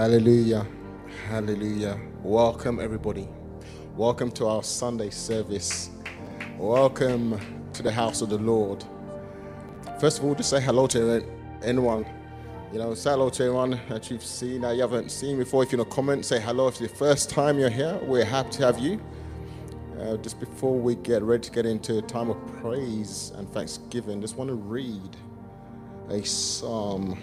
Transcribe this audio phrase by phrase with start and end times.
[0.00, 0.66] Hallelujah.
[1.28, 2.00] Hallelujah.
[2.22, 3.28] Welcome, everybody.
[3.96, 5.90] Welcome to our Sunday service.
[6.56, 7.38] Welcome
[7.74, 8.82] to the house of the Lord.
[10.00, 11.22] First of all, just say hello to
[11.62, 12.06] anyone.
[12.72, 15.64] You know, say hello to anyone that you've seen that you haven't seen before.
[15.64, 16.68] If you're in a comment, say hello.
[16.68, 19.02] If it's the first time you're here, we're happy to have you.
[20.00, 24.22] Uh, just before we get ready to get into a time of praise and thanksgiving,
[24.22, 25.14] just want to read
[26.08, 27.18] a psalm.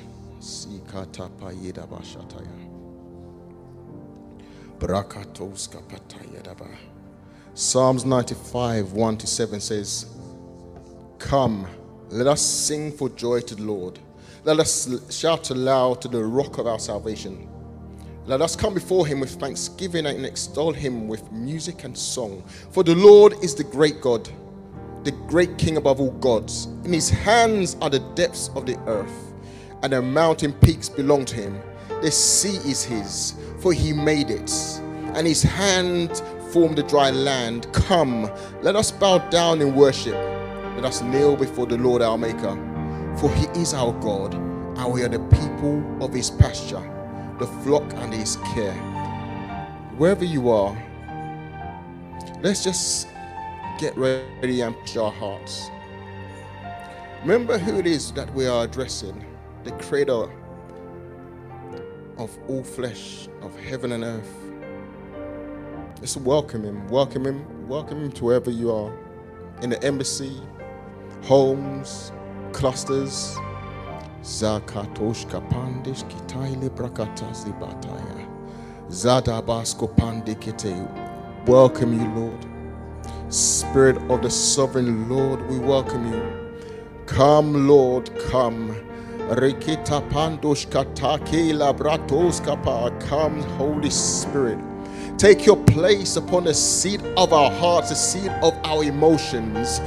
[7.56, 10.06] Psalms 95, 1 to 7 says,
[11.18, 11.68] Come,
[12.10, 13.98] let us sing for joy to the Lord.
[14.44, 17.50] Let us shout aloud to the rock of our salvation.
[18.28, 22.44] Let us come before him with thanksgiving and extol him with music and song.
[22.72, 24.30] For the Lord is the great God,
[25.04, 26.68] the great King above all gods.
[26.84, 29.34] In his hands are the depths of the earth,
[29.82, 31.60] and the mountain peaks belong to him.
[32.02, 34.52] The sea is his, for he made it,
[35.16, 36.22] and his hand
[36.52, 37.72] formed the dry land.
[37.74, 38.30] Come,
[38.62, 40.16] let us bow down in worship.
[40.76, 42.56] Let us kneel before the Lord our Maker.
[43.20, 46.84] For he is our God, and we are the people of his pasture,
[47.40, 48.76] the flock and his care.
[49.98, 50.78] Wherever you are,
[52.42, 53.08] let's just
[53.80, 55.70] get ready and put our hearts.
[57.22, 59.26] Remember who it is that we are addressing
[59.64, 60.30] the creator
[62.18, 64.36] of all flesh, of heaven and earth.
[66.00, 68.92] Let's welcome him, welcome him, welcome him to wherever you are
[69.62, 70.42] in the embassy,
[71.24, 72.12] homes,
[72.54, 73.36] clusters.
[74.22, 78.28] Zakatoshka pandish kitaile brakata zibataya.
[78.90, 81.48] Zadabasko pandikite.
[81.48, 82.46] Welcome you, Lord.
[83.30, 86.22] Spirit of the sovereign Lord, we welcome you.
[87.06, 88.87] Come, Lord, come.
[89.30, 93.00] Rikita pandoshka takela bratoskapa.
[93.08, 94.60] Come, Holy Spirit.
[95.18, 99.80] Take your place upon the seat of our hearts, the seat of our emotions.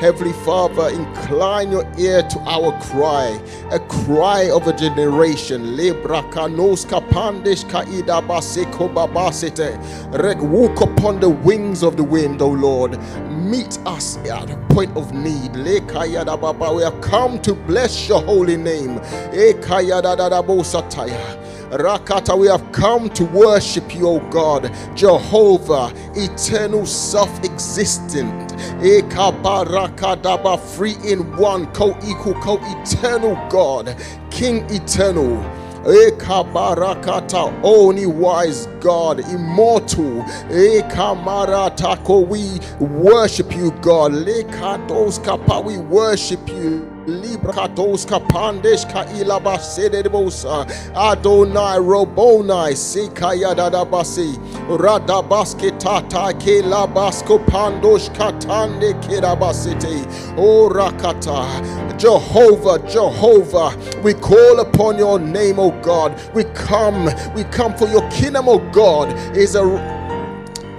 [0.00, 3.38] Heavenly Father, incline your ear to our cry,
[3.70, 5.76] a cry of a generation.
[10.40, 12.98] Walk upon the wings of the wind, O Lord.
[13.30, 15.54] Meet us at a point of need.
[15.54, 15.74] We
[16.82, 19.00] have come to bless your holy name.
[21.70, 28.50] Rakata, we have come to worship you, O God, Jehovah, eternal, self existent,
[28.82, 33.96] Ekabarakadaba, free in one, co equal, co eternal God,
[34.30, 35.36] King eternal.
[35.84, 40.22] Ekabarakata, only wise God, immortal.
[40.50, 44.12] Ekamaratako, we worship you, God.
[44.12, 46.86] Lekatos kapa, we worship you.
[47.10, 54.36] Libratos kapandesh ka ilaba sedebosa Adonai robonai sikaya dadabasi
[54.68, 65.18] Radabaske tata ke labasko pandosh katande kirabasite O rakata Jehovah Jehovah we call upon your
[65.18, 66.18] name O God.
[66.34, 69.12] We come we come for your kingdom O God.
[69.36, 69.62] Is a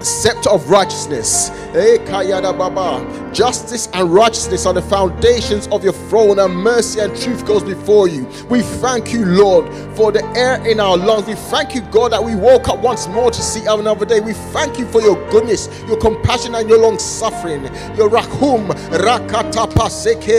[0.05, 1.49] scepter of righteousness.
[1.71, 3.31] Baba.
[3.33, 8.07] Justice and righteousness are the foundations of your throne, and mercy and truth goes before
[8.07, 8.27] you.
[8.49, 11.27] We thank you, Lord, for the air in our lungs.
[11.27, 14.19] We thank you, God, that we woke up once more to see another day.
[14.19, 17.63] We thank you for your goodness, your compassion, and your long suffering.
[17.95, 18.67] Your rakum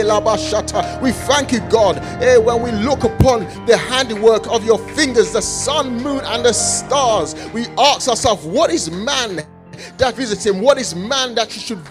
[0.03, 1.01] labashata.
[1.01, 5.41] We thank you, God, eh, when we look upon the handiwork of your fingers, the
[5.41, 7.35] sun, moon, and the stars.
[7.53, 9.45] We ask ourselves, what is man?
[9.97, 10.61] That visits him.
[10.61, 11.81] What is man that you should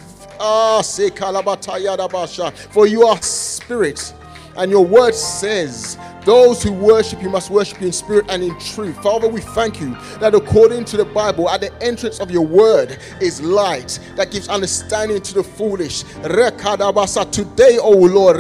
[0.40, 4.14] ah say kalabataya For you are spirit,
[4.56, 8.57] and your word says those who worship you must worship you in spirit and in
[8.61, 9.02] truth.
[9.02, 12.99] Father, we thank you that according to the Bible, at the entrance of your word
[13.21, 16.05] is light that gives understanding to the foolish.
[17.33, 18.37] Today, O Lord,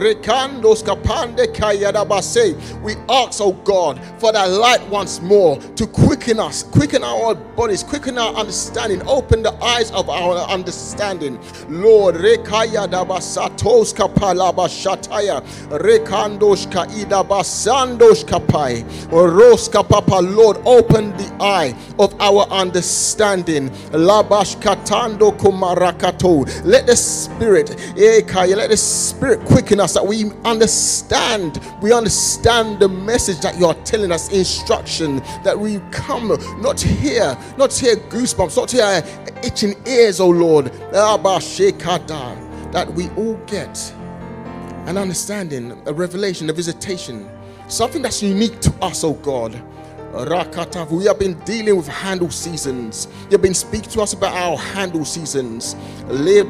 [2.82, 7.82] we ask, O God, for that light once more to quicken us, quicken our bodies,
[7.82, 11.40] quicken our understanding, open the eyes of our understanding.
[11.68, 17.71] Lord, Rekayadabasatos kapalabashataya, Rekandoshka idabasa.
[17.72, 23.70] Sandosh Kapai, Roska Papa, Lord, open the eye of our understanding.
[23.92, 26.44] Labash Katando Kumarakato.
[26.66, 28.20] Let the Spirit, eh,
[28.54, 31.60] let the Spirit quicken us that we understand.
[31.80, 36.28] We understand the message that you are telling us, instruction that we come
[36.60, 39.02] not here, not here goosebumps, not here
[39.42, 40.66] itching ears, oh Lord.
[40.92, 43.94] That we all get
[44.86, 47.30] an understanding, a revelation, a visitation,
[47.72, 49.60] something that's unique to us, oh God.
[50.12, 53.08] Rakata, we have been dealing with handle seasons.
[53.30, 55.74] You've been speaking to us about our handle seasons.
[56.06, 56.42] We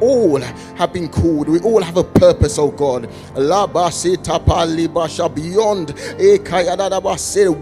[0.00, 1.48] all have been called.
[1.48, 3.08] We all have a purpose, oh God.
[5.34, 5.94] Beyond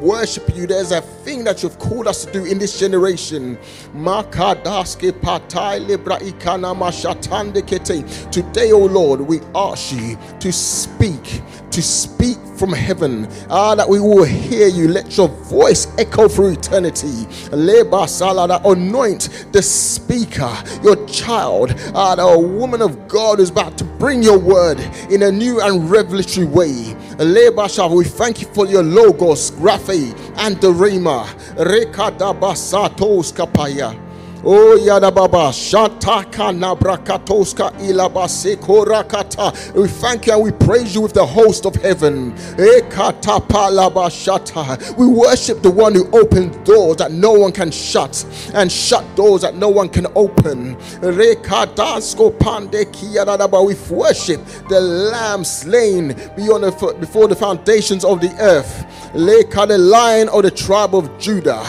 [0.01, 3.59] worship you, there's a thing that you've called us to do in this generation.
[8.33, 13.29] Today, oh Lord, we ask you to speak, to speak from heaven.
[13.51, 14.89] Ah, that we will hear you.
[14.89, 17.27] Let your voice echo through eternity.
[17.51, 20.53] Leba salada, anoint the speaker,
[20.83, 24.79] your child, ah, the woman of God is about to bring your word
[25.11, 26.95] in a new and revelatory way.
[27.19, 31.27] Leba we thank you for your logos, graphe, and the rhema.
[31.57, 33.99] Rekada basatos kapaya.
[34.45, 39.53] Oh yada baba shataka nabrakatoska ilabase korakata.
[39.75, 42.35] We thank you and we praise you with the host of heaven.
[44.99, 49.43] We worship the one who opens doors that no one can shut and shut doors
[49.43, 50.77] that no one can open.
[51.01, 51.37] We
[53.97, 58.87] worship the lamb slain the, before the foundations of the earth.
[59.13, 61.63] The lion of the tribe of Judah.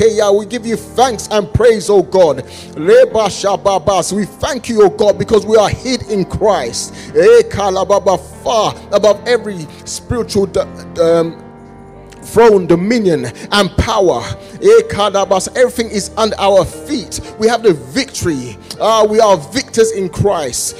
[0.00, 2.44] We give you thanks and praise, oh God.
[2.74, 6.94] We thank you, oh God, because we are hid in Christ.
[8.42, 10.48] Far above every spiritual
[11.00, 11.44] um,
[12.22, 14.22] throne, dominion, and power.
[14.62, 17.20] Everything is under our feet.
[17.38, 18.56] We have the victory.
[18.80, 20.74] Uh, we are victors in Christ.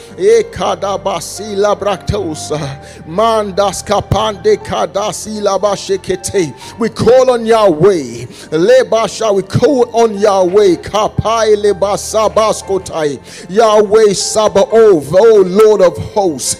[5.42, 6.78] Labashekete.
[6.78, 8.26] We call on Yahweh.
[8.52, 10.76] Lebasha, we call on Yahweh.
[10.76, 13.50] Kapai lebasabaskotai.
[13.50, 16.57] Yahweh Sabaoth, oh Lord of hosts.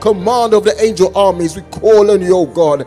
[0.00, 1.56] Command of the angel armies.
[1.56, 2.86] We call on you, God.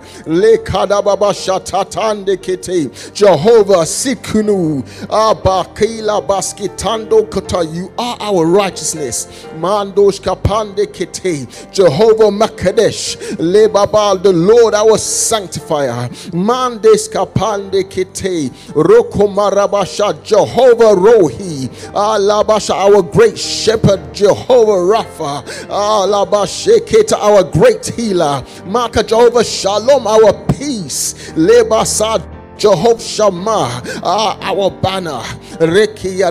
[3.13, 4.83] Jehovah Tsidkenu.
[5.07, 6.21] Abakila
[6.53, 7.63] baskitando kata.
[7.65, 9.47] You are our righteousness.
[9.57, 11.71] Mandosh kapande kete.
[11.71, 13.17] Jehovah Makadesh.
[13.37, 16.09] Lebabal, the Lord our sanctifier.
[16.33, 18.49] Mandes kapande kete.
[18.73, 20.23] Rokomarabasha.
[20.23, 21.69] Jehovah Rohi.
[21.93, 24.13] Alabasha, our great shepherd.
[24.13, 25.43] Jehovah Rapha.
[25.67, 28.43] Alabasheketa, our great healer.
[28.65, 31.31] Maka Jehovah Shalom, our peace.
[31.33, 35.19] Lebasa Jehovah Shammah, ah, our banner.
[35.59, 36.21] Reki.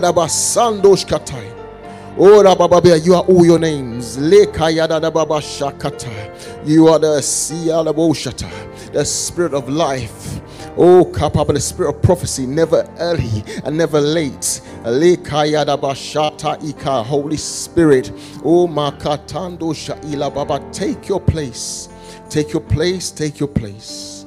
[2.16, 4.16] Oh, Rabababia, you are all your names.
[4.16, 6.66] Lekayadababa Shakata.
[6.66, 10.40] You are the Sialaboshata, the spirit of life.
[10.78, 14.62] Oh, Kapapa, the spirit of prophecy, never early and never late.
[14.86, 18.10] Ika, Holy Spirit.
[18.42, 21.90] Oh, Makatando Shaila Baba, take your place.
[22.30, 24.21] Take your place, take your place.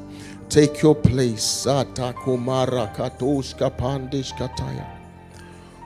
[0.56, 1.66] Take your place.
[1.68, 4.88] Atakumara katoshka pandish kataya.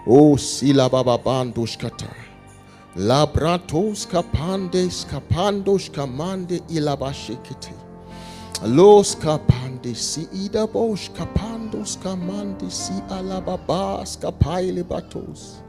[0.05, 2.13] O sila baba bandush kata.
[2.95, 7.73] Labratos kapandes kapandos kamande ilabashikiti.
[8.61, 15.63] Los kapande si ida bosh kapandos kamande si alababas kapaile batos.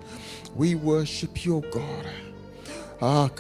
[0.55, 2.07] We worship your God.
[3.01, 3.31] Ah,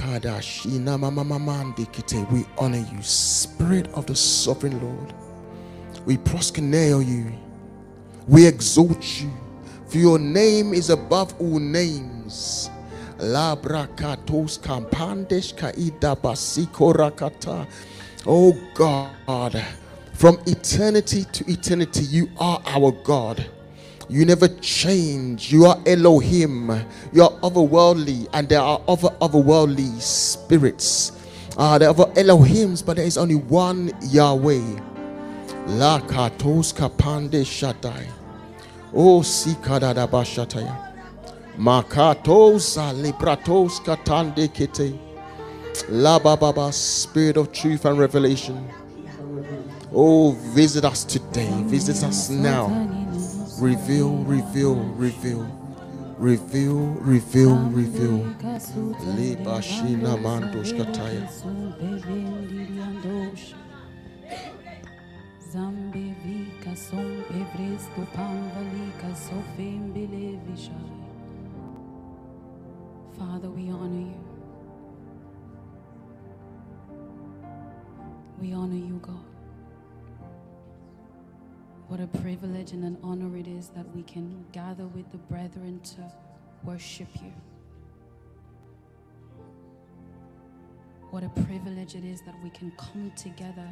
[2.32, 5.29] we honor you, Spirit of the Sovereign Lord.
[6.06, 7.32] We proskuneo you.
[8.26, 9.30] We exalt you.
[9.86, 12.70] For your name is above all names.
[13.18, 17.66] Labrakatos kampandesh kaida basiko rakata.
[18.26, 19.62] Oh God,
[20.14, 23.44] from eternity to eternity, you are our God.
[24.08, 25.52] You never change.
[25.52, 26.70] You are Elohim.
[27.12, 31.12] You are otherworldly, and there are other otherworldly spirits.
[31.56, 34.80] Uh, there are other Elohims, but there is only one Yahweh.
[35.78, 38.06] La katos kapande shatai.
[38.92, 40.76] O sikadada bashataya.
[41.58, 44.98] Makatos libratos katande kete.
[45.88, 48.68] La baba, spirit of truth and revelation.
[49.92, 51.50] Oh, visit us today.
[51.64, 52.66] Visit us now
[53.60, 55.46] reveal, reveal, reveal,
[56.16, 58.34] reveal, reveal, reveal.
[59.16, 60.16] Liba shina
[65.50, 65.92] som
[67.30, 69.14] evresto pamvalika
[69.94, 70.90] belevishai.
[73.18, 74.20] Father, we honor you.
[78.40, 79.24] We honor you, God.
[81.88, 85.80] What a privilege and an honor it is that we can gather with the brethren
[85.80, 86.12] to
[86.62, 87.32] worship you.
[91.10, 93.68] What a privilege it is that we can come together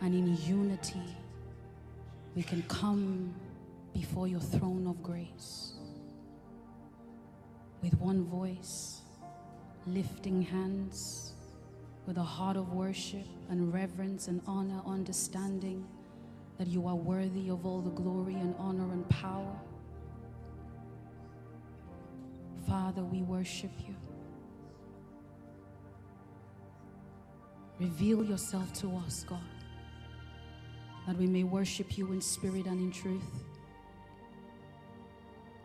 [0.00, 1.16] and in unity
[2.34, 3.34] we can come
[3.92, 5.74] before your throne of grace
[7.82, 9.00] with one voice,
[9.86, 11.32] lifting hands,
[12.06, 15.86] with a heart of worship and reverence and honor, understanding
[16.58, 19.56] that you are worthy of all the glory and honor and power.
[22.66, 23.94] Father, we worship you.
[27.78, 29.38] Reveal yourself to us, God,
[31.08, 33.24] that we may worship you in spirit and in truth.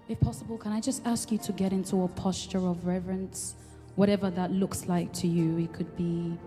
[0.08, 3.56] If possible, can I just ask you to get into a posture of reverence,
[3.96, 5.58] whatever that looks like to you?
[5.58, 6.38] It could be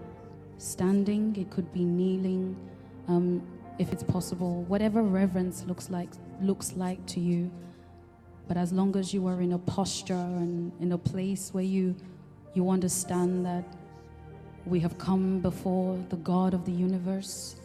[0.57, 2.57] standing, it could be kneeling,
[3.07, 3.43] um,
[3.79, 6.09] if it's possible, whatever reverence looks like
[6.41, 7.51] looks like to you.
[8.49, 11.95] But as long as you are in a posture and in a place where you
[12.55, 13.65] you understand that
[14.65, 17.57] we have come before the God of the universe.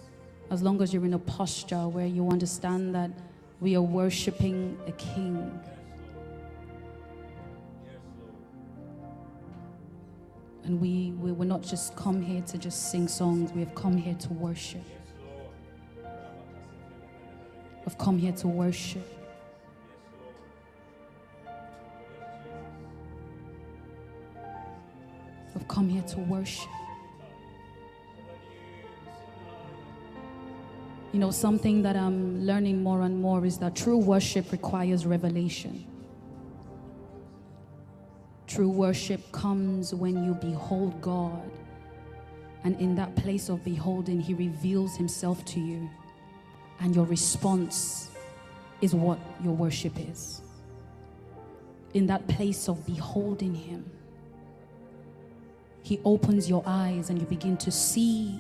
[0.51, 3.09] As long as you're in a posture where you understand that
[3.61, 5.57] we are worshiping a king.
[10.65, 13.95] And we, we will not just come here to just sing songs, we have come
[13.95, 14.83] here to worship.
[17.85, 19.07] We've come here to worship.
[25.55, 26.69] We've come here to worship.
[31.11, 35.85] You know, something that I'm learning more and more is that true worship requires revelation.
[38.47, 41.51] True worship comes when you behold God,
[42.63, 45.89] and in that place of beholding, He reveals Himself to you,
[46.79, 48.11] and your response
[48.81, 50.41] is what your worship is.
[51.93, 53.89] In that place of beholding Him,
[55.83, 58.39] He opens your eyes and you begin to see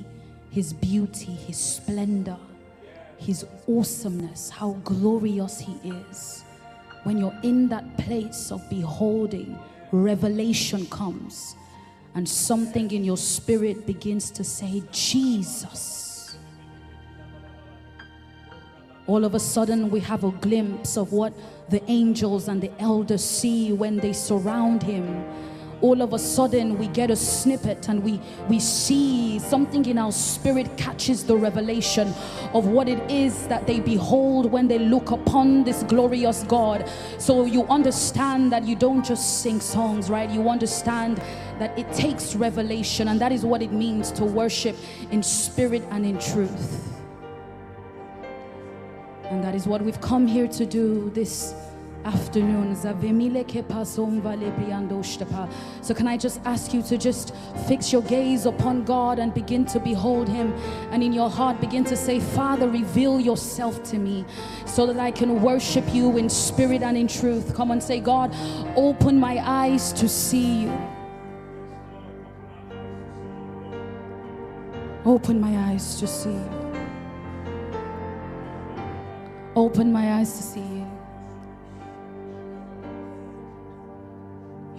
[0.51, 2.37] His beauty, His splendor
[3.21, 6.43] his awesomeness, how glorious He is.
[7.03, 9.57] When you're in that place of beholding,
[9.91, 11.55] revelation comes,
[12.15, 16.35] and something in your spirit begins to say, Jesus.
[19.05, 21.33] All of a sudden, we have a glimpse of what
[21.69, 25.25] the angels and the elders see when they surround Him
[25.81, 30.11] all of a sudden we get a snippet and we we see something in our
[30.11, 32.13] spirit catches the revelation
[32.53, 36.87] of what it is that they behold when they look upon this glorious God.
[37.17, 40.29] So you understand that you don't just sing songs right?
[40.29, 41.17] You understand
[41.59, 44.75] that it takes revelation and that is what it means to worship
[45.11, 46.87] in spirit and in truth.
[49.25, 51.53] And that is what we've come here to do this
[52.05, 52.75] afternoon.
[52.75, 52.93] So,
[55.93, 57.35] can I just ask you to just
[57.67, 60.53] fix your gaze upon God and begin to behold Him?
[60.91, 64.25] And in your heart, begin to say, Father, reveal yourself to me
[64.65, 67.55] so that I can worship you in spirit and in truth.
[67.55, 68.35] Come and say, God,
[68.75, 70.87] open my eyes to see you.
[75.03, 76.39] Open my eyes to see.
[79.55, 80.70] Open my eyes to see.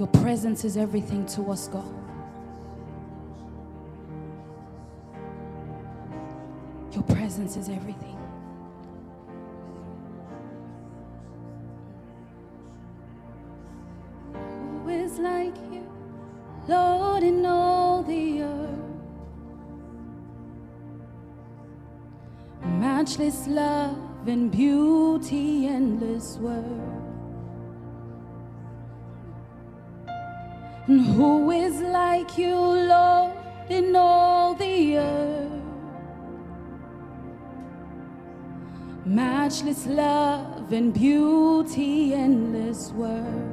[0.02, 1.94] Your presence is everything to us, God.
[6.90, 8.18] Your presence is everything.
[14.34, 15.88] Who is like you,
[16.66, 18.70] Lord, in all the earth?
[22.64, 27.11] Matchless love and beauty, endless worth.
[30.88, 33.32] And who is like you, Lord,
[33.68, 35.52] in all the earth?
[39.04, 43.50] Matchless love and beauty, endless worth.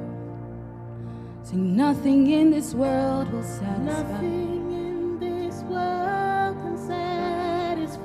[1.44, 3.84] Sing nothing in this world will satisfy.
[3.84, 8.04] Nothing in this world can satisfy.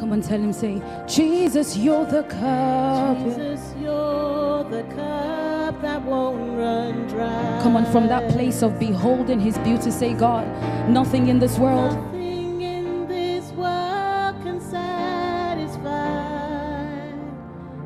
[0.00, 3.18] Come on, tell him, say, Jesus, you're the cup.
[3.18, 5.43] Jesus, you're the cup
[5.84, 7.60] that won't run dry.
[7.62, 10.46] Come on, from that place of beholding his beauty, say, God,
[10.88, 11.92] nothing in this world.
[12.14, 16.24] In this world can satisfy.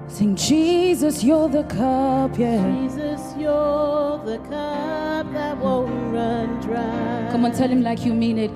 [0.06, 2.62] Sing, Jesus, you're the cup, yeah.
[2.70, 7.28] Jesus, you're the cup that won't run dry.
[7.32, 8.52] Come on, tell him like you mean it.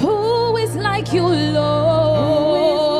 [0.00, 2.93] Who is like you, Lord?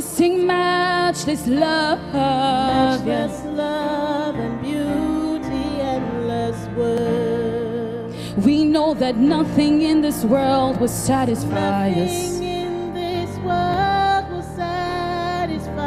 [0.00, 1.98] Sing matchless love.
[2.12, 8.46] Matchless love and beauty, endless worth.
[8.46, 12.40] We know that nothing in this world will satisfy us.
[12.40, 15.82] In this world will satisfy.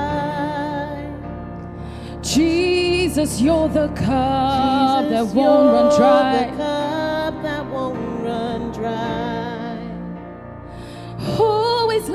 [2.21, 6.64] Jesus, you're the cup that won't run dry.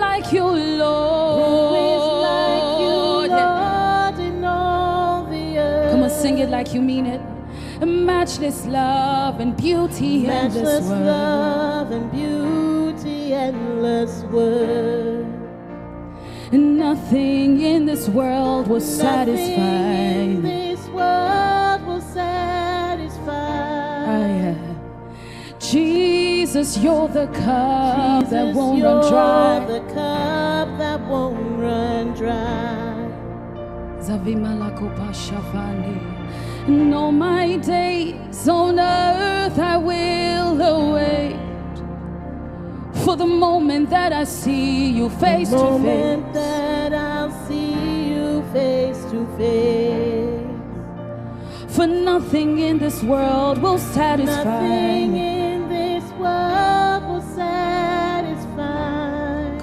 [0.00, 1.40] Like you, Lord?
[1.40, 1.46] Who
[1.94, 2.96] is like you,
[3.36, 5.90] Lord, in all the earth?
[5.92, 7.20] Come on, sing it like you mean it.
[7.86, 15.26] Matchless love and beauty in this Matchless love and beauty, endless worth.
[16.52, 19.62] Nothing in this world will Nothing satisfy.
[19.62, 24.04] in this world will satisfy.
[24.06, 24.54] Ah, yeah.
[25.60, 26.09] Jesus,
[26.60, 29.64] you're the cup that won't run dry.
[29.64, 33.08] the cup that won't run dry.
[36.66, 41.36] And all my days on earth I will await
[43.04, 46.34] for the moment that I see you face the to moment face.
[46.34, 50.46] that I'll see you face to face.
[51.74, 55.39] For nothing in this world will satisfy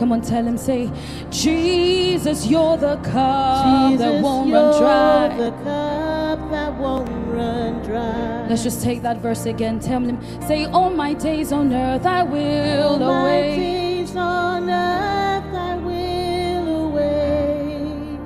[0.07, 0.89] Come on, tell him, say,
[1.31, 5.37] Jesus, you're the cup Jesus, that won't you're run dry.
[5.37, 8.47] the cup that won't run dry.
[8.47, 9.81] Let's just take that verse again.
[9.81, 10.17] Tell him,
[10.47, 15.75] say, All my days on earth I will All my await days on earth I
[15.75, 18.19] will await.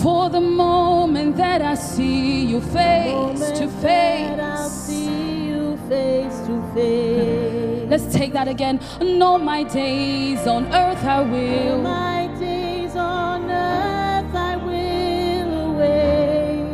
[0.00, 6.62] for the moment that I see you face to that I'll see you face to
[6.76, 7.57] face.
[7.88, 8.80] Let's take that again.
[9.00, 11.78] And all my days on earth I All will.
[11.82, 16.66] my days on earth I will await.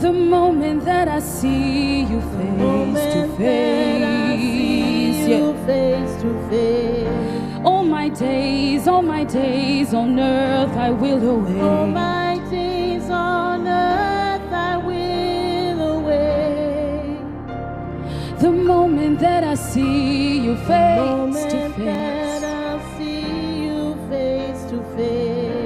[0.00, 5.28] The moment that I see you face to face.
[5.28, 5.66] Yeah.
[5.66, 7.64] face to face.
[7.64, 11.60] All my days, all my days on earth I will await.
[18.62, 22.42] Moment that I see you face to face.
[22.44, 25.62] I'll see you face to face.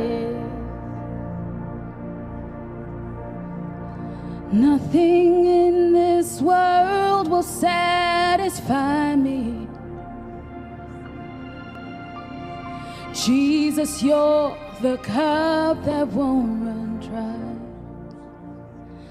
[4.52, 9.68] Nothing in this world will satisfy me.
[13.12, 17.46] Jesus, you're the cup that won't run dry.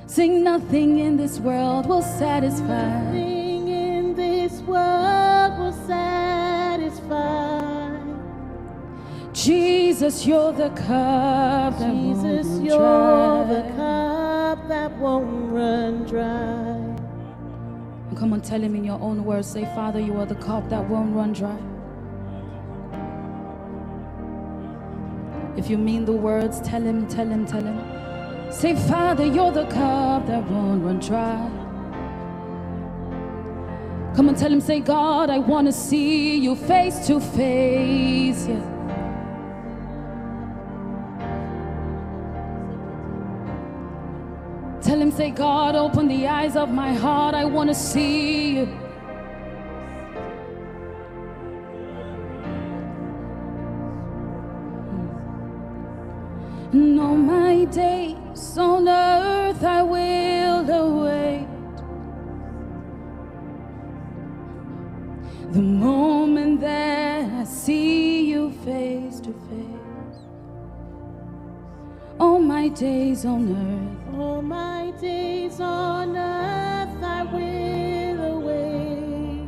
[0.08, 3.35] Sing nothing in this world will satisfy.
[4.68, 7.46] World will satisfy.
[9.34, 16.82] Jesus, you're the cup that Jesus, won't you're run the cup that won't run dry.
[18.18, 19.48] Come on, tell him in your own words.
[19.48, 21.58] Say, Father, you are the cup that won't run dry.
[25.58, 28.52] If you mean the words, tell him, tell him, tell him.
[28.52, 31.65] Say, Father, you're the cup that won't run dry.
[34.16, 38.48] Come on, tell him, say, God, I want to see you face to face.
[38.48, 38.72] Yeah.
[44.82, 47.36] Tell him, say, God, open the eyes of my heart.
[47.36, 48.66] I want to see you.
[56.72, 56.78] Hmm.
[56.78, 59.05] And all my days on earth
[72.76, 74.20] days on earth.
[74.20, 79.48] All my days on earth I will await.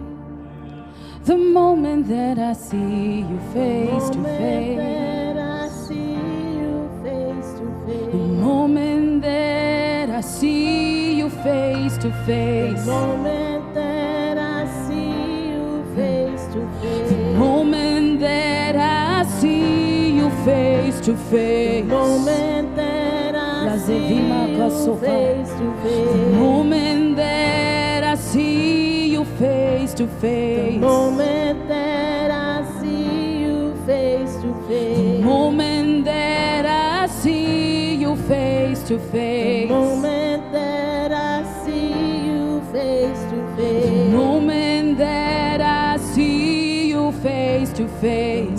[1.26, 4.78] The moment that I see you face to face.
[4.78, 6.14] that I see
[6.62, 7.66] you face to
[8.12, 12.86] The moment that I see you face to face.
[12.86, 17.10] The Moment that I see you face to face.
[17.10, 21.86] The moment that I see you face to face.
[21.86, 22.77] Moment
[24.58, 25.00] You Kasofa.
[25.00, 30.74] face The moment that I see you face to face.
[30.74, 35.20] The Moment that I see you face to face.
[35.20, 39.68] The Moment that I see you face to face.
[39.68, 43.86] The Moment that I see you face to face.
[43.86, 48.57] The Moment that I see you face to face.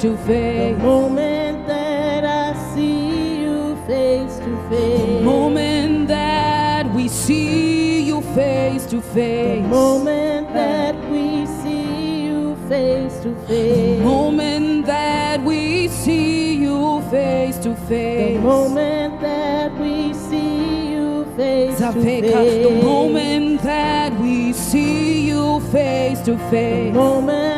[0.00, 0.78] To The face.
[0.78, 5.18] moment that I see you face to face.
[5.18, 9.62] The moment that we see you face to face.
[9.62, 14.00] The moment that we see you face to face.
[14.02, 18.40] moment that we see you face to The face.
[18.40, 22.68] moment that we see you face to face.
[22.68, 26.94] the moment that we see you face to The face.
[26.94, 27.49] moment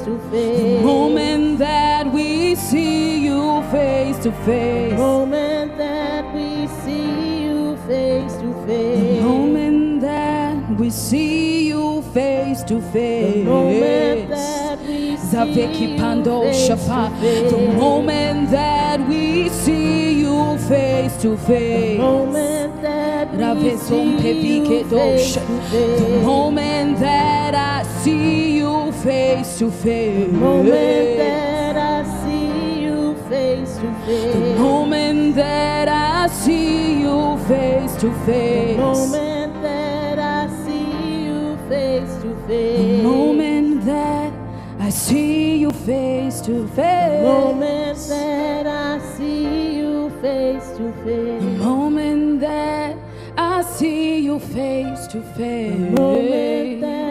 [0.00, 0.82] face to face.
[0.82, 4.92] moment that we see you face to face.
[4.92, 9.22] The moment that we see you face to The face.
[9.22, 16.62] moment that we see you face to The moment that we see you Pando face
[16.62, 16.76] to
[17.20, 17.50] face.
[17.50, 21.98] The moment that we see you face to The face.
[21.98, 25.40] moment that we see you face to
[26.00, 30.26] The moment that I see you face to face.
[30.26, 34.34] The moment that I see you face to face.
[34.34, 38.76] The moment that I see you face to face.
[38.76, 42.78] The moment that I see you face to face.
[42.78, 44.32] The moment that
[44.78, 47.22] I see you face to face.
[47.22, 51.58] moment that I see you face to face.
[51.58, 52.96] moment that
[53.38, 57.09] I see you face to face.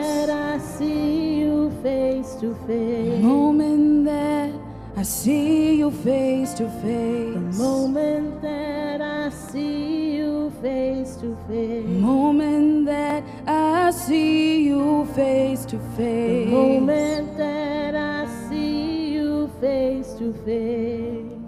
[2.39, 3.21] To face.
[3.21, 4.52] moment that
[4.95, 7.34] I see you face to face.
[7.34, 11.86] The moment that I see you face to face.
[11.86, 16.49] The moment that I see you face to face.
[16.49, 21.39] The moment that I see you face to face.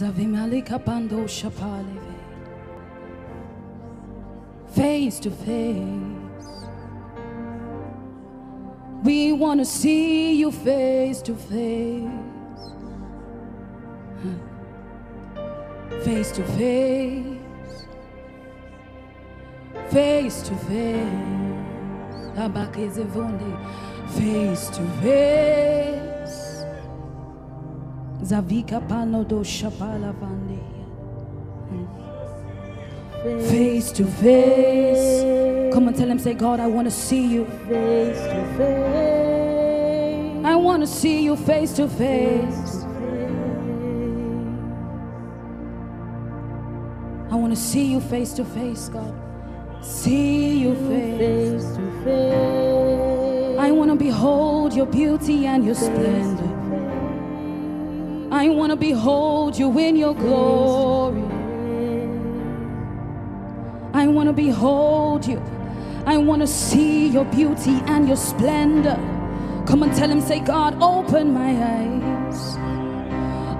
[0.00, 2.09] Zavimali kapando shapaleve.
[4.72, 6.20] Face to face.
[9.02, 12.08] We want to see you face to face.
[16.04, 17.86] Face to face.
[19.90, 22.36] Face to face.
[22.36, 23.52] Abakezevonde.
[24.10, 26.64] Face to face.
[28.22, 30.69] Zavika pano do shapala vande.
[33.22, 35.22] Face to face.
[35.74, 37.44] Come on, tell him, say, God, I want to see you.
[37.68, 40.44] Face to face.
[40.46, 42.70] I want to see you face to face.
[42.70, 42.84] Face.
[47.30, 49.14] I want to see you face to face, God.
[49.84, 51.18] See you face.
[51.18, 53.58] Face to face.
[53.58, 56.48] I want to behold your beauty and your splendor.
[58.32, 61.39] I want to behold you in your glory.
[64.00, 65.42] I want to behold you.
[66.06, 68.96] I want to see your beauty and your splendor.
[69.66, 72.56] Come and tell him, say, God, open my eyes.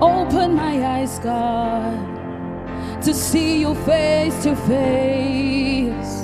[0.00, 6.16] Open my eyes, God, to see you face to face.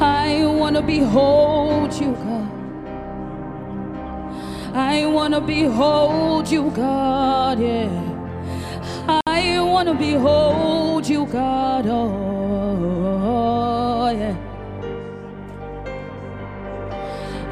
[0.00, 2.50] I want to behold you, God.
[4.74, 8.13] I want to behold you, God, yeah.
[9.84, 12.08] Want to behold you, God, oh,
[14.08, 14.34] yeah.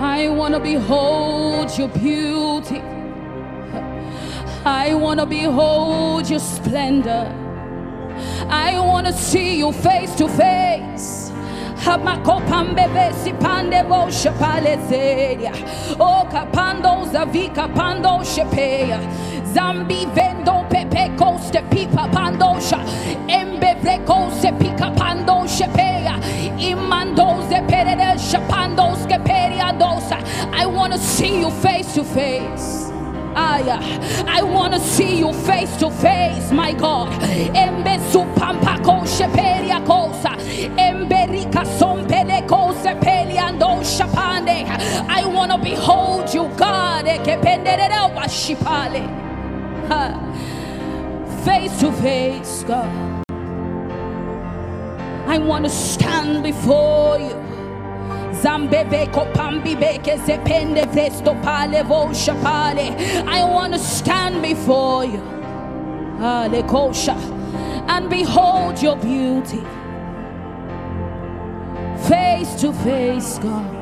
[0.00, 2.80] I want to behold your beauty.
[4.64, 7.30] I want to behold your splendor.
[8.48, 11.30] I want to see you face to face.
[17.12, 19.00] Zavika pando shepeya.
[19.54, 22.78] Zambi vendo pepe koste pipa pandosha.
[23.28, 26.16] Embevreko se pika pando shepeya.
[26.58, 30.18] Imando ze perere shapando skeperia dosa.
[30.52, 32.90] I want to see you face to face.
[33.34, 33.78] Aya.
[33.80, 34.38] Ah.
[34.38, 37.10] I want to see you face to face, my God.
[37.54, 40.36] Embe su pampako sheperia kosa.
[40.76, 44.66] Emberika sompele kose peliando shapande.
[45.08, 47.06] I want to behold you, God.
[47.06, 49.31] Ekependerera washipale.
[51.44, 53.24] Face to face, God.
[55.26, 57.36] I want to stand before you.
[63.28, 65.22] I want to stand before you.
[67.88, 69.62] And behold your beauty.
[72.08, 73.81] Face to face, God.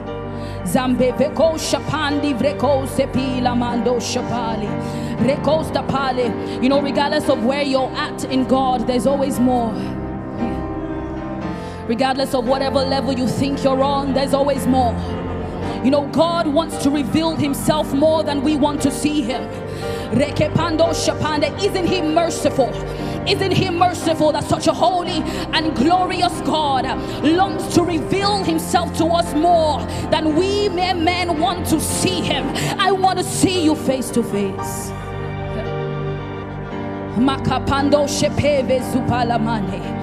[0.64, 4.68] Zambebe kosha pandi vreko sepila mando shapali.
[5.18, 6.62] Recosta pale.
[6.62, 9.72] You know, regardless of where you're at in God, there's always more.
[11.88, 14.92] Regardless of whatever level you think you're on, there's always more.
[15.84, 19.42] You know, God wants to reveal Himself more than we want to see Him.
[20.12, 21.50] Rekepando shapande.
[21.62, 22.70] Isn't He merciful?
[23.26, 26.84] Isn't He merciful that such a holy and glorious God
[27.22, 29.80] longs to reveal Himself to us more
[30.10, 32.46] than we mere men want to see Him?
[32.78, 34.90] I want to see you face to face.
[37.16, 40.00] Makapando shepeve zupalamane.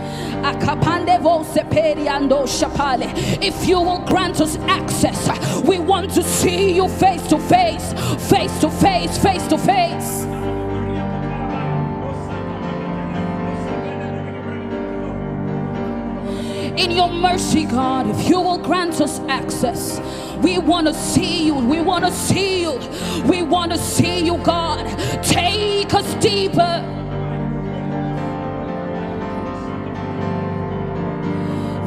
[3.41, 7.93] If you will grant us access, we want to see you face to face,
[8.29, 10.25] face to face, face to face.
[16.77, 19.99] In your mercy, God, if you will grant us access,
[20.43, 21.55] we want to see you.
[21.55, 22.79] We want to see you.
[23.27, 24.85] We want to see you, God.
[25.23, 26.83] Take us deeper.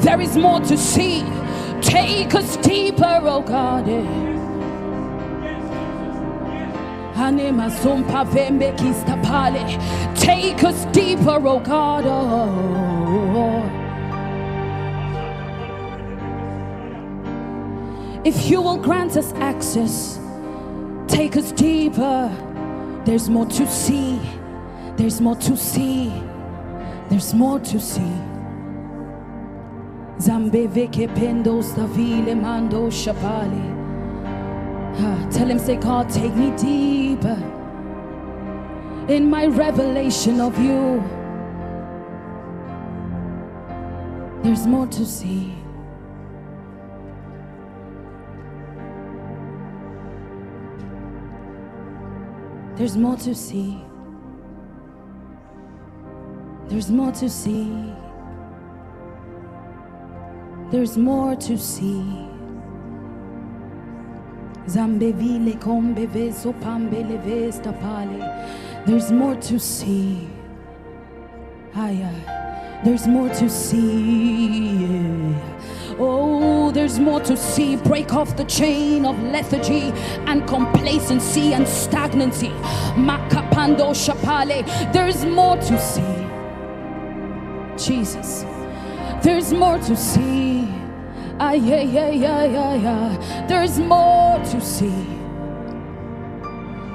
[0.00, 1.22] There is more to see.
[1.80, 3.86] Take us deeper, oh God.
[10.16, 12.04] Take us deeper, oh God.
[12.06, 13.79] Oh.
[18.22, 20.20] If you will grant us access,
[21.08, 22.30] take us deeper.
[23.04, 24.20] There's more to see.
[24.96, 26.12] There's more to see.
[27.08, 28.12] There's more to see.
[30.18, 33.78] Zambeve ke pendo stavile mando shapali.
[35.32, 37.38] Tell him, say, God, take me deeper
[39.08, 41.02] in my revelation of you.
[44.42, 45.59] There's more to see.
[52.80, 53.78] There's more to see.
[56.68, 57.92] There's more to see.
[60.70, 62.02] There's more to see.
[64.66, 68.24] Zambevile kombe veso pambele vesta pale.
[68.86, 70.30] There's more to see.
[71.74, 72.10] Aya.
[72.82, 75.34] There's more to see.
[76.02, 77.76] Oh, there's more to see.
[77.76, 79.92] Break off the chain of lethargy
[80.26, 82.48] and complacency and stagnancy.
[82.96, 84.64] Makapando shapale.
[84.94, 86.16] There's more to see.
[87.76, 88.46] Jesus.
[89.22, 90.66] There's more to see.
[91.38, 93.46] Ah, yeah, yeah, yeah, yeah, yeah.
[93.46, 95.19] There's more to see.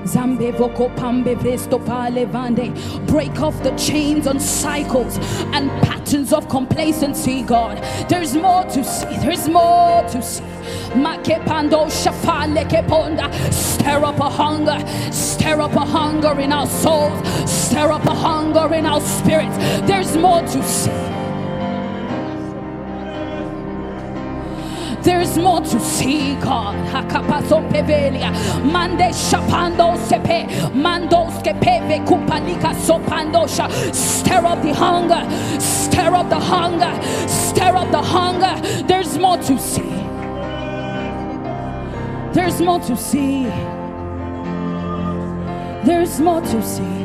[0.06, 1.36] Zambe voko pambe
[2.26, 2.74] vande.
[3.08, 5.18] Break off the chains and cycles
[5.54, 7.84] and patterns of complacency, God.
[8.08, 9.18] There's more to see.
[9.18, 10.44] There's more to see.
[13.52, 15.12] Stir up a hunger.
[15.12, 17.50] Stir up a hunger in our souls.
[17.50, 19.58] Stir up a hunger in our spirits.
[19.88, 21.24] There's more to see.
[25.06, 26.76] There's more to see, God.
[26.88, 28.32] Hakapaso pevelia.
[28.72, 30.48] Mande shapando sepe.
[30.74, 33.70] Mandos kepeve kupalika sopandosha.
[33.94, 35.24] Stir up the hunger.
[35.60, 36.94] Stir up the hunger.
[37.28, 38.56] Stir up the hunger.
[38.88, 39.84] There's more to see.
[42.34, 43.44] There's more to see.
[45.86, 47.05] There's more to see.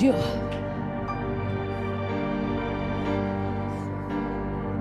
[0.00, 0.14] You.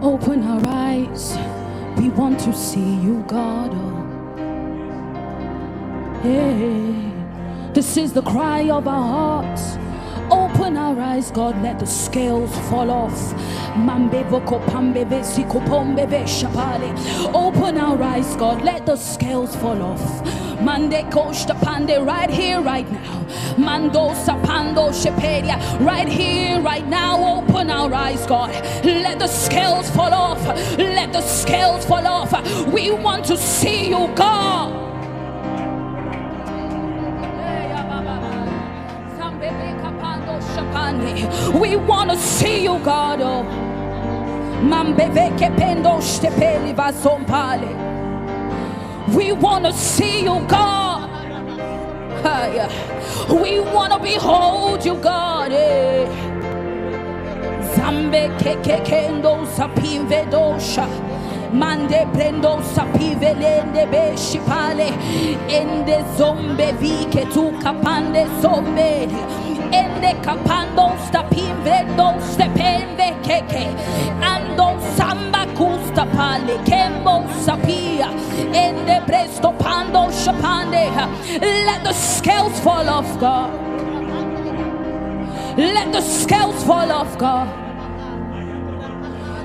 [0.01, 1.37] Open our eyes.
[1.97, 3.71] We want to see you, God.
[3.73, 4.01] Oh.
[6.23, 7.11] Hey,
[7.73, 9.77] this is the cry of our hearts.
[10.61, 13.33] Open our eyes, God, let the scales fall off.
[17.33, 20.61] Open our eyes, God, let the scales fall off.
[20.61, 23.25] Mande koshta pande right here, right now.
[23.57, 27.39] Mando sapando shepedia right here, right now.
[27.39, 28.51] Open our eyes, God.
[28.85, 30.45] Let the scales fall off.
[30.77, 32.31] Let the scales fall off.
[32.71, 34.90] We want to see you, God.
[40.95, 43.21] We want to see you, God.
[43.21, 43.45] Oh.
[49.15, 51.09] We want to see you, God.
[53.29, 55.51] We want to behold you, God.
[55.51, 56.07] eh.
[57.75, 60.87] Zambe keke kendo sapinve dosha.
[61.53, 64.91] Mande prendo sapive lende be shipale.
[65.49, 69.07] Ende zombe vike tu kapande zombe.
[69.71, 73.67] Ende kapando stapim vendo stepende keke.
[74.21, 76.57] Ando samba kusta pale.
[76.65, 78.09] Kembo sapia.
[78.53, 80.91] Ende presto pando shapande.
[81.41, 83.51] Let the scales fall off, God.
[85.57, 87.47] Let the scales fall off, God.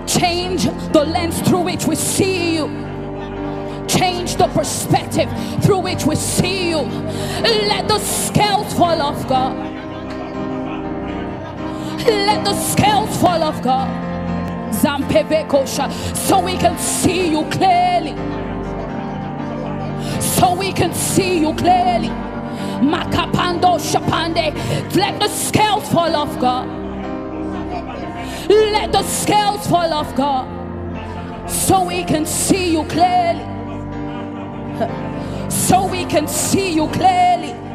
[0.06, 2.68] Change the lens through which we see you.
[3.88, 5.28] Change the perspective
[5.62, 6.82] through which we see you.
[7.42, 9.75] Let the scales fall off, God.
[12.06, 14.06] Let the scales fall off, God.
[14.72, 18.14] So we can see you clearly.
[20.20, 22.08] So we can see you clearly.
[22.80, 24.54] Makapando shapande.
[24.94, 26.68] Let the scales fall off, God.
[28.48, 30.46] Let the scales fall off, God.
[31.50, 33.44] So we can see you clearly.
[35.50, 37.65] So we can see you clearly.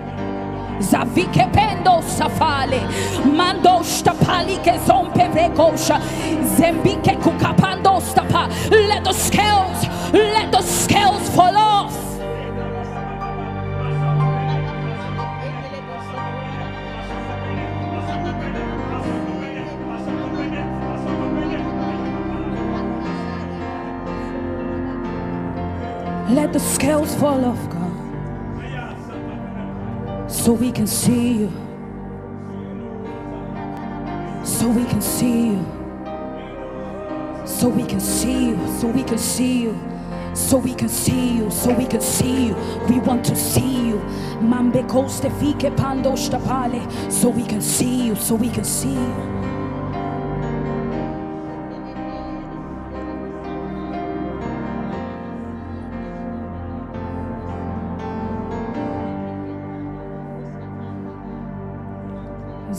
[0.81, 2.81] Zavike pendo safale.
[3.25, 5.99] Mando stapali ke zompe vekosha
[6.57, 8.49] zembike kukapando stapa.
[8.69, 11.97] Let the scales let the scales fall off.
[26.29, 27.70] Let the scales fall off.
[30.43, 31.51] So we can see you.
[34.43, 35.65] So we can see you.
[37.45, 38.57] So we can see you.
[38.79, 39.79] So we can see you.
[40.33, 41.51] So we can see you.
[41.51, 42.55] So we can see you.
[42.89, 44.01] We want to see you.
[44.41, 46.81] Mambe koste fike pando stapale.
[47.11, 48.15] So we can see you.
[48.15, 49.40] So we can see you.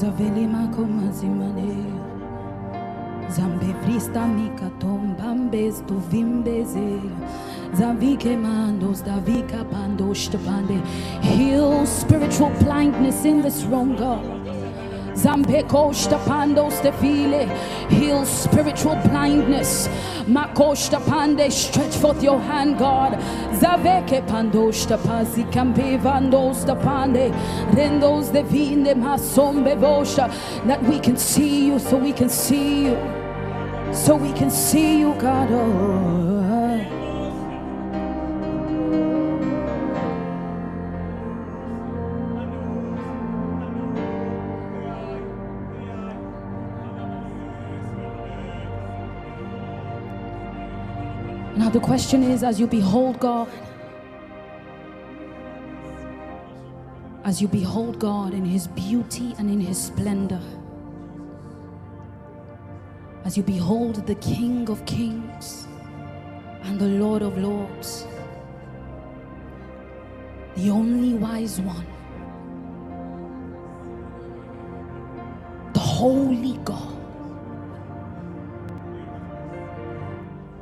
[0.03, 1.74] Zavelima komazimane
[3.30, 7.00] Zambe vrista mika tombambes tu vimbeze.
[7.74, 10.80] Zavike mandos davika pando shtapande
[11.20, 14.41] Heal spiritual blindness in this room, God.
[15.14, 17.48] Zambeko shtapando stefile
[17.88, 19.88] Heal spiritual blindness.
[20.26, 23.12] Mako shtapande Stretch forth your hand God.
[23.60, 27.30] Zaveke pando shtapazi kampe vando stapande
[27.74, 30.28] Rendos de vinde masombe bosha
[30.66, 32.96] That we can see you so we can see you.
[33.92, 35.48] So we can see you God.
[35.50, 36.41] Oh.
[51.72, 53.48] The question is as you behold God,
[57.24, 60.40] as you behold God in His beauty and in His splendor,
[63.24, 65.66] as you behold the King of Kings
[66.64, 68.06] and the Lord of Lords,
[70.56, 71.86] the only wise one,
[75.72, 76.91] the holy God.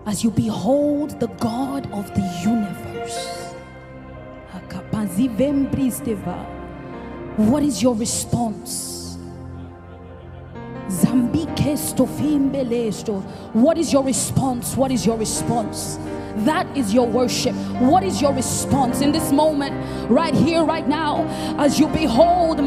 [0.07, 3.55] As you behold the God of the universe.
[7.37, 9.19] What is your response?
[13.53, 14.77] What is your response?
[14.77, 15.99] What is your response?
[16.37, 17.55] That is your worship.
[17.81, 19.75] What is your response in this moment,
[20.11, 21.27] right here, right now,
[21.59, 22.61] as you behold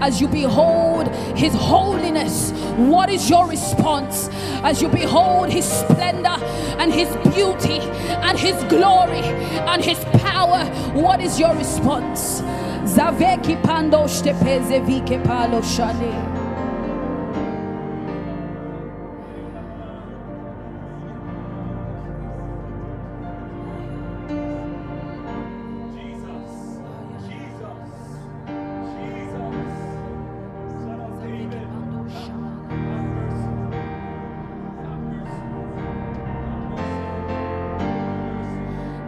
[0.00, 2.52] as you behold His holiness?
[2.76, 4.28] What is your response
[4.62, 6.36] as you behold His splendor
[6.78, 7.80] and His beauty
[8.26, 10.64] and His glory and His power?
[10.92, 12.42] What is your response?
[12.84, 16.41] Zaveki pando shtepezevike palo shane.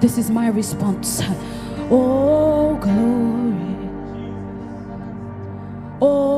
[0.05, 1.23] This is my response.
[1.91, 3.89] Oh, glory.
[5.99, 6.34] All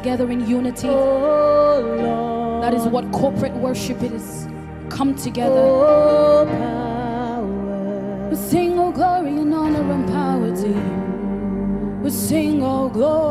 [0.00, 0.88] together in unity.
[0.88, 4.48] Oh, That is what corporate worship is.
[4.88, 5.60] Come together.
[5.60, 6.46] Oh.
[8.30, 12.00] We sing, all glory and honor and power to you.
[12.02, 13.29] We sing, all glory.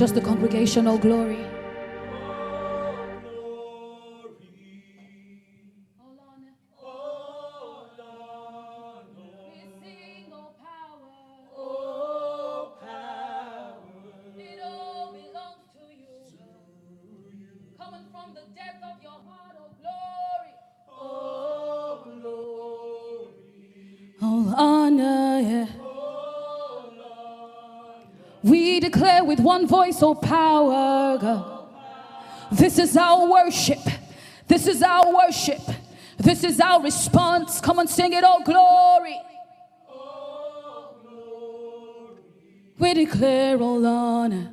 [0.00, 1.49] Just the congregational glory.
[29.50, 31.66] One voice, oh power, God.
[32.52, 33.84] This is our worship.
[34.46, 35.64] This is our worship.
[36.18, 37.60] This is our response.
[37.60, 39.18] Come on, sing it, oh glory.
[42.78, 44.52] We declare all honor.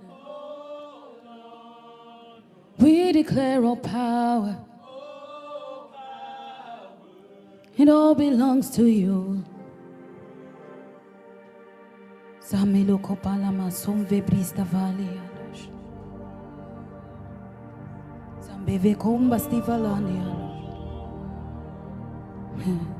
[2.79, 4.57] We declare all power.
[7.77, 9.45] It all belongs to you.
[12.47, 15.69] Samelo kopalama som vebrista valianos.
[18.39, 20.47] Sambeve kombas tivalanianos.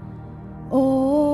[0.70, 1.27] Oh.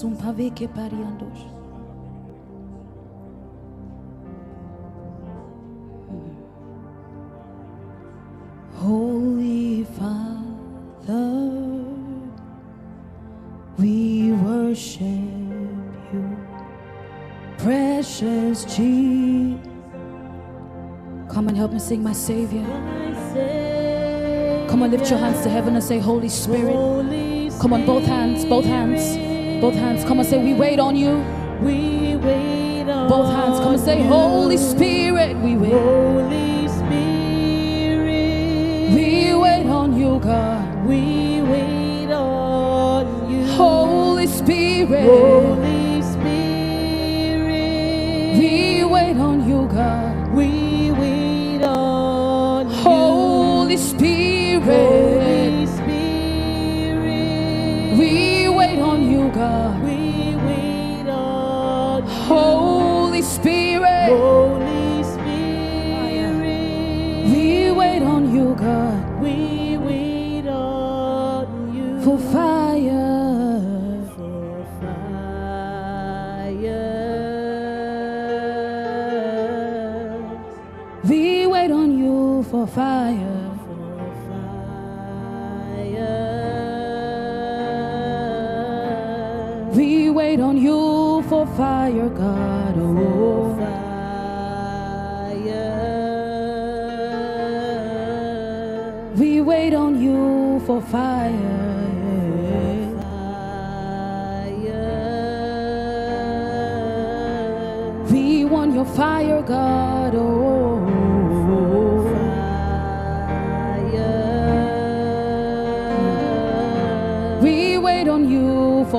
[0.00, 1.40] Namazum paveke pariandos.
[8.76, 11.20] Holy Father,
[13.78, 15.04] we worship
[16.12, 16.36] you.
[17.58, 19.66] Precious Jesus.
[21.28, 22.64] Come and help me sing my Savior.
[24.68, 26.74] Come on, lift your hands to heaven and say, Holy Spirit.
[27.60, 29.29] Come on, both hands, both hands,
[29.60, 30.04] both hands.
[30.04, 31.18] Come and say, We wait on you.
[31.60, 33.58] We wait on Both hands.
[33.60, 34.00] Come and say.
[34.02, 35.72] Holy Spirit, we wait.
[35.72, 36.90] Holy Spirit,
[38.94, 40.86] We wait on you, God.
[40.86, 43.46] we wait on you.
[43.52, 45.49] Holy Spirit, Holy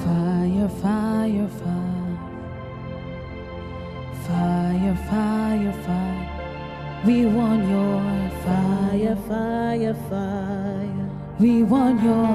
[0.00, 2.18] Fire, fire, fire.
[4.26, 6.37] Fire, fire, fire.
[7.06, 8.02] We want your
[8.44, 9.94] Fire, fire.
[10.10, 11.08] fire.
[11.38, 12.26] We want your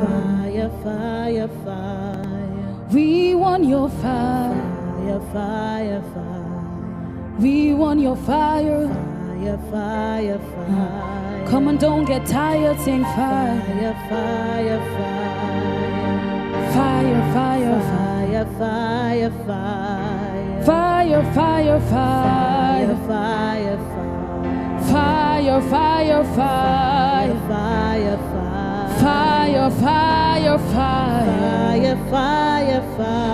[0.00, 2.86] Fire, fire, fire.
[2.92, 4.54] We want your fire.
[5.02, 7.38] Fire, fire, fire.
[7.40, 8.86] We want your fire.
[8.86, 11.46] Fire, fire, fire.
[11.48, 12.78] Come on, don't get tired.
[12.80, 13.60] Sing fire.
[13.60, 15.52] Fire, fire, fire.
[16.72, 18.44] Fire, fire, fire.
[18.44, 20.62] Fire, fire, fire.
[20.64, 24.01] Fire, fire, Fire, fire.
[24.92, 26.24] Fire, fire.
[26.24, 28.88] Fire, fire, fire.
[29.00, 30.58] Fire, fire.
[30.58, 31.42] Fire, fire, fire.
[31.72, 32.82] Fire, fire,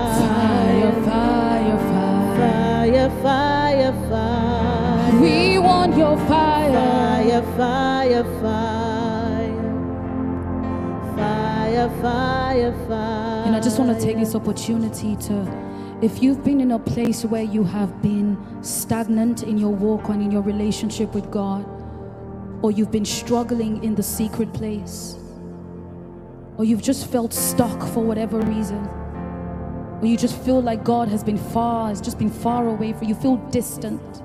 [0.09, 1.05] Fire, fire.
[1.05, 2.09] fire, fire.
[2.39, 4.09] Fire, fire, fire.
[4.09, 6.73] Fire we want your fire.
[6.73, 9.65] Fire, fire, fire.
[11.17, 13.45] Fire, fire, fire.
[13.47, 15.35] And I just want to take this opportunity to,
[16.01, 20.23] if you've been in a place where you have been stagnant in your walk and
[20.23, 21.67] in your relationship with God,
[22.63, 25.17] or you've been struggling in the secret place,
[26.57, 28.79] or you've just felt stuck for whatever reason,
[30.01, 33.09] or you just feel like God has been far, has just been far away from
[33.09, 34.23] you, feel distant,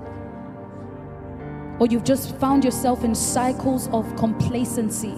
[1.80, 5.18] or you've just found yourself in cycles of complacency.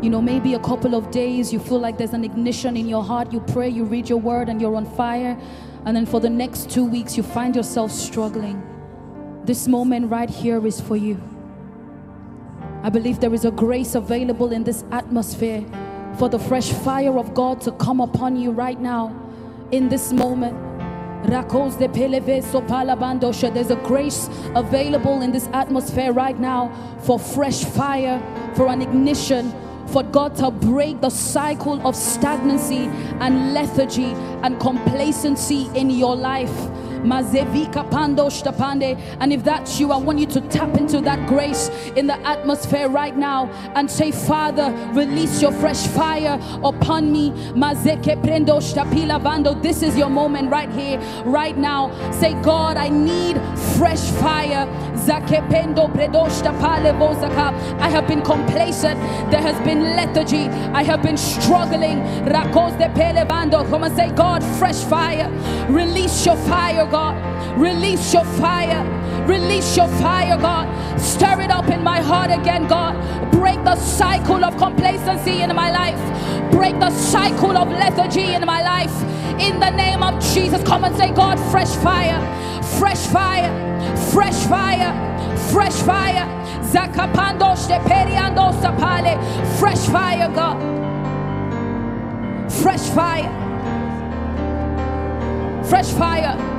[0.00, 3.02] You know, maybe a couple of days you feel like there's an ignition in your
[3.02, 3.32] heart.
[3.32, 5.36] You pray, you read your word, and you're on fire.
[5.84, 8.62] And then for the next two weeks, you find yourself struggling.
[9.44, 11.20] This moment right here is for you.
[12.84, 15.64] I believe there is a grace available in this atmosphere
[16.16, 19.12] for the fresh fire of God to come upon you right now
[19.72, 20.56] in this moment.
[21.24, 21.44] There's
[23.70, 26.70] a grace available in this atmosphere right now
[27.02, 28.22] for fresh fire,
[28.54, 29.52] for an ignition,
[29.92, 34.12] for God to break the cycle of stagnancy and lethargy
[34.42, 36.54] and complacency in your life.
[38.28, 38.98] Shtapande.
[39.20, 42.88] And if that's you, I want you to tap into that grace in the atmosphere
[42.88, 47.30] right now and say, Father, release your fresh fire upon me.
[47.54, 49.62] Mazeke prendo shtapila.
[49.62, 51.90] This is your moment right here, right now.
[52.12, 53.40] Say, God, I need
[53.76, 54.66] fresh fire.
[54.96, 56.94] Zake pendo shtapale.
[57.80, 58.98] I have been complacent.
[59.30, 60.48] There has been lethargy.
[60.74, 61.98] I have been struggling.
[62.26, 63.24] Rakos de pele.
[63.28, 65.30] Come and say, God, fresh fire.
[65.68, 67.16] Release your fire, God.
[67.58, 68.84] Release your fire.
[69.26, 70.66] Release your fire, God.
[71.00, 72.94] Stir it up in my heart again, God.
[73.32, 76.50] Break the cycle of complacency in my life.
[76.50, 78.94] Break the cycle of lethargy in my life.
[79.40, 82.20] In the name of Jesus, come and say, God, fresh fire,
[82.78, 83.52] fresh fire,
[84.12, 84.92] fresh fire,
[85.50, 86.38] fresh fire.
[89.58, 90.56] Fresh fire, God.
[92.50, 93.30] Fresh fire.
[95.64, 96.57] Fresh fire.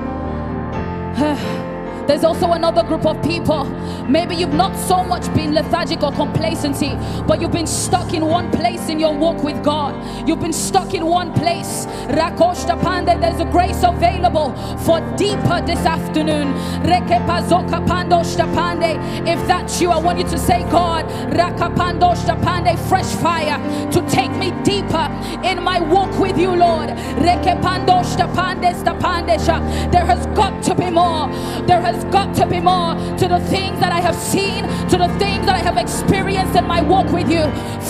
[1.16, 1.56] Huh.
[2.10, 3.66] There's also another group of people.
[4.10, 6.98] Maybe you've not so much been lethargic or complacency,
[7.28, 9.94] but you've been stuck in one place in your walk with God.
[10.28, 11.86] You've been stuck in one place.
[12.08, 16.52] Rakosh Pande, there's a grace available for deeper this afternoon.
[16.82, 18.22] Rekepazoka Pando
[18.56, 18.98] Pande.
[19.28, 23.60] If that's you, I want you to say, God, Rakapando Pande, fresh fire
[23.92, 25.06] to take me deeper
[25.44, 26.90] in my walk with you, Lord.
[26.90, 28.02] Rekepando
[28.34, 29.92] Pande Stapandesha.
[29.92, 31.28] There has got to be more.
[31.68, 35.10] There has got to be more to the things that I have seen, to the
[35.20, 37.44] things that I have experienced in my walk with you.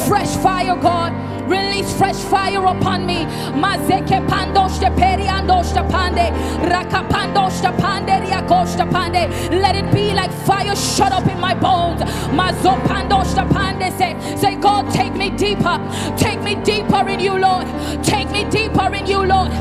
[0.07, 1.13] Fresh fire, God.
[1.49, 3.25] Release fresh fire upon me.
[3.63, 6.29] Mazeke pandoshte periandoshte pande.
[6.69, 9.27] Rakapandoshte pande riakoshte pande.
[9.59, 12.01] Let it be like fire shut up in my bones.
[12.37, 15.79] Mazopandoshte pande say, say, God, take me deeper.
[16.17, 17.65] Take me deeper in you, Lord.
[18.03, 19.51] Take me deeper in you, Lord.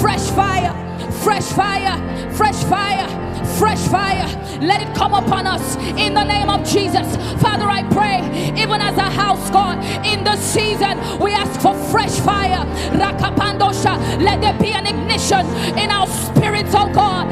[0.00, 0.74] Fresh fire,
[1.10, 1.96] fresh fire,
[2.34, 3.27] fresh fire
[3.58, 4.26] fresh fire.
[4.60, 7.16] Let it come upon us in the name of Jesus.
[7.42, 8.18] Father, I pray,
[8.60, 12.64] even as a house, God, in the season, we ask for fresh fire.
[12.92, 15.46] Rakapandosha, let there be an ignition
[15.78, 17.28] in our spirits, oh God.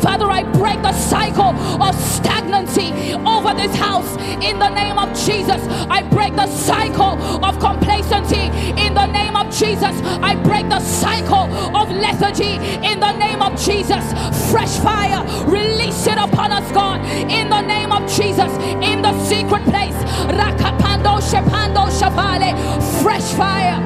[0.00, 5.60] Father, I break the cycle of stagnancy over this house in the name of Jesus.
[5.88, 9.94] I break the cycle of complacency in the name of Jesus.
[10.22, 12.56] I break the cycle of lethargy
[12.86, 14.04] in the name of Jesus
[14.50, 15.22] fresh fire.
[15.46, 17.00] Release it upon us, God,
[17.30, 18.50] in the name of Jesus,
[18.82, 19.94] in the secret place.
[20.28, 22.54] Rakapando Shepando Shavale.
[23.02, 23.78] Fresh fire,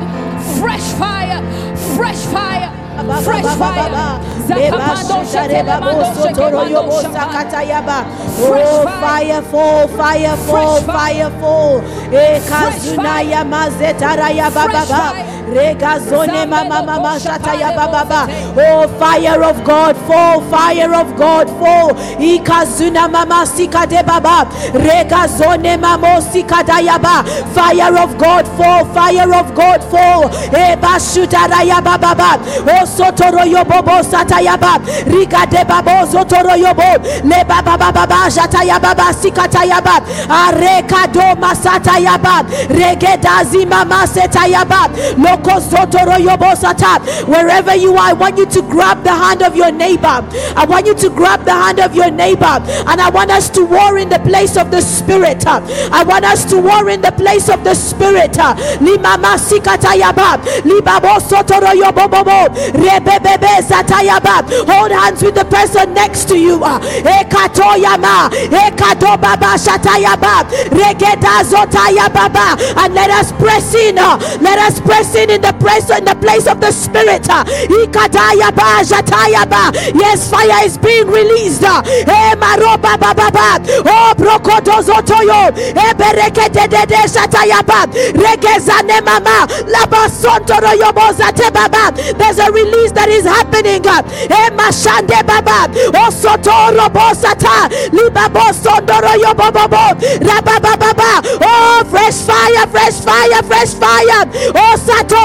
[0.61, 1.41] fresh fire,
[1.97, 2.71] fresh fire.
[3.23, 4.21] Fresh fire.
[8.41, 11.81] Oh, fire fall, fire fall, fire fall.
[12.13, 15.15] Eh, Ekazunaya mazetaraya baba.
[15.55, 18.27] Regazone mama mama shataya baba.
[18.57, 21.95] Oh, fire of God, fall, fire of God, fall.
[22.21, 24.45] Ikazuna mama sikade baba.
[24.73, 27.25] Regazone mamo sikadayaba.
[27.55, 30.29] Fire of God, fall, fire of God, fall.
[30.53, 32.39] Eba shutaraya baba.
[32.69, 34.79] Oh, sotoro yobobo satayaba.
[35.07, 37.25] Rigade babo sotoro yobo.
[37.25, 40.01] Le baba baba shataya baba sikatayaba.
[40.29, 42.43] Arekado masatayaba.
[42.69, 44.89] Regedazi mama setayaba.
[45.17, 45.38] Lo
[47.29, 50.25] Wherever you are, I want you to grab the hand of your neighbor.
[50.57, 52.45] I want you to grab the hand of your neighbor.
[52.45, 55.47] And I want us to war in the place of the spirit.
[55.47, 58.37] I want us to war in the place of the spirit.
[64.69, 66.63] Hold hands with the person next to you.
[72.77, 73.97] And let us press in.
[73.97, 77.27] Let us press in in the place in the place of the spirit.
[79.95, 81.63] Yes, fire is being released.
[81.63, 82.35] Eh,
[83.85, 84.15] oh.
[88.15, 89.47] Regezane mama.
[91.49, 91.93] Baba.
[92.19, 93.85] There's a release that is happening.
[93.87, 95.69] Eh, baba.
[98.53, 99.95] Sondoro yobobobo.
[100.21, 101.23] Rabababa.
[101.41, 104.25] Oh, fresh fire, fresh fire, fresh fire.
[104.55, 104.77] Oh,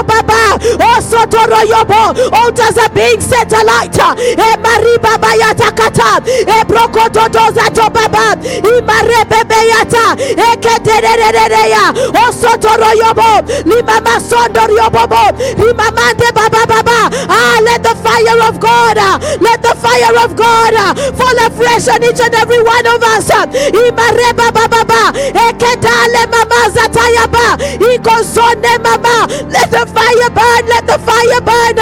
[0.02, 0.58] baba.
[0.80, 2.16] Oh, sotoro yobo.
[2.32, 3.94] Altars are being set alight.
[4.18, 6.20] E mariba bayata kata.
[6.26, 8.34] E brokoto doza to baba.
[8.42, 10.16] I marebe yata.
[10.18, 11.94] E kedererereya.
[12.16, 13.44] Oh, sotoro yobo.
[13.64, 15.22] Limama sondor yobobo.
[15.58, 17.10] Limamande baba baba.
[17.28, 18.96] Ah, let the fire of God.
[18.98, 23.02] Ah, let the fire of God ah, fall afresh on each and every one of
[23.02, 23.28] us.
[23.30, 25.12] Imareba baba baba.
[25.18, 27.56] Eh, e kedale mama zatayaba.
[27.78, 29.26] Ikozone mama.
[29.50, 30.62] Let the fire burn.
[30.68, 31.76] Let the fire burn.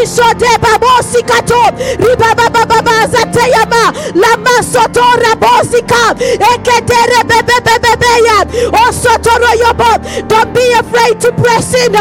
[0.00, 1.60] Ishode babosi kato.
[1.98, 3.92] Riba baba baba zatayama.
[4.14, 6.14] Lama soto rabosika.
[6.18, 8.38] Ekedere bebe bebe beya.
[8.72, 10.28] Osotoro yobo.
[10.28, 11.92] Don't be afraid to press in.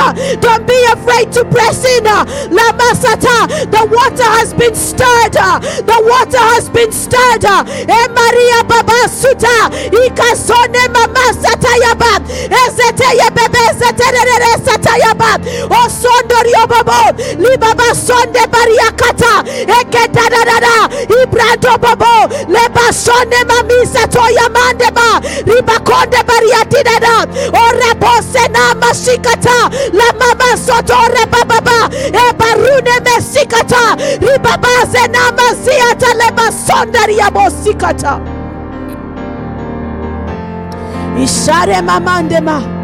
[0.41, 2.03] Don't be afraid to press in.
[2.03, 3.47] Lama sata.
[3.71, 5.33] The water has been stirred.
[5.33, 7.43] The water has been stirred.
[7.43, 9.69] E Maria baba suta.
[9.91, 12.19] Ikasone mama satayaba.
[12.49, 15.36] Ezeteye bebe zeterere satayaba.
[15.69, 16.99] Osondor oh, yobobo.
[17.37, 19.43] Libaba sonde bariakata.
[19.79, 20.87] Eke da da da da.
[21.21, 22.27] Ibrado bobo.
[22.47, 25.21] Leba sonde mamisa toya mandeba.
[25.45, 27.15] Ribakonde bariatida da.
[27.53, 29.69] Ora bose na mashikata.
[29.93, 31.89] La mama sotore bababa.
[31.93, 33.95] E barune mesikata.
[34.21, 38.19] Ribaba zena masiata leba sondaria bosikata.
[41.23, 42.76] Ishare mamandema.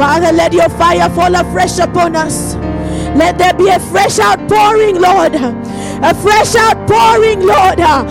[0.00, 2.54] Father, let your fire fall afresh upon us.
[3.14, 5.34] Let there be a fresh outpouring, Lord.
[6.02, 7.80] A fresh outpouring, Lord.
[7.80, 8.04] Ah,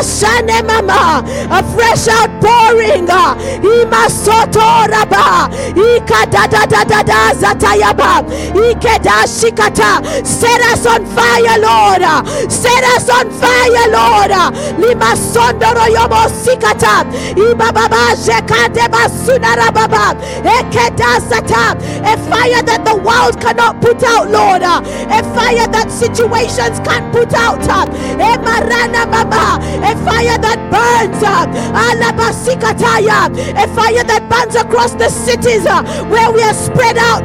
[0.00, 1.22] Ashane mama.
[1.50, 3.06] A fresh outpouring.
[3.10, 3.36] Ah.
[3.60, 5.52] Ima soto raba.
[5.76, 8.24] Ika da da da da da zatayaba.
[8.56, 10.00] Ike da shikata.
[10.26, 12.02] Set us on fire, Lord.
[12.02, 14.32] Ah, set us on fire, Lord.
[14.80, 17.04] Lima sondoro yobo sikata.
[17.36, 20.16] Iba baba jekande basuna rababa.
[20.44, 21.76] Eke da zata.
[22.04, 24.62] A fire that the world cannot put out, Lord.
[24.62, 27.84] A fire that situations can't put out uh,
[28.18, 34.92] eh, Emarana Mama, a fire that burns uh, Alabasikataya, uh, a fire that burns across
[34.94, 35.64] the cities
[36.10, 37.24] where we are spread out.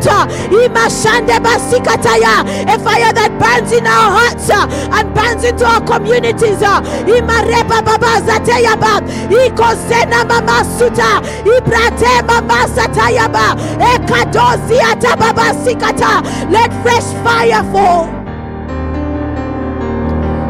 [2.70, 6.60] A fire that burns in our hearts and burns into our communities.
[6.60, 16.22] Imareba Baba Zatayaba, Ikozena Mama Suta, Ibrate Mama Satayaba, Ekadozi Atababa Sikata.
[16.52, 18.19] Let fresh fire fall.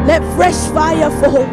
[0.06, 1.46] Let fresh fire fall.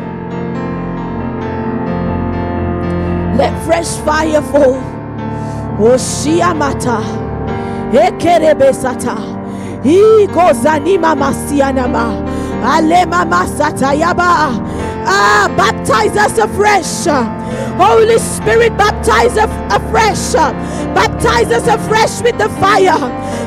[3.37, 4.81] Let fresh fire fall.
[5.79, 7.01] Oshiamata.
[7.93, 9.15] Ekerebesata.
[9.83, 12.23] Ikozanima masianama.
[12.75, 14.49] Alema masata yaba.
[15.09, 17.07] Ah, baptize us afresh.
[17.77, 20.33] Holy Spirit, baptize us afresh.
[20.97, 22.97] Baptize us afresh with the fire.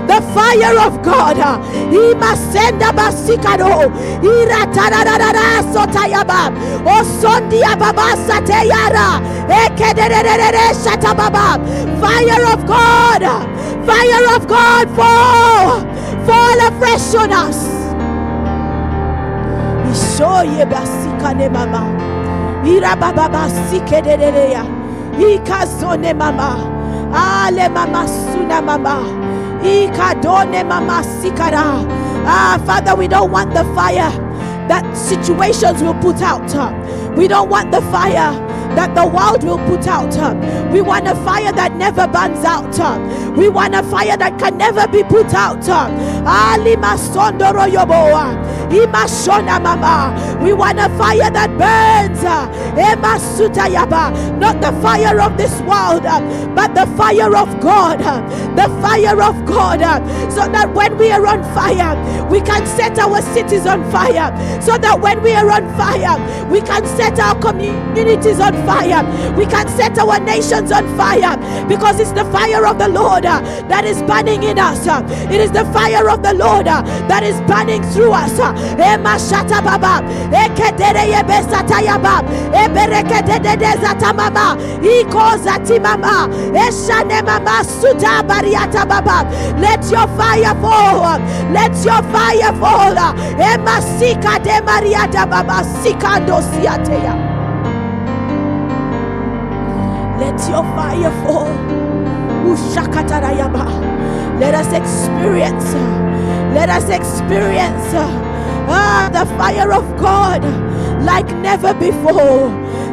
[0.06, 1.36] The fire of God.
[1.90, 3.90] Imasenda basikado.
[4.22, 6.52] Iratararara sotayaba.
[6.86, 9.20] Osondia baba satayara.
[9.48, 11.58] Ekedere shatababa.
[12.00, 13.22] Fire of God.
[13.84, 15.80] Fire of God fall.
[16.26, 17.60] Fall afresh on us.
[19.90, 21.82] Ishoye basikane mama.
[22.64, 24.64] Ira baba basike dedeya.
[25.18, 26.69] Ikazone mama.
[27.12, 29.02] Ale mama suna mama.
[29.62, 31.84] Ikadone mama sikara.
[32.26, 34.10] Ah, Father, we don't want the fire
[34.68, 36.48] that situations will put out.
[37.16, 38.30] We don't want the fire
[38.76, 40.14] that the world will put out.
[40.72, 42.78] We want a fire that never burns out.
[43.36, 45.68] We want a fire that can never be put out.
[45.68, 48.36] Alima sondoro yoboa.
[48.70, 50.14] Imashona mama.
[50.42, 52.22] We want a fire that burns.
[52.78, 54.38] Ema sutayaba.
[54.38, 56.04] Not the fire of this world,
[56.54, 57.98] but the fire of God.
[58.56, 59.80] The fire of God.
[60.30, 61.96] So that when we are on fire,
[62.30, 64.30] we can set our cities on fire.
[64.60, 66.18] So that when we are on fire,
[66.48, 68.59] we can set our communities on fire.
[69.36, 71.36] We can set our nations on fire
[71.68, 74.86] because it's the fire of the Lord uh, that is burning in us.
[74.86, 78.38] Uh, it is the fire of the Lord uh, that is burning through us.
[89.60, 91.18] Let your fire fall.
[91.52, 92.96] Let your fire fall.
[93.40, 97.29] Ema sika de mariata baba, sikando siateya.
[100.20, 101.48] Let your fire fall.
[104.38, 105.64] Let us experience.
[106.54, 107.94] Let us experience
[108.68, 110.44] ah, the fire of God
[111.02, 112.48] like never before.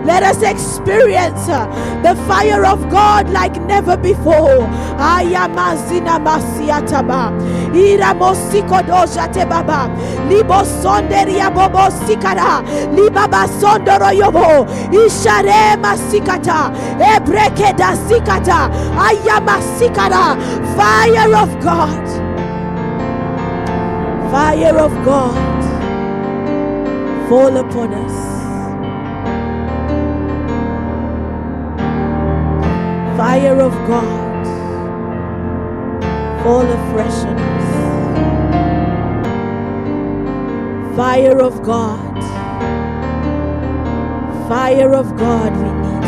[0.07, 1.67] Let us experience uh,
[2.01, 4.63] the fire of God like never before.
[4.97, 7.31] Ayamazina masiataba.
[7.75, 9.27] Ira mosiko doja.
[10.29, 12.63] Libo sonderia bobo sikara.
[12.95, 14.65] Libaba sondoro yobo.
[14.93, 16.71] Ishare masikata.
[16.99, 18.71] Ebreke da sikata.
[20.77, 22.07] Fire of God.
[24.31, 25.63] Fire of God.
[27.29, 28.36] Fall upon us.
[33.17, 34.45] Fire of God
[36.43, 37.69] fall afresh on us.
[40.95, 42.23] Fire of God,
[44.47, 46.05] fire of God, we need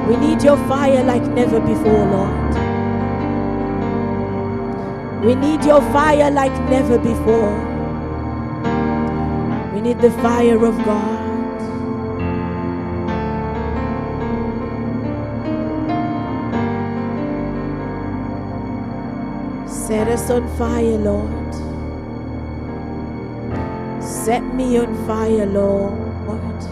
[0.00, 0.08] you.
[0.08, 2.54] We need your fire like never before, Lord.
[5.24, 7.56] We need your fire like never before.
[9.72, 11.19] We need the fire of God.
[19.90, 21.52] Set us on fire, Lord.
[24.00, 26.62] Set me on fire, Lord.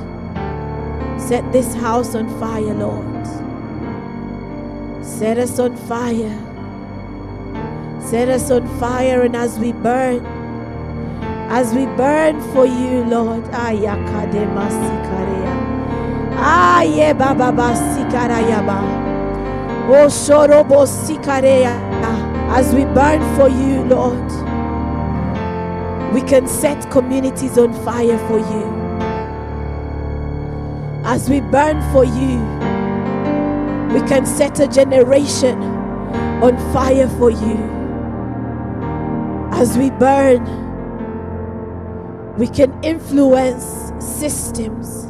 [1.20, 3.26] Set this house on fire, Lord.
[5.04, 6.30] Set us on fire.
[8.00, 10.24] Set us on fire, and as we burn,
[11.50, 13.42] as we burn for you, Lord.
[13.50, 13.82] Aye
[17.18, 18.78] baba basikarayaba.
[19.90, 21.87] O shorobo sikareya.
[22.50, 24.32] As we burn for you, Lord,
[26.14, 28.78] we can set communities on fire for you.
[31.04, 32.38] As we burn for you,
[33.92, 35.62] we can set a generation
[36.42, 37.56] on fire for you.
[39.52, 40.44] As we burn,
[42.36, 45.06] we can influence systems.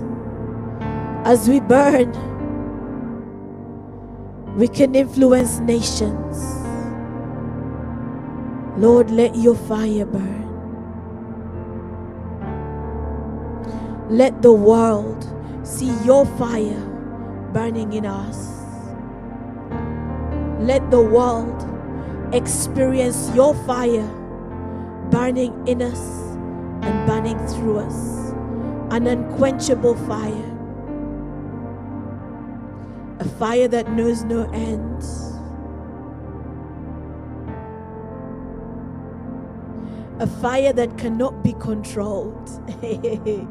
[1.24, 2.12] As we burn,
[4.56, 6.57] we can influence nations.
[8.78, 10.46] Lord, let your fire burn.
[14.08, 15.26] Let the world
[15.64, 16.80] see your fire
[17.52, 18.62] burning in us.
[20.60, 21.66] Let the world
[22.32, 24.06] experience your fire
[25.10, 25.98] burning in us
[26.82, 28.30] and burning through us.
[28.92, 30.54] An unquenchable fire.
[33.18, 35.02] A fire that knows no end.
[40.20, 42.50] A fire that cannot be controlled.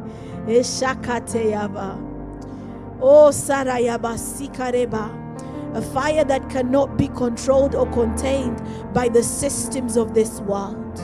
[2.99, 3.27] Oh,
[5.73, 8.61] a fire that cannot be controlled or contained
[8.93, 10.97] by the systems of this world.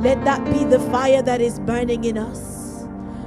[0.00, 2.86] Let that be the fire that is burning in us.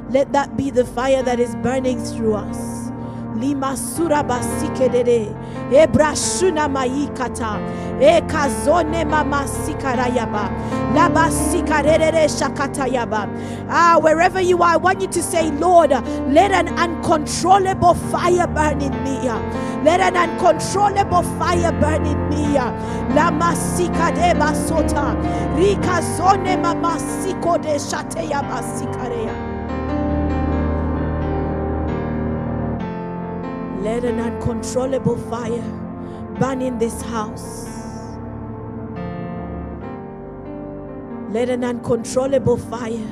[0.10, 2.92] Let that be the fire that is burning through us.
[3.36, 5.36] Lima sura basikedede.
[5.72, 7.60] Ebrashuna maikata.
[8.00, 10.50] Ekazone mama sikarayaba.
[10.94, 13.28] Laba sikarere shakatayaba.
[13.70, 18.82] Ah, wherever you are, I want you to say, Lord, let an uncontrollable fire burn
[18.82, 19.30] in me.
[19.84, 22.56] Let an uncontrollable fire burn in me.
[23.16, 25.16] Lama sikadeba sota.
[25.58, 29.58] Rika zone mama sikode shateyaba sikareya.
[33.84, 35.64] Let an uncontrollable fire
[36.40, 37.77] burn in this house.
[41.30, 43.12] Let an uncontrollable fire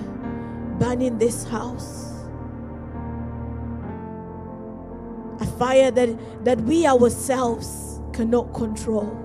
[0.80, 2.14] burn in this house.
[5.42, 9.22] A fire that, that we ourselves cannot control.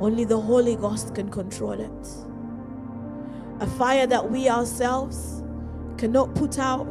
[0.00, 2.08] Only the Holy Ghost can control it.
[3.60, 5.42] A fire that we ourselves
[5.98, 6.86] cannot put out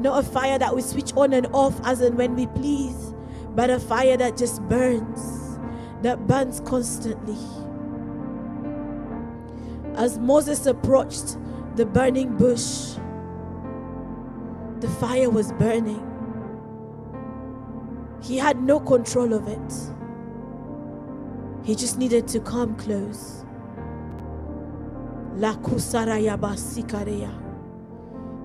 [0.00, 3.14] not a fire that we switch on and off as and when we please,
[3.54, 5.58] but a fire that just burns,
[6.02, 7.36] that burns constantly.
[9.98, 11.36] As Moses approached
[11.74, 12.94] the burning bush,
[14.78, 16.04] the fire was burning.
[18.22, 19.74] He had no control of it.
[21.66, 23.44] He just needed to come close.
[25.34, 27.32] La kusaraya basikareya.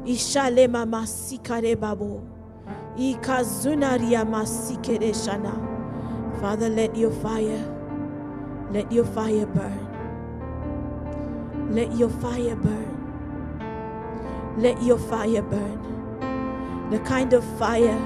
[0.06, 2.28] Ishale mama sikare babo.
[2.98, 5.54] Ikazunaria masikere shana.
[6.42, 7.64] Father, let your fire,
[8.72, 9.93] let your fire burn.
[11.74, 13.00] Let your fire burn.
[14.58, 16.90] Let your fire burn.
[16.92, 18.00] The kind of fire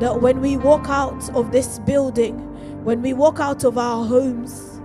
[0.00, 2.36] that when we walk out of this building,
[2.84, 4.80] when we walk out of our homes,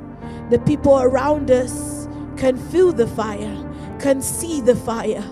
[0.49, 2.07] the people around us
[2.37, 3.57] can feel the fire,
[3.99, 5.23] can see the fire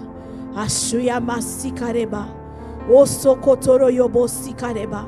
[0.56, 2.28] Ashuya masikareba.
[2.90, 5.06] Osokotoro yobo sikareba.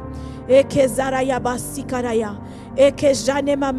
[0.49, 2.38] Eke zarayaba sikaraya.
[2.76, 3.71] Eke janema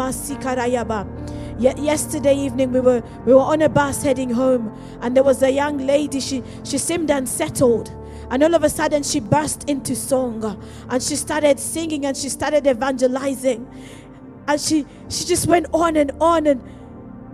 [1.59, 1.85] masikarayaba.
[1.85, 5.51] Yesterday evening we were we were on a bus heading home and there was a
[5.51, 7.91] young lady she she seemed unsettled
[8.31, 12.29] and all of a sudden she burst into song and she started singing and she
[12.29, 13.67] started evangelizing
[14.49, 16.63] and she she just went on and on and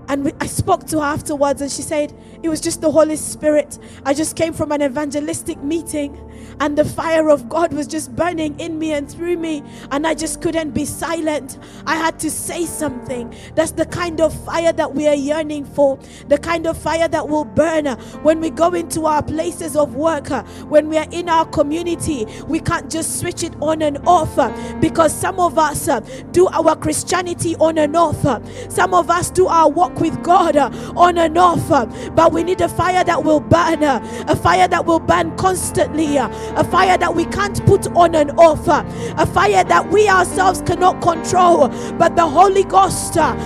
[0.08, 2.12] and we, I spoke to her afterwards and she said
[2.42, 3.78] it was just the Holy Spirit.
[4.04, 6.18] I just came from an evangelistic meeting
[6.60, 10.14] and the fire of God was just burning in me and through me, and I
[10.14, 11.58] just couldn't be silent.
[11.86, 13.34] I had to say something.
[13.54, 15.98] That's the kind of fire that we are yearning for,
[16.28, 17.86] the kind of fire that will burn.
[18.22, 20.28] When we go into our places of work,
[20.68, 22.26] when we are in our community.
[22.46, 24.32] We can't just switch it on and off.
[24.80, 25.88] Because some of us
[26.32, 28.22] do our Christianity on and off,
[28.70, 31.68] some of us do our walk with God on and off,
[32.14, 36.16] but we need a fire that will burn, a fire that will burn constantly,
[36.56, 41.00] a fire that we can't put on and off, a fire that we ourselves cannot
[41.02, 41.68] control,
[41.98, 43.36] but the Holy Ghost uh,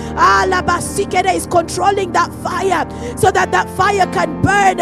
[1.35, 2.87] is controlling that fire
[3.17, 4.77] so that that fire can burn,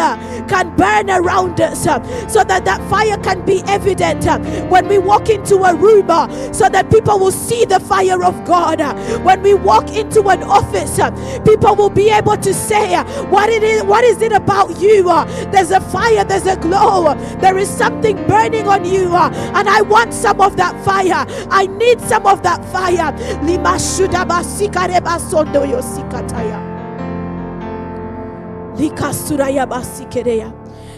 [0.48, 4.26] can burn around us, so that that fire can be evident
[4.70, 6.08] when we walk into a room,
[6.54, 8.80] so that people will see the fire of God.
[9.24, 11.00] When we walk into an office,
[11.46, 12.96] people will be able to say,
[13.30, 13.84] "What it is?
[13.84, 15.04] What is it about you?
[15.52, 16.24] There's a fire.
[16.24, 17.16] There's a glow.
[17.42, 21.26] There is something something burning on you, uh, and I want some of that fire.
[21.50, 23.12] I need some of that fire.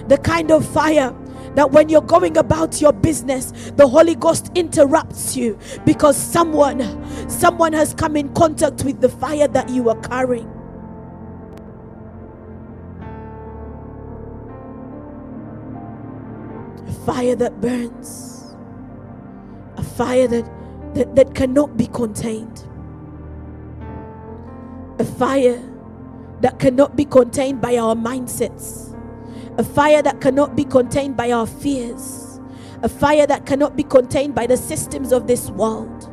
[0.08, 1.16] The kind of fire
[1.56, 6.82] that when you're going about your business the holy ghost interrupts you because someone
[7.30, 10.57] someone has come in contact with the fire that you are carrying
[17.08, 18.54] fire that burns,
[19.78, 20.46] a fire that
[20.94, 22.66] that, that cannot be contained.
[25.00, 25.64] A fire
[26.42, 28.94] that cannot be contained by our mindsets.
[29.58, 32.42] A fire that cannot be contained by our fears.
[32.84, 36.12] A fire that cannot be contained by the systems of this world.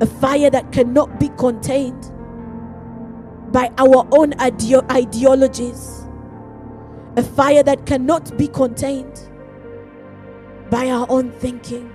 [0.00, 2.12] A fire that cannot be contained
[3.52, 6.04] by our own ideo- ideologies.
[7.16, 9.30] A fire that cannot be contained
[10.70, 11.92] by our own thinking.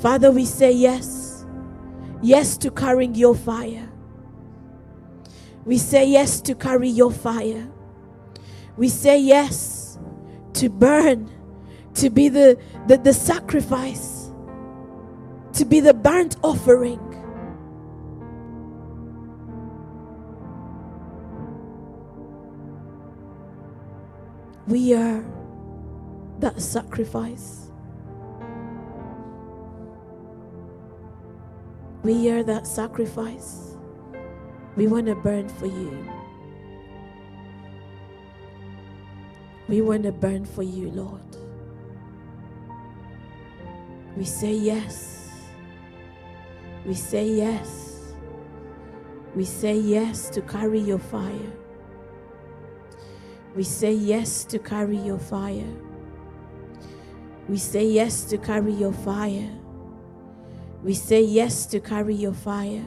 [0.00, 1.44] Father, we say yes.
[2.22, 3.88] Yes to carrying your fire.
[5.64, 7.68] We say yes to carry your fire.
[8.76, 9.98] We say yes
[10.54, 11.30] to burn,
[11.94, 14.30] to be the, the, the sacrifice,
[15.54, 17.07] to be the burnt offering.
[24.68, 25.24] We are
[26.40, 27.70] that sacrifice.
[32.02, 33.78] We are that sacrifice.
[34.76, 36.06] We want to burn for you.
[39.68, 41.22] We want to burn for you, Lord.
[44.18, 45.30] We say yes.
[46.84, 48.12] We say yes.
[49.34, 51.52] We say yes to carry your fire.
[53.54, 55.72] We say yes to carry your fire.
[57.48, 59.50] We say yes to carry your fire.
[60.82, 62.84] We say yes to carry your fire.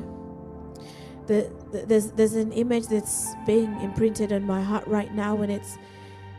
[1.27, 5.51] The, the, there's, there's an image that's being imprinted on my heart right now, and
[5.51, 5.77] it's,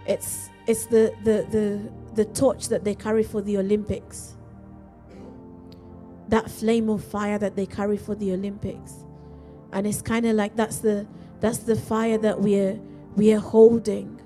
[0.07, 4.35] it's, it's the, the, the, the torch that they carry for the Olympics.
[6.29, 9.05] That flame of fire that they carry for the Olympics.
[9.73, 11.07] And it's kind of like that's the,
[11.41, 12.79] that's the fire that we're,
[13.17, 14.21] we are holding,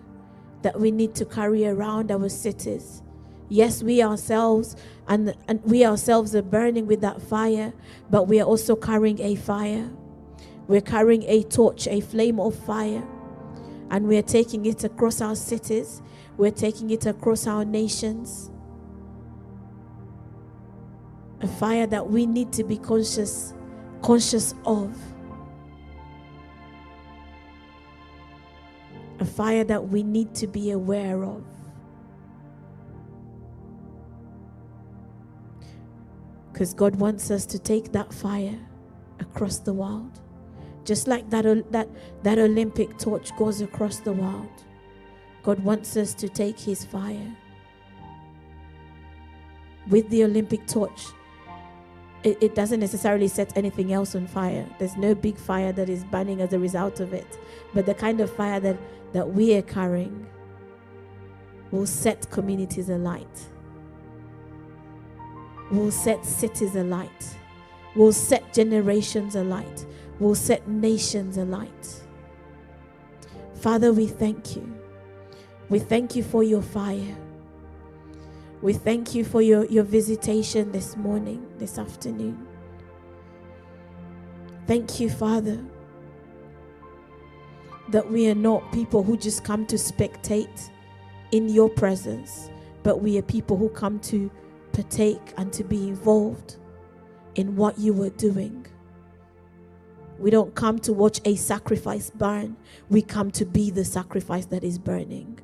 [0.63, 3.03] that we need to carry around our cities.
[3.49, 4.77] Yes, we ourselves
[5.07, 7.73] and, and we ourselves are burning with that fire,
[8.11, 9.89] but we are also carrying a fire.
[10.67, 13.05] We're carrying a torch, a flame of fire,
[13.91, 16.03] and we're taking it across our cities.
[16.37, 18.51] We're taking it across our nations.
[21.41, 23.55] A fire that we need to be conscious
[24.03, 24.97] conscious of.
[29.19, 31.45] A fire that we need to be aware of.
[36.53, 38.59] Because God wants us to take that fire
[39.21, 40.21] across the world.
[40.85, 41.89] Just like that, that,
[42.23, 44.65] that Olympic torch goes across the world.
[45.43, 47.37] God wants us to take His fire.
[49.89, 51.07] With the Olympic torch,
[52.27, 54.67] it, it doesn't necessarily set anything else on fire.
[54.81, 57.39] There's no big fire that is burning as a result of it.
[57.73, 58.77] But the kind of fire that,
[59.13, 60.27] that we are carrying
[61.71, 63.47] will set communities alight,
[65.71, 67.37] will set cities alight,
[67.95, 69.87] will set generations alight,
[70.19, 72.03] will set nations alight.
[73.55, 74.77] Father, we thank you.
[75.69, 77.17] We thank you for your fire.
[78.67, 82.49] We thank you for your, your visitation this morning, this afternoon.
[84.67, 85.65] Thank you, Father,
[87.91, 90.71] that we are not people who just come to spectate
[91.31, 92.51] in your presence,
[92.83, 94.29] but we are people who come to
[94.73, 96.57] partake and to be involved
[97.37, 98.67] in what you are doing.
[100.19, 102.57] We don't come to watch a sacrifice burn,
[102.91, 105.39] we come to be the sacrifice that is burning.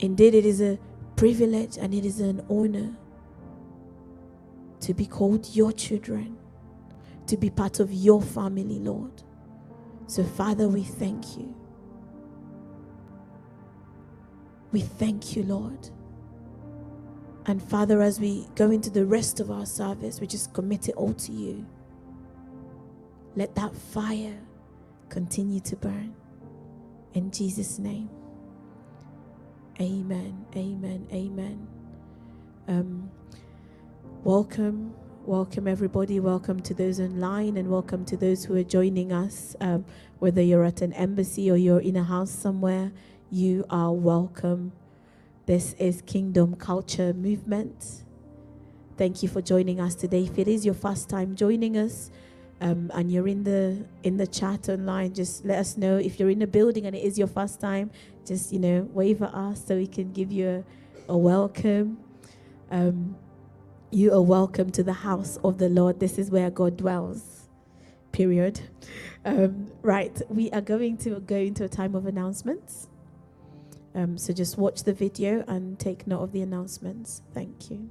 [0.00, 0.78] Indeed, it is a
[1.16, 2.96] privilege and it is an honor
[4.80, 6.36] to be called your children,
[7.26, 9.22] to be part of your family, Lord.
[10.06, 11.54] So, Father, we thank you.
[14.72, 15.90] We thank you, Lord.
[17.46, 20.96] And Father, as we go into the rest of our service, we just commit it
[20.96, 21.66] all to you.
[23.36, 24.38] Let that fire
[25.08, 26.14] continue to burn.
[27.14, 28.10] In Jesus' name.
[29.80, 30.44] Amen.
[30.56, 31.06] Amen.
[31.12, 31.68] Amen.
[32.66, 33.10] Um,
[34.24, 34.92] welcome.
[35.24, 36.18] Welcome, everybody.
[36.18, 39.54] Welcome to those online and welcome to those who are joining us.
[39.60, 39.84] Um,
[40.18, 42.90] whether you're at an embassy or you're in a house somewhere,
[43.30, 44.72] you are welcome.
[45.46, 48.02] This is Kingdom Culture Movement.
[48.96, 50.24] Thank you for joining us today.
[50.24, 52.10] If it is your first time joining us,
[52.60, 55.96] um, and you're in the in the chat online, just let us know.
[55.96, 57.90] If you're in the building and it is your first time,
[58.28, 60.64] just you know wave at us so we can give you
[61.08, 61.98] a, a welcome.
[62.70, 63.16] Um,
[63.90, 65.98] you are welcome to the house of the Lord.
[65.98, 67.48] This is where God dwells.
[68.12, 68.60] Period.
[69.24, 72.88] Um, right, we are going to go into a time of announcements.
[73.94, 77.22] Um, so just watch the video and take note of the announcements.
[77.32, 77.90] Thank you.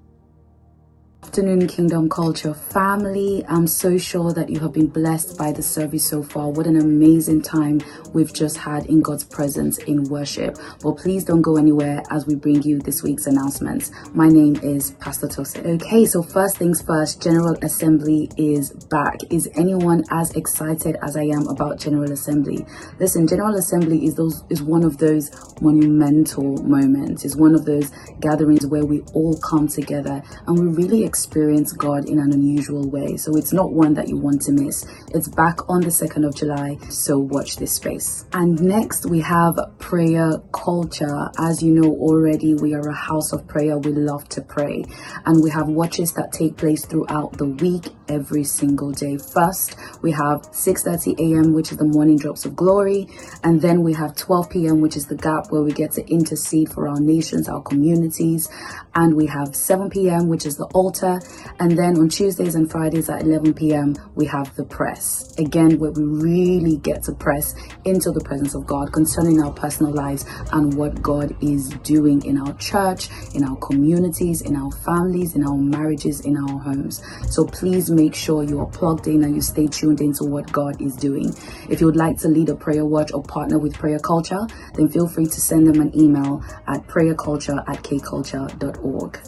[1.24, 3.44] Afternoon Kingdom Culture family.
[3.50, 6.50] I'm so sure that you have been blessed by the service so far.
[6.52, 7.82] What an amazing time
[8.14, 10.58] we've just had in God's presence in worship.
[10.82, 13.92] But please don't go anywhere as we bring you this week's announcements.
[14.14, 15.82] My name is Pastor Tosin.
[15.82, 19.18] Okay, so first things first, General Assembly is back.
[19.32, 22.64] Is anyone as excited as I am about General Assembly?
[23.00, 25.32] Listen, General Assembly is those is one of those
[25.62, 27.26] monumental moments.
[27.26, 27.92] It's one of those
[28.22, 33.18] gatherings where we all come together and we really experience God in an unusual way.
[33.18, 34.86] So it's not one that you want to miss.
[35.16, 38.26] It's back on the 2nd of July, so watch this space.
[38.34, 41.30] And next we have prayer culture.
[41.40, 43.80] As you know already, we are a house of prayer.
[43.80, 44.84] We love to pray.
[45.26, 49.18] And we have watches that take place throughout the week every single day.
[49.18, 53.08] First, we have 6:30 a.m., which is the morning drops of glory,
[53.44, 56.70] and then we have 12 p.m., which is the gap where we get to intercede
[56.70, 58.50] for our nations, our communities,
[58.98, 61.22] and we have 7 p.m., which is the altar,
[61.60, 65.36] and then on Tuesdays and Fridays at 11 p.m., we have the press.
[65.38, 67.54] Again, where we really get to press
[67.86, 72.40] into the presence of God concerning our personal lives and what God is doing in
[72.40, 77.04] our church, in our communities, in our families, in our marriages, in our homes.
[77.30, 80.82] So please make sure you are plugged in and you stay tuned into what God
[80.82, 81.36] is doing.
[81.70, 84.90] If you would like to lead a prayer watch or partner with Prayer Culture, then
[84.90, 88.87] feel free to send them an email at prayerculture at kculture.org.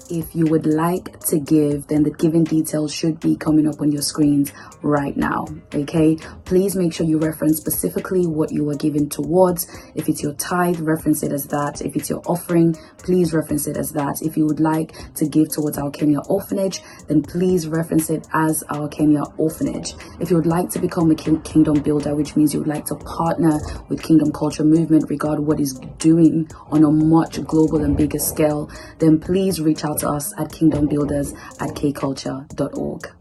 [0.09, 3.91] If you would like to give, then the giving details should be coming up on
[3.91, 5.47] your screens right now.
[5.73, 9.67] Okay, please make sure you reference specifically what you are giving towards.
[9.95, 11.81] If it's your tithe, reference it as that.
[11.81, 14.21] If it's your offering, please reference it as that.
[14.21, 18.63] If you would like to give towards our Kenya orphanage, then please reference it as
[18.69, 19.93] our Kenya orphanage.
[20.19, 22.95] If you would like to become a kingdom builder, which means you would like to
[22.95, 23.59] partner
[23.89, 28.69] with Kingdom Culture Movement regarding what is doing on a much global and bigger scale,
[28.99, 33.18] then please reach out to us at kingdombuilders at kculture.org.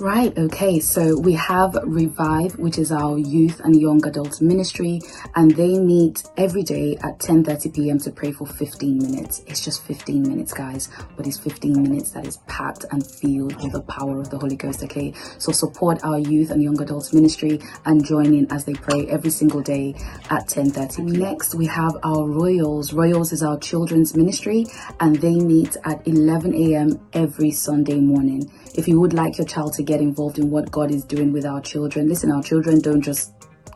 [0.00, 5.00] Right, okay, so we have Revive, which is our youth and young adults ministry,
[5.34, 7.98] and they meet every day at 10:30 p.m.
[7.98, 9.42] to pray for 15 minutes.
[9.48, 13.72] It's just 15 minutes, guys, but it's 15 minutes that is packed and filled with
[13.72, 15.12] the power of the Holy Ghost, okay?
[15.38, 19.30] So support our youth and young adults ministry and join in as they pray every
[19.30, 19.96] single day
[20.30, 21.02] at 10:30.
[21.02, 22.92] Next, we have our Royals.
[22.92, 24.64] Royals is our children's ministry,
[25.00, 27.00] and they meet at 11 a.m.
[27.12, 28.48] every Sunday morning.
[28.78, 31.44] If you would like your child to get involved in what God is doing with
[31.44, 32.08] our children.
[32.08, 33.32] Listen, our children don't just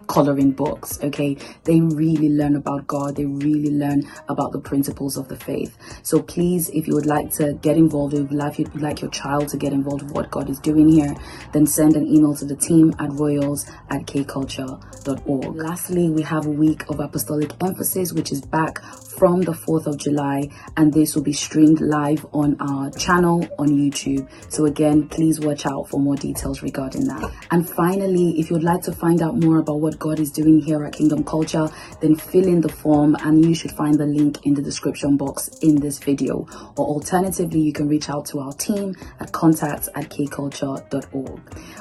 [0.07, 1.37] coloring books okay?
[1.65, 3.17] They really learn about god.
[3.17, 5.77] They really learn about the principles of the faith.
[6.03, 9.57] So please if you would like to get involved if you'd like your child to
[9.57, 11.15] get involved with what god is doing here
[11.53, 16.51] then send an email to the team at royals at kculture.org lastly we have a
[16.51, 18.83] week of apostolic emphasis which is back
[19.23, 23.69] from the 4th of July, and this will be streamed live on our channel on
[23.69, 24.29] YouTube.
[24.53, 27.31] So, again, please watch out for more details regarding that.
[27.53, 30.83] And finally, if you'd like to find out more about what God is doing here
[30.85, 31.69] at Kingdom Culture,
[32.01, 35.47] then fill in the form, and you should find the link in the description box
[35.63, 36.45] in this video.
[36.77, 41.41] Or alternatively, you can reach out to our team at contacts at kculture.org.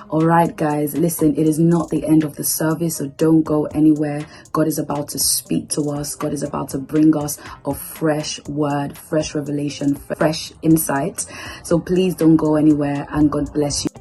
[0.10, 3.66] All right, guys, listen, it is not the end of the service, so don't go
[3.66, 4.28] anywhere.
[4.52, 7.31] God is about to speak to us, God is about to bring us
[7.66, 11.26] of fresh word, fresh revelation, fresh insight.
[11.64, 13.92] So please don't go anywhere and God bless you.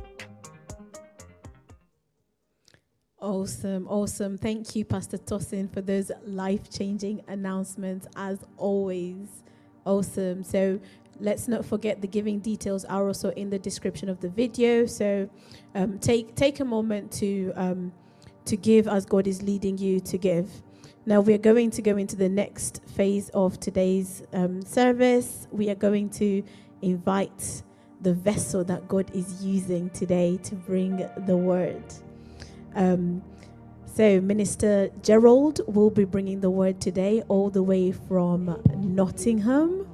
[3.21, 4.39] Awesome, awesome.
[4.39, 9.29] Thank you, Pastor Tosin, for those life changing announcements as always.
[9.85, 10.43] Awesome.
[10.43, 10.81] So
[11.21, 14.87] let's not forget the giving details are also in the description of the video.
[14.87, 15.29] So
[15.75, 17.93] um, take take a moment to um,
[18.47, 20.51] to give as God is leading you to give.
[21.11, 25.49] Now we're going to go into the next phase of today's um, service.
[25.51, 26.45] We are going to
[26.83, 27.65] invite
[28.01, 31.83] the vessel that God is using today to bring the word.
[32.77, 33.25] Um,
[33.93, 39.89] so, Minister Gerald will be bringing the word today all the way from Nottingham.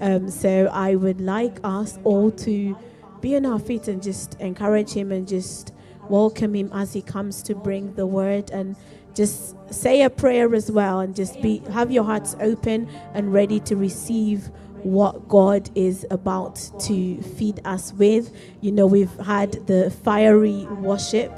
[0.00, 2.78] Um, so, I would like us all to
[3.20, 5.72] be on our feet and just encourage him and just
[6.08, 8.76] welcome him as he comes to bring the word and
[9.16, 13.58] just say a prayer as well and just be have your hearts open and ready
[13.60, 14.50] to receive
[14.82, 18.30] what God is about to feed us with.
[18.60, 21.32] You know, we've had the fiery worship.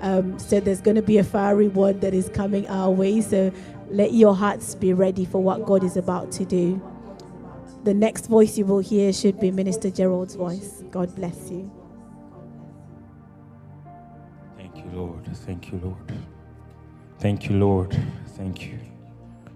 [0.00, 3.20] Um, so there's going to be a fiery word that is coming our way.
[3.22, 3.50] So
[3.88, 6.80] let your hearts be ready for what God is about to do.
[7.84, 10.82] The next voice you will hear should be Minister Gerald's voice.
[10.90, 11.70] God bless you.
[14.56, 15.36] Thank you, Lord.
[15.36, 16.33] Thank you, Lord.
[17.24, 17.96] Thank you, Lord.
[18.36, 18.78] Thank you.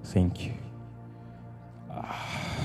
[0.04, 0.52] Thank you.
[1.90, 2.64] Ah.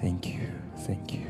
[0.00, 0.50] Thank you.
[0.78, 1.26] Thank you.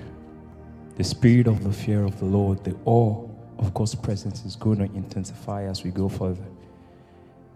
[0.94, 3.28] The spirit of the fear of the Lord, the awe
[3.58, 6.46] of God's presence is going to intensify as we go further.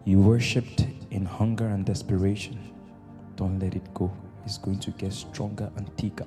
[0.05, 2.59] You worshiped in hunger and desperation.
[3.37, 4.11] Don't let it go.
[4.45, 6.27] It's going to get stronger and thicker.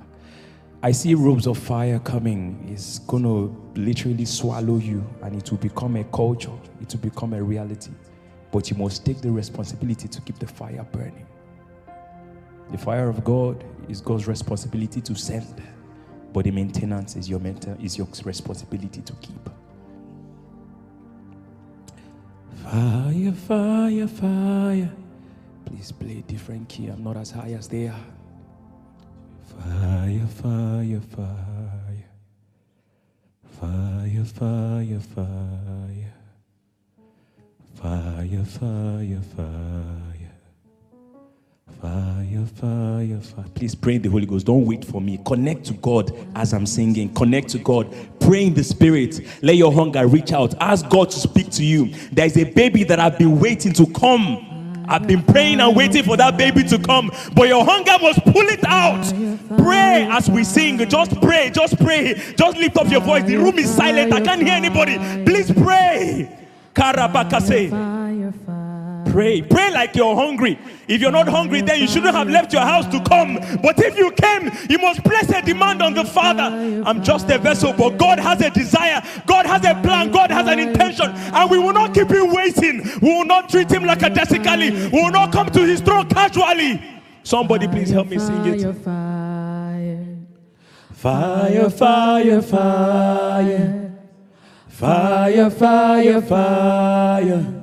[0.85, 2.67] I see robes of fire coming.
[2.69, 6.51] It's going to literally swallow you and it will become a culture.
[6.81, 7.91] It will become a reality.
[8.51, 11.25] But you must take the responsibility to keep the fire burning.
[12.69, 15.63] The fire of God is God's responsibility to send,
[16.33, 19.49] but the maintenance is your mental is your responsibility to keep.
[22.61, 24.91] Fire, fire, fire.
[25.65, 26.87] Please play different key.
[26.87, 28.12] I'm not as high as they are.
[29.63, 32.05] Fire, fire, fire.
[33.59, 36.13] Fire, fire, fire.
[37.75, 40.31] Fire, fire, fire.
[41.81, 43.45] Fire, fire, fire.
[43.55, 44.45] Please pray the Holy Ghost.
[44.45, 45.19] Don't wait for me.
[45.25, 47.13] Connect to God as I'm singing.
[47.13, 47.93] Connect to God.
[48.19, 49.21] Pray in the Spirit.
[49.41, 50.55] Let your hunger reach out.
[50.59, 51.93] Ask God to speak to you.
[52.11, 54.52] There's a baby that I've been waiting to come.
[54.87, 58.47] I've been praying and waiting for that baby to come, but your hunger must pull
[58.47, 59.03] it out.
[59.57, 60.77] Pray as we sing.
[60.89, 61.49] Just pray.
[61.51, 62.13] Just pray.
[62.37, 63.23] Just lift up your voice.
[63.23, 64.13] The room is silent.
[64.13, 64.97] I can't hear anybody.
[65.25, 66.29] Please pray.
[66.73, 67.92] Karabakase.
[69.13, 69.43] Pray.
[69.43, 70.57] Pray like you're hungry.
[70.87, 73.35] If you're not hungry, then you shouldn't have left your house to come.
[73.61, 76.41] But if you came, you must place a demand on the Father.
[76.83, 79.03] I'm just a vessel, but God has a desire.
[79.27, 80.09] God has a plan.
[80.09, 81.11] God has an intention.
[81.11, 82.81] And we will not keep him waiting.
[83.03, 84.71] We will not treat him like a desically.
[84.71, 86.81] We will not come to his throne casually.
[87.21, 88.61] Somebody please help me sing it.
[90.91, 91.69] Fire, fire.
[91.69, 93.91] Fire, fire, fire.
[96.29, 97.62] Fire,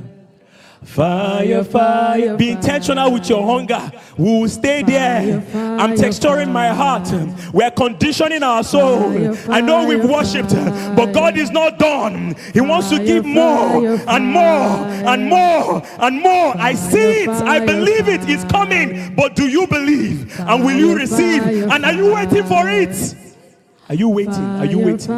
[0.91, 2.37] fire, fire.
[2.37, 3.91] Be intentional with your hunger.
[4.17, 5.39] We will stay there.
[5.53, 7.09] I'm texturing my heart.
[7.53, 9.11] We're conditioning our soul.
[9.49, 10.53] I know we've worshipped,
[10.95, 12.35] but God is not done.
[12.53, 16.57] He wants to give more and more and more and more.
[16.57, 17.29] I see it.
[17.29, 18.21] I believe it.
[18.29, 19.15] It's coming.
[19.15, 20.39] But do you believe?
[20.39, 21.43] And will you receive?
[21.43, 23.15] And are you waiting for it?
[23.89, 24.33] Are you waiting?
[24.33, 25.11] Are you Fire, waiting?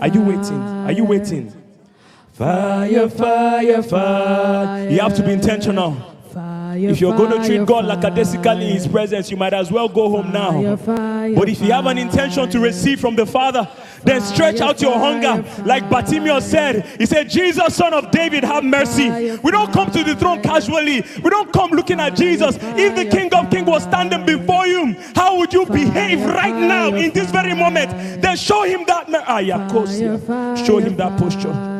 [0.00, 0.60] Are you waiting?
[0.62, 1.55] Are you waiting?
[2.36, 4.90] Fire, fire, fire.
[4.90, 5.96] You have to be intentional.
[6.34, 9.54] Fire, If you're going to treat God like a desically in His presence, you might
[9.54, 10.76] as well go home now.
[11.34, 13.66] But if you have an intention to receive from the Father,
[14.04, 15.42] then stretch out your hunger.
[15.64, 15.88] Like.
[15.88, 19.08] Bartimaeus said, He said, Jesus, son of David, have mercy.
[19.42, 21.06] We don't come to the throne casually.
[21.24, 22.58] We don't come looking at Jesus.
[22.60, 26.88] If the King of Kings was standing before you, how would you behave right now
[26.88, 28.20] in this very moment?
[28.20, 29.06] Then show him that.
[29.26, 29.40] Ah,
[30.66, 31.75] Show him that posture.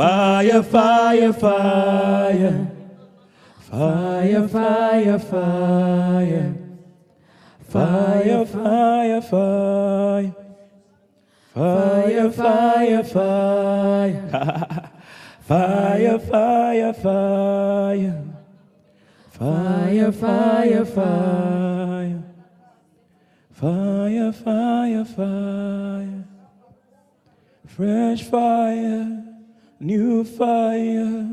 [0.00, 2.66] Fire, Fire, fire, fire.
[3.68, 6.54] Fire, fire, fire.
[7.68, 10.32] Fire, fire, fire.
[11.52, 14.22] Fire, fire, fire.
[15.42, 18.24] Fire, fire, fire.
[19.32, 22.22] Fire, fire, fire.
[23.52, 26.24] Fire, fire.
[27.80, 29.19] Fresh fire,
[29.80, 31.26] new fire,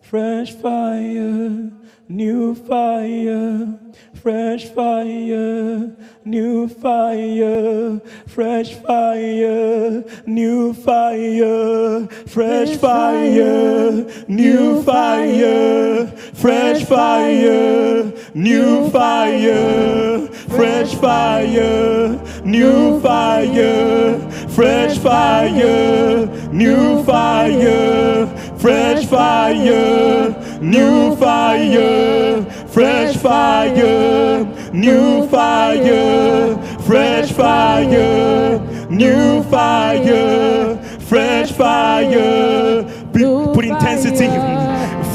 [0.00, 1.70] fresh fire,
[2.08, 3.78] new fire,
[4.14, 5.94] fresh fire,
[6.24, 20.94] new fire, fresh fire, new fire, fresh fire, new fire, fresh fire, new fire, fresh
[20.94, 28.26] fire, new fire, fresh fire, new fire,
[28.58, 38.58] fresh fire, new fire, fresh fire, new fire, fresh fire,
[38.90, 42.84] new fire, fresh fire.
[43.12, 44.28] Put, put intensity.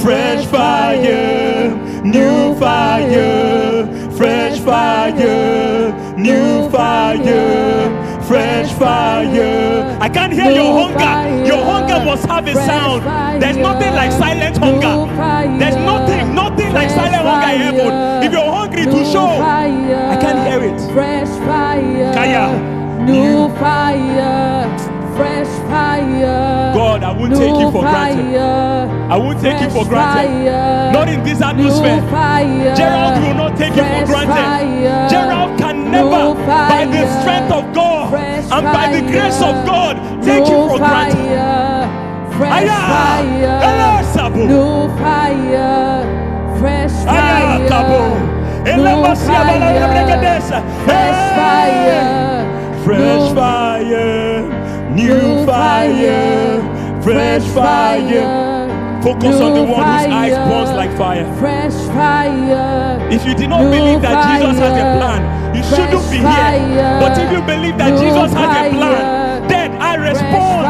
[0.02, 1.70] Fresh fire,
[2.03, 8.02] new fire, fresh fire, new fire,
[8.34, 9.97] fresh fire.
[10.01, 11.14] I can't hear your hunger.
[11.45, 13.03] Your hunger must have a sound.
[13.41, 14.95] There's nothing like silent hunger.
[15.60, 18.23] There's nothing, nothing like silent hunger in heaven.
[18.26, 19.30] If you're hungry to show,
[20.14, 20.80] I can't hear it.
[20.93, 22.14] Fresh fire.
[22.14, 22.45] Kaya,
[23.05, 24.80] New fire.
[25.15, 26.73] Fresh fire.
[26.73, 28.35] God I won't take you for granted.
[29.14, 30.93] I won't take you for granted.
[30.93, 32.01] Not in this atmosphere.
[32.76, 35.10] Gerald will not take you for granted.
[35.11, 40.48] Gerald can never, by the strength of God and by the grace of God, take
[40.48, 41.23] you for granted.
[42.38, 47.69] Fresh fire, new fire, fresh fire,
[48.65, 50.64] Elamasia, fire.
[50.85, 58.52] Fresh fire, Fresh fire, new new fire, fresh fire.
[59.03, 61.25] Focus on the one whose eyes burns like fire.
[61.35, 63.05] fresh fire.
[63.11, 65.21] If you did not believe that Jesus has a plan,
[65.53, 66.99] you shouldn't be here.
[67.03, 70.63] But if you believe that Jesus has a plan, then I respond.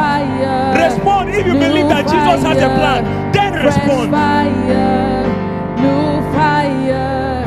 [0.81, 1.29] Respond.
[1.29, 4.09] If you believe that Jesus has a plan, then respond.
[4.09, 5.29] fire,
[5.77, 7.45] new fire,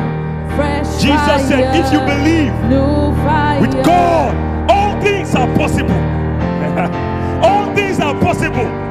[0.55, 5.91] fresh Jesus said, if you believe new fire, with God, all things are possible.
[7.43, 8.86] all things are possible.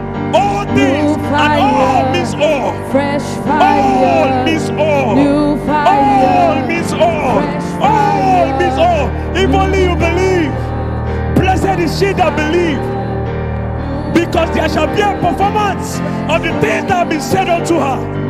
[0.76, 1.18] All things.
[1.38, 2.12] And all fire.
[2.12, 2.72] means all.
[2.90, 3.24] fresh
[3.58, 5.16] All fire, means all.
[5.16, 7.50] new fire, All means all.
[7.82, 9.08] All means all.
[9.36, 10.52] If only you believe.
[11.36, 12.80] Blessed is she that believe.
[14.14, 15.98] Because there shall be a performance
[16.30, 18.28] of the things that have been said unto her.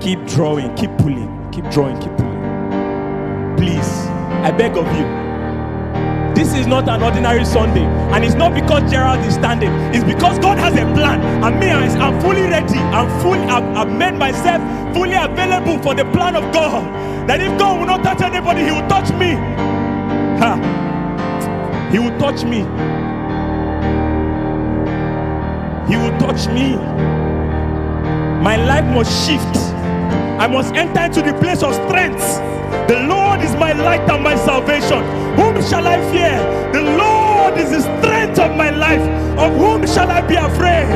[0.00, 0.74] Keep drawing.
[0.76, 1.50] Keep pulling.
[1.50, 1.98] Keep drawing.
[2.00, 3.56] Keep pulling.
[3.56, 3.88] Please,
[4.46, 5.04] I beg of you.
[6.34, 9.70] This is not an ordinary Sunday, and it's not because Gerald is standing.
[9.94, 12.78] It's because God has a plan, and me, I'm fully ready.
[12.78, 13.40] I'm fully.
[13.40, 14.62] I've, I've made myself
[14.94, 16.84] fully available for the plan of God.
[17.28, 19.34] That if God will not touch anybody, He will touch me.
[20.38, 21.88] Ha.
[21.90, 22.62] He will touch me.
[25.88, 26.76] He will touch me.
[28.42, 29.56] My life must shift.
[30.38, 32.24] I must enter into the place of strength.
[32.88, 35.02] The Lord is my light and my salvation.
[35.36, 36.36] Whom shall I fear?
[36.72, 39.00] The Lord is the strength of my life.
[39.38, 40.88] Of whom shall I be afraid?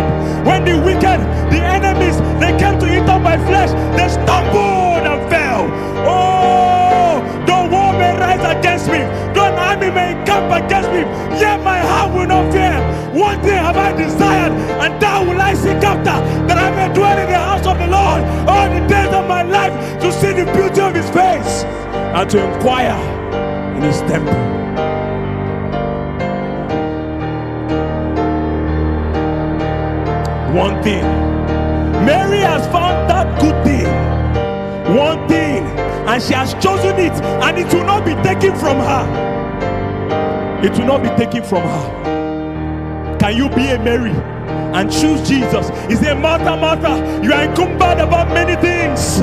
[0.47, 1.20] When the wicked,
[1.52, 5.66] the enemies, they came to eat up my flesh, they stumbled and fell.
[6.09, 8.98] Oh, the war may rise against me,
[9.35, 11.01] the army may encamp against me,
[11.40, 12.88] yet my heart will not fear.
[13.18, 16.16] One thing have I desired, and that will I seek after,
[16.46, 19.42] that I may dwell in the house of the Lord all the days of my
[19.42, 21.64] life to see the beauty of his face
[22.14, 22.94] and to inquire
[23.74, 24.38] in his temple.
[30.54, 31.02] One thing
[32.06, 34.96] Mary has found that good thing.
[34.96, 35.66] One thing,
[36.06, 37.12] and she has chosen it,
[37.42, 39.04] and it will not be taken from her.
[40.62, 42.17] It will not be taken from her.
[43.18, 44.12] Can you be a Mary
[44.74, 45.68] and choose Jesus?
[45.88, 49.18] He said, Martha, Martha, you are encumbered about many things.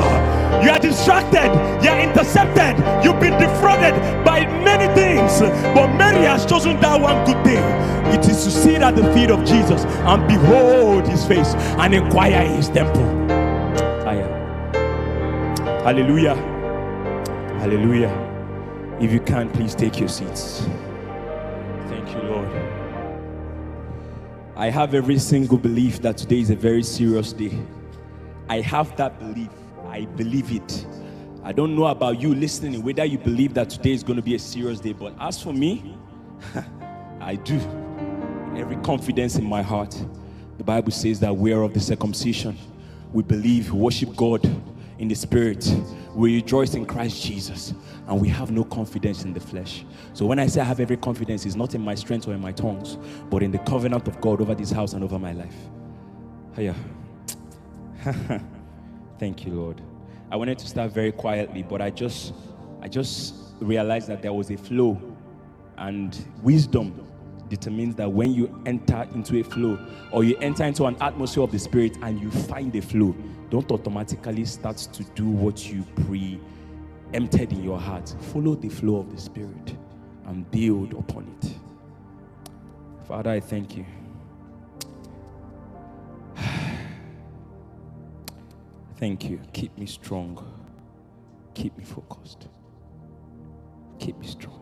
[0.64, 1.52] You are distracted,
[1.84, 3.94] you are intercepted, you've been defrauded
[4.26, 5.40] by many things.
[5.74, 7.64] But Mary has chosen that one good thing.
[8.14, 12.46] It is to sit at the feet of Jesus and behold his face and inquire
[12.46, 13.04] in his temple.
[14.04, 14.28] Fire.
[15.84, 16.36] Hallelujah.
[17.60, 18.98] Hallelujah.
[19.00, 20.68] If you can, please take your seats.
[24.58, 27.60] I have every single belief that today is a very serious day.
[28.48, 29.50] I have that belief.
[29.90, 30.86] I believe it.
[31.44, 34.34] I don't know about you listening, whether you believe that today is going to be
[34.36, 35.98] a serious day, but as for me,
[37.20, 37.56] I do.
[38.56, 39.94] Every confidence in my heart.
[40.58, 42.58] The Bible says that we are of the circumcision.
[43.12, 44.46] We believe, worship God
[45.00, 45.70] in the spirit.
[46.14, 47.74] We rejoice in Christ Jesus.
[48.08, 49.84] And we have no confidence in the flesh.
[50.14, 52.42] So when I say I have every confidence, it's not in my strength or in
[52.42, 52.98] my tongues,
[53.30, 55.56] but in the covenant of God over this house and over my life.
[56.56, 56.76] Hiya.
[59.20, 59.82] Thank you, Lord.
[60.32, 62.34] I wanted to start very quietly, but I just
[62.82, 65.02] I just realized that there was a flow
[65.78, 67.08] and wisdom
[67.50, 69.80] determines that when you enter into a flow
[70.12, 73.16] or you enter into an atmosphere of the spirit and you find a flow,
[73.50, 76.40] don't automatically start to do what you pre
[77.16, 78.14] emptied in your heart.
[78.34, 79.78] Follow the flow of the spirit
[80.26, 81.56] and build upon it.
[83.08, 83.86] Father, I thank you.
[88.98, 89.40] Thank you.
[89.54, 90.46] Keep me strong.
[91.54, 92.50] Keep me focused.
[94.00, 94.62] Keep me strong.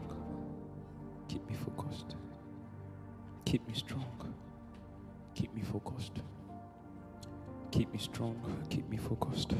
[1.27, 2.15] Keep me focused.
[3.45, 4.33] Keep me strong.
[5.33, 6.21] Keep me focused.
[7.71, 8.35] Keep me strong.
[8.69, 9.55] Keep me focused.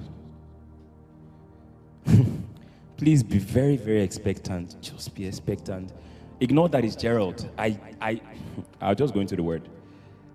[3.04, 4.82] Please be very, very expectant.
[4.82, 5.92] Just be expectant.
[6.40, 7.50] Ignore that it's Gerald.
[7.58, 8.22] I, I,
[8.82, 9.68] I'll just go into the word.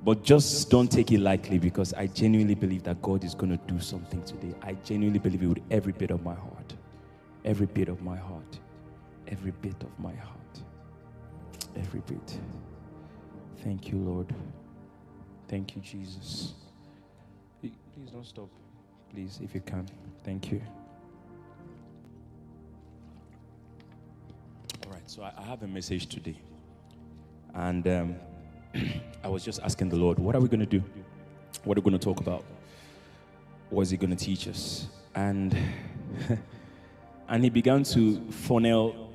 [0.05, 3.67] But just don't take it lightly because I genuinely believe that God is going to
[3.67, 4.55] do something today.
[4.61, 6.75] I genuinely believe it with every bit of my heart.
[7.47, 8.59] Every bit of my heart.
[9.29, 10.61] Every bit of my heart.
[11.75, 12.39] Every bit.
[13.65, 14.35] Thank you, Lord.
[15.49, 16.53] Thank you, Jesus.
[17.63, 18.51] Please don't stop.
[19.11, 19.89] Please, if you can.
[20.23, 20.61] Thank you.
[24.89, 26.41] All right, so I have a message today.
[27.53, 28.17] And um,
[29.23, 30.83] I was just asking the Lord, what are we going to do?
[31.65, 32.43] What are we going to talk about?
[33.69, 34.89] What is He going to teach us?
[35.15, 35.55] And,
[37.29, 39.13] and He began to funnel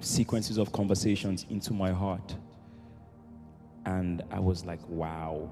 [0.00, 2.34] sequences of conversations into my heart.
[3.84, 5.50] And I was like, wow.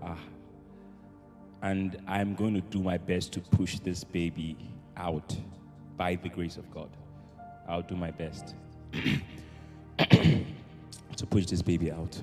[0.00, 0.16] Ah.
[1.62, 4.56] And I'm going to do my best to push this baby
[4.96, 5.36] out
[5.96, 6.90] by the grace of God.
[7.68, 8.54] I'll do my best
[9.98, 12.22] to push this baby out.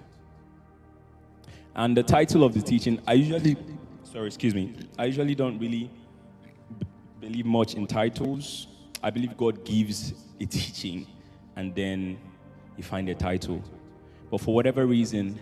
[1.76, 3.56] And the title of the teaching, I usually,
[4.04, 5.90] sorry, excuse me, I usually don't really
[6.80, 6.86] b-
[7.20, 8.68] believe much in titles.
[9.02, 11.08] I believe God gives a teaching
[11.56, 12.20] and then
[12.78, 13.64] you find a title.
[14.30, 15.40] But for whatever reason,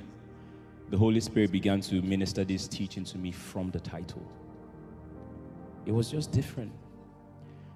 [0.90, 4.26] the Holy Spirit began to minister this teaching to me from the title.
[5.86, 6.72] It was just different.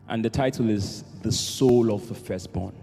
[0.10, 2.76] And the title is The Soul of the Firstborn.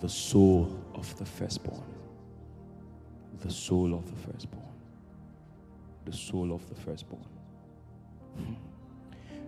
[0.00, 1.82] The Soul of the Firstborn.
[3.42, 4.66] The soul of the firstborn.
[6.04, 7.24] The soul of the firstborn.
[8.36, 8.54] Hmm.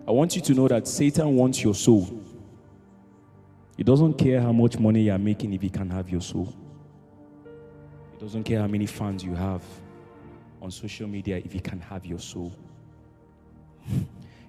[0.07, 2.21] I want you to know that Satan wants your soul.
[3.77, 6.53] He doesn't care how much money you're making if he can have your soul.
[8.13, 9.61] He doesn't care how many fans you have
[10.61, 12.51] on social media if he can have your soul.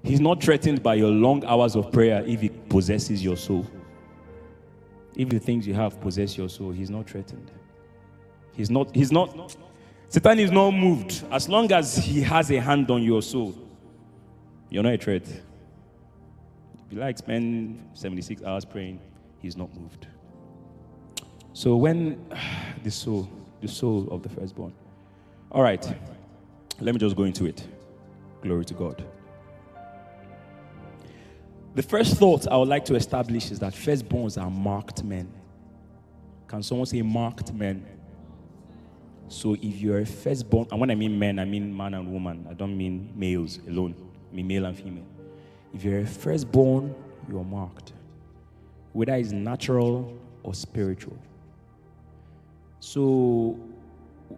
[0.04, 3.66] He's not threatened by your long hours of prayer if he possesses your soul.
[5.16, 7.50] If the things you have possess your soul, he's not threatened.
[8.52, 9.56] He's not, he's not,
[10.08, 11.24] Satan is not moved.
[11.30, 13.54] As long as he has a hand on your soul,
[14.68, 15.26] you're not a threat.
[15.26, 19.00] If you like spend 76 hours praying,
[19.40, 20.06] he's not moved.
[21.54, 22.28] So when
[22.82, 23.26] the soul,
[23.62, 24.74] the soul of the firstborn.
[25.50, 25.82] All right,
[26.78, 27.66] let me just go into it.
[28.42, 29.02] Glory to God.
[31.74, 35.32] The first thought I would like to establish is that firstborns are marked men.
[36.46, 37.84] Can someone say marked men?
[39.26, 42.46] So if you're a firstborn, and when I mean men, I mean man and woman.
[42.48, 43.96] I don't mean males alone.
[44.30, 45.06] I mean male and female.
[45.72, 46.94] If you're a firstborn,
[47.28, 47.92] you are marked.
[48.92, 51.18] Whether it's natural or spiritual.
[52.78, 53.58] So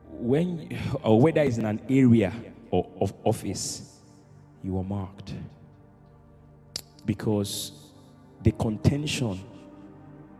[0.08, 2.32] when or whether it's in an area
[2.70, 4.00] or of office,
[4.62, 5.34] you are marked.
[7.06, 7.72] Because
[8.42, 9.40] the contention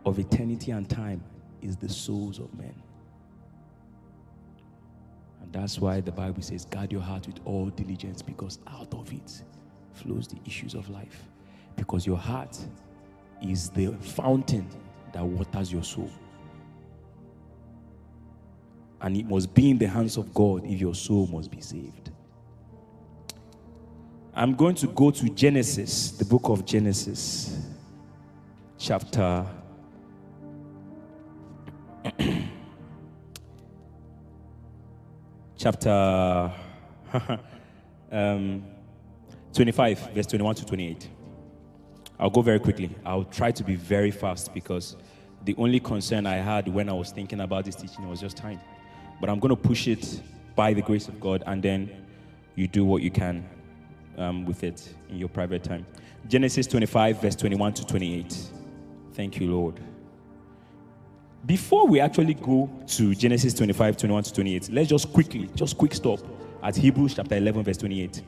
[0.05, 1.23] of eternity and time
[1.63, 2.75] is the souls of men.
[5.43, 9.13] And that's why the Bible says, guard your heart with all diligence, because out of
[9.13, 9.43] it
[9.93, 11.23] flows the issues of life.
[11.77, 12.59] Because your heart
[13.43, 14.69] is the fountain
[15.13, 16.11] that waters your soul.
[19.01, 22.11] And it must be in the hands of God if your soul must be saved.
[24.39, 27.59] I'm going to go to Genesis, the book of Genesis,
[28.77, 29.47] chapter
[35.57, 36.53] chapter
[38.13, 38.63] um,
[39.55, 41.09] 25, verse 21 to 28.
[42.19, 42.91] I'll go very quickly.
[43.07, 44.97] I'll try to be very fast because
[45.47, 48.61] the only concern I had when I was thinking about this teaching was just time.
[49.19, 50.21] But I'm going to push it
[50.55, 51.91] by the grace of God, and then
[52.55, 53.49] you do what you can
[54.19, 55.87] um, with it in your private time.
[56.29, 58.51] Genesis 25, verse 21 to 28.
[59.15, 59.81] Thank you, Lord.
[61.45, 65.95] Before we actually go to Genesis 25, 21 to 28, let's just quickly, just quick
[65.95, 66.21] stop
[66.63, 68.23] at Hebrews chapter 11, verse 28.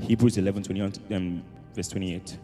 [0.00, 1.42] Hebrews 11, 21, um,
[1.74, 2.36] verse 28.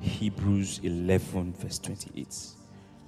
[0.00, 2.57] Hebrews 11, verse 28.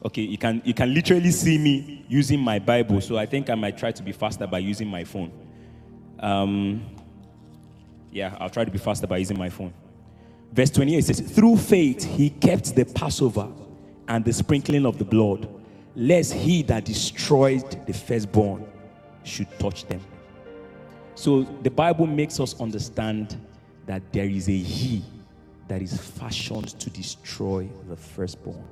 [0.03, 3.55] Okay, you can, you can literally see me using my Bible, so I think I
[3.55, 5.31] might try to be faster by using my phone.
[6.19, 6.83] Um,
[8.11, 9.75] yeah, I'll try to be faster by using my phone.
[10.53, 13.49] Verse 28 says, Through faith he kept the Passover
[14.09, 15.49] and the sprinkling of the blood,
[15.95, 18.67] lest he that destroyed the firstborn
[19.23, 20.01] should touch them.
[21.15, 23.37] So the Bible makes us understand
[23.85, 25.05] that there is a he
[25.69, 28.65] that is fashioned to destroy the firstborn.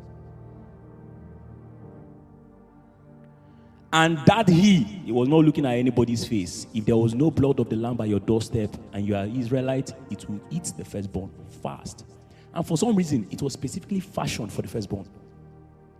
[3.92, 6.66] And that he, he was not looking at anybody's face.
[6.74, 9.94] If there was no blood of the lamb by your doorstep and you are Israelite,
[10.10, 11.30] it will eat the firstborn
[11.62, 12.04] fast.
[12.52, 15.08] And for some reason, it was specifically fashioned for the firstborn.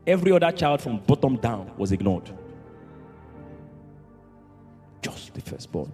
[0.07, 2.31] Every other child from bottom down was ignored.
[5.01, 5.91] Just the firstborn.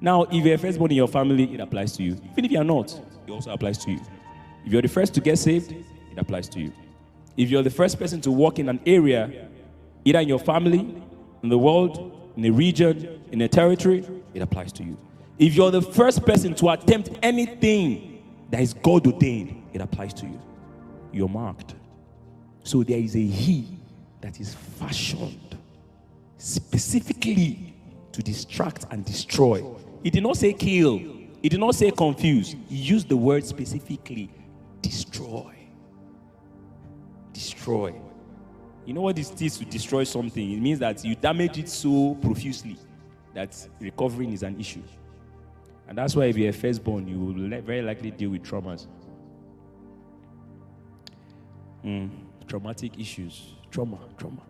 [0.00, 2.20] Now, if you're a firstborn in your family, it applies to you.
[2.32, 4.00] Even if you're not, it also applies to you.
[4.64, 6.72] If you're the first to get saved, it applies to you.
[7.36, 9.48] If you're the first person to walk in an area,
[10.04, 10.80] either in your family,
[11.42, 14.96] in the world, in a region, in a territory, it applies to you.
[15.38, 20.26] If you're the first person to attempt anything that is God ordained, it applies to
[20.26, 20.40] you.
[21.12, 21.74] You're marked.
[22.62, 23.66] So there is a He
[24.20, 25.56] that is fashioned
[26.36, 27.74] specifically
[28.12, 29.64] to distract and destroy.
[30.02, 30.98] He did not say kill,
[31.42, 32.54] he did not say confuse.
[32.68, 34.30] He used the word specifically
[34.82, 35.54] destroy.
[37.32, 37.94] Destroy.
[38.90, 40.50] You know what this is to destroy something?
[40.50, 42.76] It means that you damage it so profusely
[43.34, 44.82] that recovering is an issue.
[45.86, 48.88] And that's why if you're a firstborn, you will very likely deal with traumas.
[51.84, 52.10] Mm,
[52.48, 53.54] traumatic issues.
[53.70, 54.42] Trauma, trauma,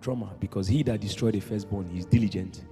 [0.00, 0.32] trauma.
[0.40, 2.62] Because he that destroyed the firstborn, he's diligent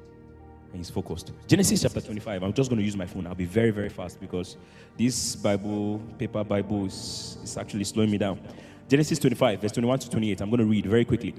[0.70, 1.32] and he's focused.
[1.46, 2.42] Genesis chapter 25.
[2.42, 3.26] I'm just going to use my phone.
[3.26, 4.56] I'll be very, very fast because
[4.96, 8.40] this Bible, paper Bible, is, is actually slowing me down.
[8.88, 10.40] Genesis 25, verse 21 to 28.
[10.40, 11.34] I'm going to read very quickly.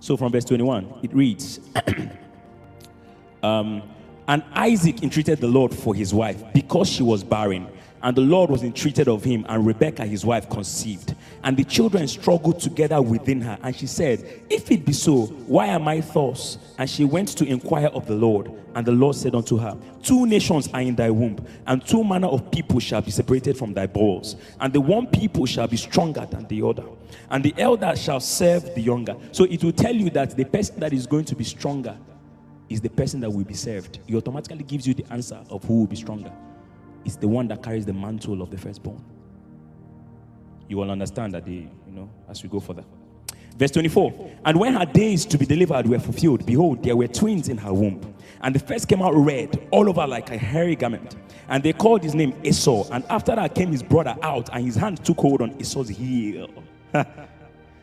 [0.00, 1.60] So from verse 21, it reads
[3.42, 3.82] um,
[4.26, 7.68] And Isaac entreated the Lord for his wife because she was barren.
[8.02, 11.14] And the Lord was entreated of him, and Rebekah his wife conceived.
[11.48, 13.56] And the children struggled together within her.
[13.62, 16.58] And she said, If it be so, why am I thus?
[16.76, 18.52] And she went to inquire of the Lord.
[18.74, 22.28] And the Lord said unto her, Two nations are in thy womb, and two manner
[22.28, 24.36] of people shall be separated from thy bowels.
[24.60, 26.84] And the one people shall be stronger than the other.
[27.30, 29.16] And the elder shall serve the younger.
[29.32, 31.96] So it will tell you that the person that is going to be stronger
[32.68, 34.00] is the person that will be served.
[34.06, 36.30] It automatically gives you the answer of who will be stronger
[37.06, 39.02] It's the one that carries the mantle of the firstborn.
[40.68, 42.84] You will understand that, they, you know, as we go further.
[43.56, 47.48] Verse 24 And when her days to be delivered were fulfilled, behold, there were twins
[47.48, 48.14] in her womb.
[48.40, 51.16] And the first came out red, all over like a hairy garment.
[51.48, 52.88] And they called his name Esau.
[52.92, 56.48] And after that came his brother out, and his hand took hold on Esau's heel.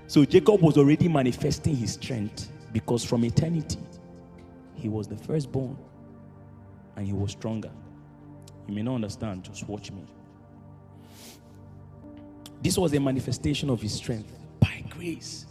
[0.08, 3.80] so Jacob was already manifesting his strength because from eternity,
[4.76, 5.78] he was the firstborn
[6.96, 7.72] and he was stronger.
[8.68, 10.04] You may not understand, just watch me.
[12.66, 15.46] This was a manifestation of his strength by grace.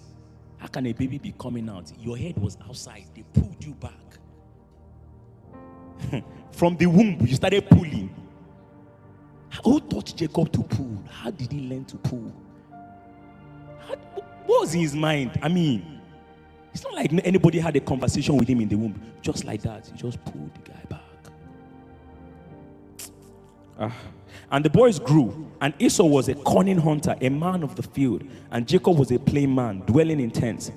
[0.59, 1.93] How can a baby be coming out?
[2.01, 3.93] Your head was outside, they pulled you back.
[6.51, 8.13] From the womb, you started pulling.
[9.63, 11.05] Who taught Jacob to pull?
[11.09, 12.35] How did he learn to pull?
[13.87, 13.95] How,
[14.47, 15.39] what was in his mind?
[15.41, 16.01] I mean,
[16.73, 19.01] it's not like anybody had a conversation with him in the womb.
[19.23, 21.01] Just like that, he just pulled the guy back.
[23.79, 23.97] Ah.
[24.51, 28.23] And the boys grew, and Esau was a cunning hunter, a man of the field,
[28.51, 30.71] and Jacob was a plain man, dwelling in tents.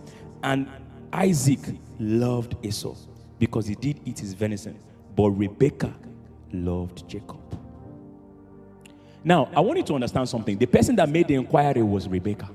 [0.44, 0.66] And
[1.12, 1.60] Isaac
[2.00, 2.96] loved Esau
[3.38, 4.80] because he did eat his venison,
[5.14, 5.94] but Rebekah
[6.54, 7.42] loved Jacob.
[9.26, 10.58] Now, I want you to understand something.
[10.58, 12.52] The person that made the inquiry was Rebekah.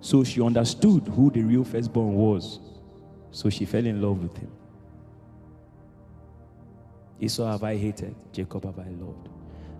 [0.00, 2.60] So she understood who the real firstborn was.
[3.32, 4.52] So she fell in love with him.
[7.18, 9.30] Esau have I hated, Jacob have I loved.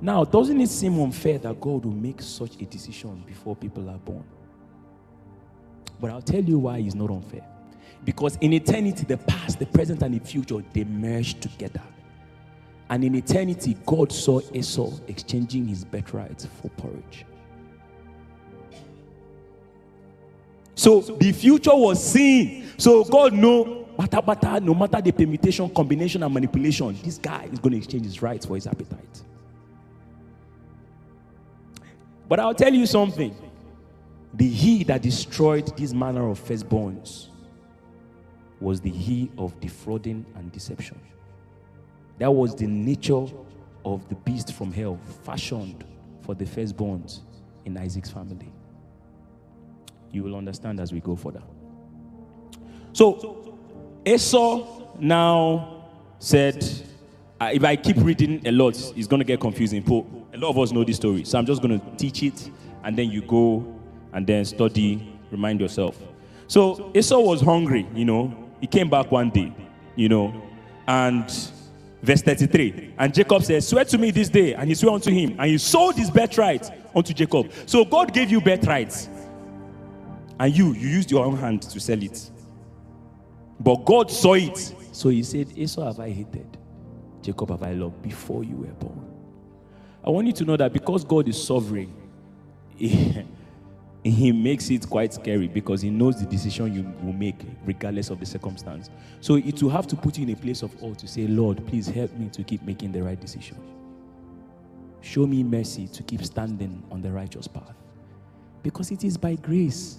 [0.01, 3.99] Now, doesn't it seem unfair that God will make such a decision before people are
[3.99, 4.25] born?
[6.01, 7.47] But I'll tell you why it's not unfair.
[8.05, 11.83] Because in eternity, the past, the present, and the future, they merge together.
[12.89, 17.25] And in eternity, God saw Esau exchanging his birthright for porridge.
[20.75, 22.67] So the future was seen.
[22.77, 27.59] So God know matter, matter, no matter the permutation, combination, and manipulation, this guy is
[27.59, 29.23] going to exchange his rights for his appetite.
[32.29, 33.35] But I'll tell you something.
[34.35, 37.29] The he that destroyed this manner of firstborns
[38.61, 41.01] was the he of defrauding and deception.
[42.19, 43.27] That was the nature
[43.85, 45.85] of the beast from hell, fashioned
[46.23, 47.21] for the firstborns
[47.65, 48.53] in Isaac's family.
[50.11, 51.43] You will understand as we go further.
[52.93, 53.59] So,
[54.05, 55.85] Esau now
[56.19, 56.65] said,
[57.41, 59.83] uh, if I keep reading a lot, it's going to get confusing.
[60.37, 61.25] A lot of us know this story.
[61.25, 62.51] So I'm just going to teach it,
[62.85, 63.75] and then you go
[64.13, 65.99] and then study, remind yourself.
[66.47, 68.37] So Esau was hungry, you know.
[68.61, 69.51] He came back one day,
[69.95, 70.43] you know,
[70.87, 71.25] and
[72.03, 72.95] verse 33.
[72.99, 74.53] And Jacob said, Swear to me this day.
[74.53, 77.51] And he swore unto him, and he sold his birthright unto Jacob.
[77.65, 79.09] So God gave you birthrights,
[80.39, 82.31] and you, you used your own hand to sell it.
[83.59, 84.75] But God saw it.
[84.93, 86.59] So he said, Esau have I hated,
[87.23, 89.06] Jacob have I loved before you were born.
[90.07, 91.93] I want you to know that because God is sovereign,
[92.77, 93.25] He,
[94.05, 98.21] he makes it quite scary because He knows the decision you will make regardless of
[98.21, 98.89] the circumstance.
[99.21, 101.67] So it will have to put you in a place of awe to say, Lord,
[101.67, 103.57] please help me to keep making the right decision.
[105.01, 107.75] Show me mercy to keep standing on the righteous path.
[108.63, 109.99] Because it is by grace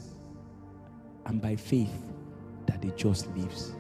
[1.26, 1.94] and by faith
[2.66, 3.77] that the just lives.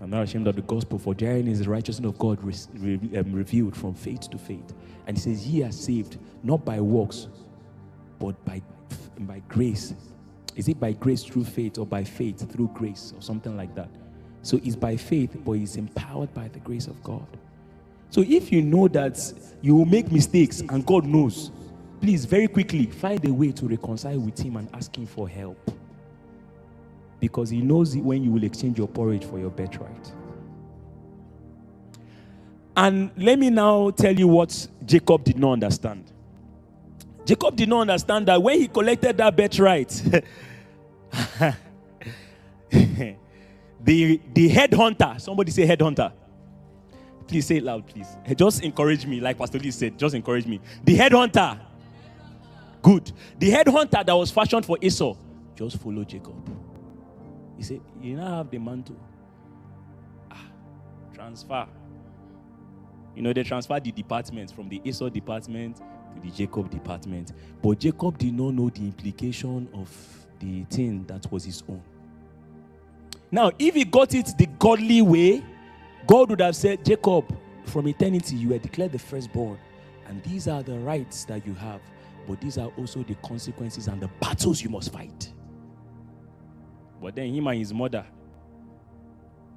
[0.00, 3.18] I'm not ashamed of the gospel, for therein is the righteousness of God re- re-
[3.18, 4.74] um, revealed from faith to faith.
[5.06, 7.28] And he says, Ye are saved not by works,
[8.18, 8.62] but by,
[9.20, 9.94] by grace.
[10.54, 13.88] Is it by grace through faith or by faith through grace or something like that?
[14.42, 17.26] So it's by faith, but it's empowered by the grace of God.
[18.10, 19.20] So if you know that
[19.62, 21.50] you will make mistakes and God knows,
[22.00, 25.70] please very quickly find a way to reconcile with Him and ask Him for help
[27.20, 30.12] because he knows when you will exchange your porridge for your birthright.
[32.76, 36.12] And let me now tell you what Jacob did not understand.
[37.24, 39.88] Jacob did not understand that when he collected that birthright,
[42.70, 46.12] the, the headhunter, somebody say headhunter.
[47.26, 48.06] Please say it loud, please.
[48.36, 50.60] Just encourage me, like Pastor Lee said, just encourage me.
[50.84, 51.58] The headhunter.
[52.80, 53.12] Good.
[53.38, 55.14] The headhunter that was fashioned for Esau,
[55.56, 56.34] just follow Jacob.
[57.58, 58.96] He said, You now have the mantle.
[60.30, 60.46] Ah,
[61.12, 61.66] transfer.
[63.14, 67.32] You know, they transferred the department from the Esau department to the Jacob department.
[67.60, 69.90] But Jacob did not know the implication of
[70.38, 71.82] the thing that was his own.
[73.30, 75.42] Now, if he got it the godly way,
[76.06, 79.58] God would have said, Jacob, from eternity you were declared the firstborn,
[80.06, 81.80] and these are the rights that you have,
[82.26, 85.32] but these are also the consequences and the battles you must fight.
[87.00, 88.04] But then him and his mother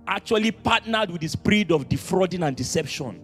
[0.08, 3.22] actually partnered with the spirit of defrauding and deception,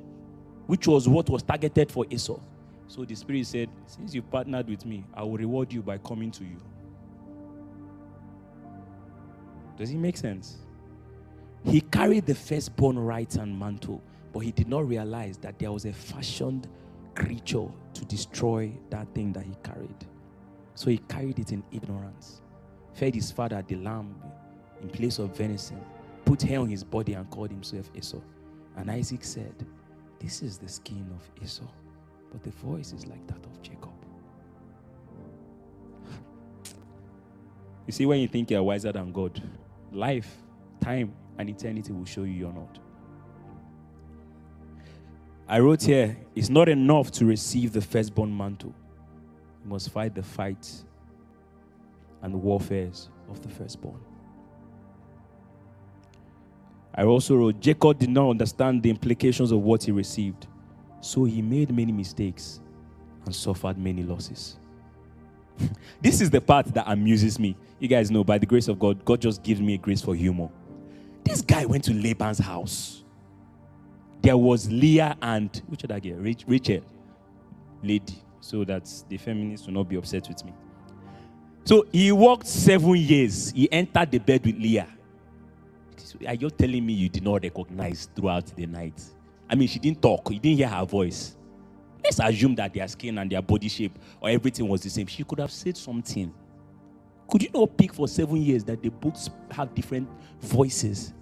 [0.67, 2.39] which was what was targeted for Esau.
[2.87, 6.31] So the spirit said, Since you partnered with me, I will reward you by coming
[6.31, 6.57] to you.
[9.77, 10.57] Does it make sense?
[11.65, 15.85] He carried the firstborn rights and mantle, but he did not realize that there was
[15.85, 16.67] a fashioned
[17.13, 20.05] creature to destroy that thing that he carried.
[20.75, 22.41] So he carried it in ignorance
[22.97, 24.15] fed his father the lamb
[24.81, 25.79] in place of venison,
[26.25, 28.19] put hair on his body, and called himself Esau.
[28.75, 29.53] And Isaac said,
[30.19, 31.67] This is the skin of Esau,
[32.31, 33.91] but the voice is like that of Jacob.
[37.85, 39.41] You see, when you think you're wiser than God,
[39.91, 40.35] life,
[40.81, 42.79] time, and eternity will show you you're not.
[45.47, 48.73] I wrote here, it's not enough to receive the firstborn mantle.
[49.63, 50.83] You must fight the fight
[52.27, 54.01] and the warfares of the firstborn.
[56.93, 60.45] I also wrote Jacob did not understand the implications of what he received,
[60.99, 62.59] so he made many mistakes
[63.23, 64.57] and suffered many losses.
[66.01, 67.55] this is the part that amuses me.
[67.79, 70.13] You guys know, by the grace of God, God just gives me a grace for
[70.13, 70.49] humor.
[71.23, 73.05] This guy went to Laban's house.
[74.21, 76.17] There was Leah and which other girl?
[76.17, 76.81] Rachel,
[77.81, 80.51] lady, so that the feminists will not be upset with me.
[81.67, 83.51] So he worked seven years.
[83.51, 84.87] He entered the bed with Leah.
[86.25, 89.03] Are you telling me you did not recognize throughout the night?
[89.49, 91.35] I mean, she didn't talk, you didn't hear her voice.
[92.01, 95.07] Let's assume that their skin and their body shape or everything was the same.
[95.07, 96.33] She could have said something.
[97.29, 100.07] Could you not pick for seven years that the books have different
[100.39, 101.13] voices?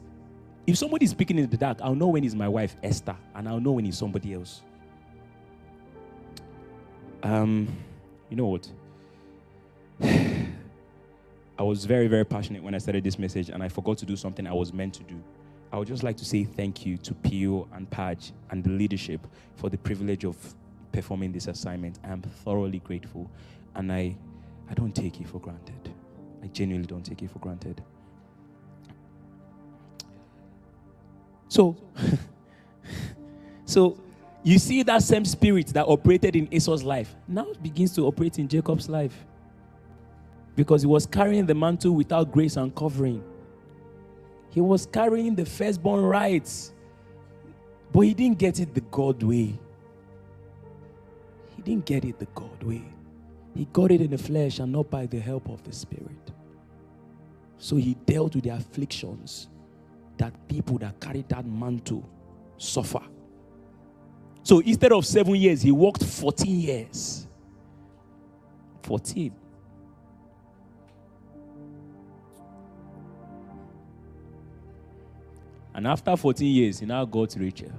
[0.67, 3.49] If somebody is speaking in the dark, I'll know when it's my wife, Esther, and
[3.49, 4.61] I'll know when it's somebody else.
[7.23, 7.67] Um,
[8.30, 8.69] you know what?
[11.57, 14.15] I was very, very passionate when I started this message, and I forgot to do
[14.18, 15.22] something I was meant to do.
[15.72, 19.26] I would just like to say thank you to Pio and Paj and the leadership
[19.56, 20.36] for the privilege of
[20.91, 21.99] performing this assignment.
[22.03, 23.30] I am thoroughly grateful,
[23.76, 24.15] and I,
[24.69, 25.94] I don't take it for granted.
[26.44, 27.82] I genuinely don't take it for granted.
[31.48, 31.77] So,
[33.65, 33.98] so
[34.44, 38.48] you see that same spirit that operated in Esau's life now begins to operate in
[38.48, 39.26] Jacob's life
[40.56, 43.23] because he was carrying the mantle without grace and covering.
[44.49, 46.73] He was carrying the firstborn rights,
[47.91, 49.60] but he didn't get it the God way.
[51.56, 52.84] He didn't get it the God way.
[53.53, 56.32] He got it in the flesh and not by the help of the Spirit.
[57.57, 59.48] So he dealt with the afflictions
[60.18, 62.07] that people that carry that mantle
[62.57, 63.02] suffer.
[64.44, 67.27] So instead of seven years, he walked 14 years.
[68.84, 69.34] 14.
[75.76, 77.69] And after 14 years, he now got Rachel.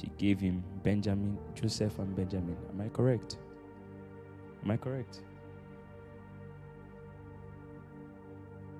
[0.00, 2.56] She gave him Benjamin, Joseph, and Benjamin.
[2.70, 3.38] Am I correct?
[4.64, 5.20] Am I correct?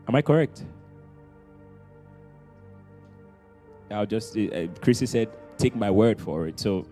[0.07, 0.65] Am I correct?
[3.91, 5.29] I'll just, uh, Chrissy said,
[5.59, 6.61] take my word for it.
[6.61, 6.87] So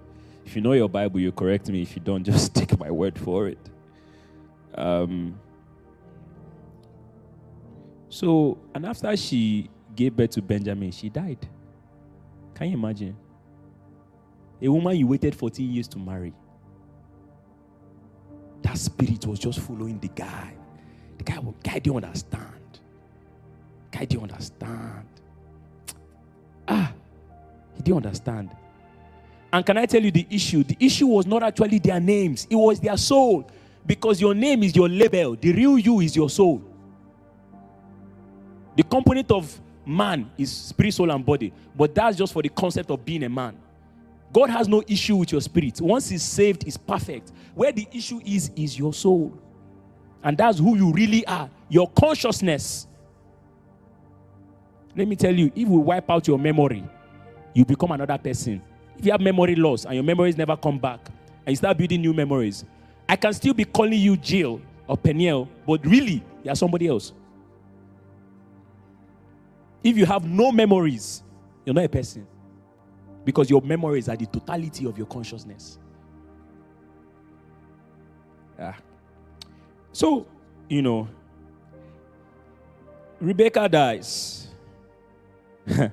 [0.45, 1.83] if you know your Bible, you correct me.
[1.83, 3.71] If you don't, just take my word for it.
[4.75, 5.39] Um,
[8.09, 11.39] so, and after she gave birth to Benjamin, she died.
[12.55, 13.17] Can you imagine?
[14.63, 16.33] A woman you waited 14 years to marry.
[18.63, 20.55] That spirit was just following the guy.
[21.19, 22.81] The guy, guy didn't understand.
[23.91, 25.07] The guy didn't understand.
[26.67, 26.93] Ah,
[27.77, 28.51] he didn't understand.
[29.53, 30.65] And can I tell you the issue?
[30.65, 33.49] The issue was not actually their names, it was their soul.
[33.87, 36.63] Because your name is your label, the real you is your soul.
[38.77, 41.53] The component of man is spirit, soul, and body.
[41.77, 43.57] But that's just for the concept of being a man.
[44.33, 45.81] God has no issue with your spirit.
[45.81, 47.33] Once he's saved, is perfect.
[47.55, 49.33] Where the issue is, is your soul.
[50.23, 51.49] And that's who you really are.
[51.69, 52.87] Your consciousness.
[54.97, 56.83] Let me tell you, if we wipe out your memory,
[57.53, 58.61] you become another person.
[58.99, 61.01] If you have memory loss and your memories never come back,
[61.47, 62.65] and you start building new memories,
[63.09, 67.13] I can still be calling you Jill or Peniel, but really, you're somebody else.
[69.85, 71.23] If you have no memories,
[71.67, 72.27] you're not a person.
[73.23, 75.79] Because your memories are the totality of your consciousness.
[78.59, 78.75] Yeah.
[79.93, 80.27] So,
[80.69, 81.09] you know,
[83.21, 84.49] Rebecca dies.
[85.67, 85.91] but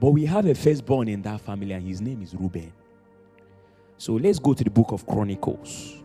[0.00, 2.72] we have a firstborn in that family, and his name is Reuben.
[3.96, 5.96] So let's go to the book of Chronicles.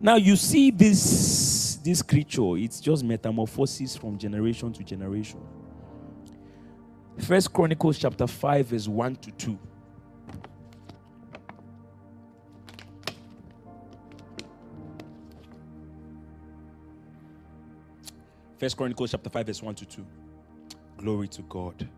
[0.00, 1.55] Now you see this
[1.86, 5.40] this creature, it's just metamorphosis from generation to generation.
[7.18, 9.58] First Chronicles chapter 5 verse 1 to 2.
[18.58, 20.06] First Chronicles chapter 5 verse 1 to 2.
[20.96, 21.88] Glory to God.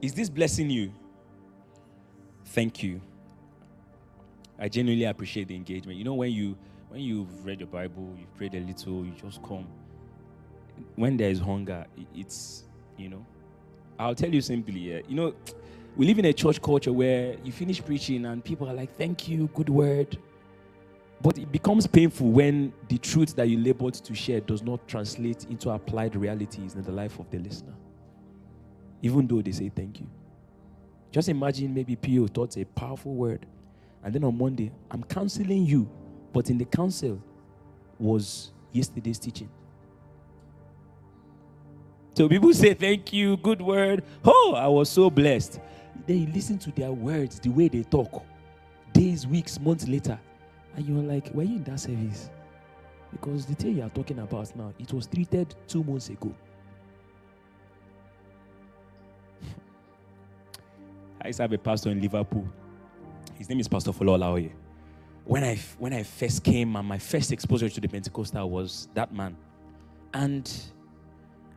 [0.00, 0.92] Is this blessing you?
[2.44, 3.00] Thank you.
[4.60, 5.98] I genuinely appreciate the engagement.
[5.98, 6.56] You know, when you
[6.90, 9.66] when you've read your Bible, you've prayed a little, you just come.
[10.96, 12.64] When there is hunger, it's
[12.96, 13.24] you know.
[13.98, 15.34] I'll tell you simply, yeah, you know,
[15.96, 19.28] we live in a church culture where you finish preaching and people are like, "Thank
[19.28, 20.18] you, good word."
[21.22, 25.44] But it becomes painful when the truth that you labored to share does not translate
[25.44, 27.74] into applied realities in the life of the listener.
[29.02, 30.06] Even though they say thank you.
[31.10, 32.28] Just imagine maybe P.O.
[32.28, 33.46] taught a powerful word
[34.02, 35.88] and then on Monday, I'm counseling you,
[36.32, 37.20] but in the counsel
[37.98, 39.48] was yesterday's teaching.
[42.14, 44.04] So people say, Thank you, good word.
[44.24, 45.60] Oh, I was so blessed.
[46.06, 48.24] Then you listen to their words, the way they talk,
[48.92, 50.18] days, weeks, months later,
[50.76, 52.30] and you're like, Were you in that service?
[53.12, 56.32] Because the thing you are talking about now, it was treated two months ago.
[61.22, 62.46] I used to have a pastor in Liverpool.
[63.36, 64.52] His name is Pastor Folo Olaoye.
[65.24, 69.12] When I, when I first came and my first exposure to the Pentecostal was that
[69.12, 69.36] man.
[70.12, 70.50] And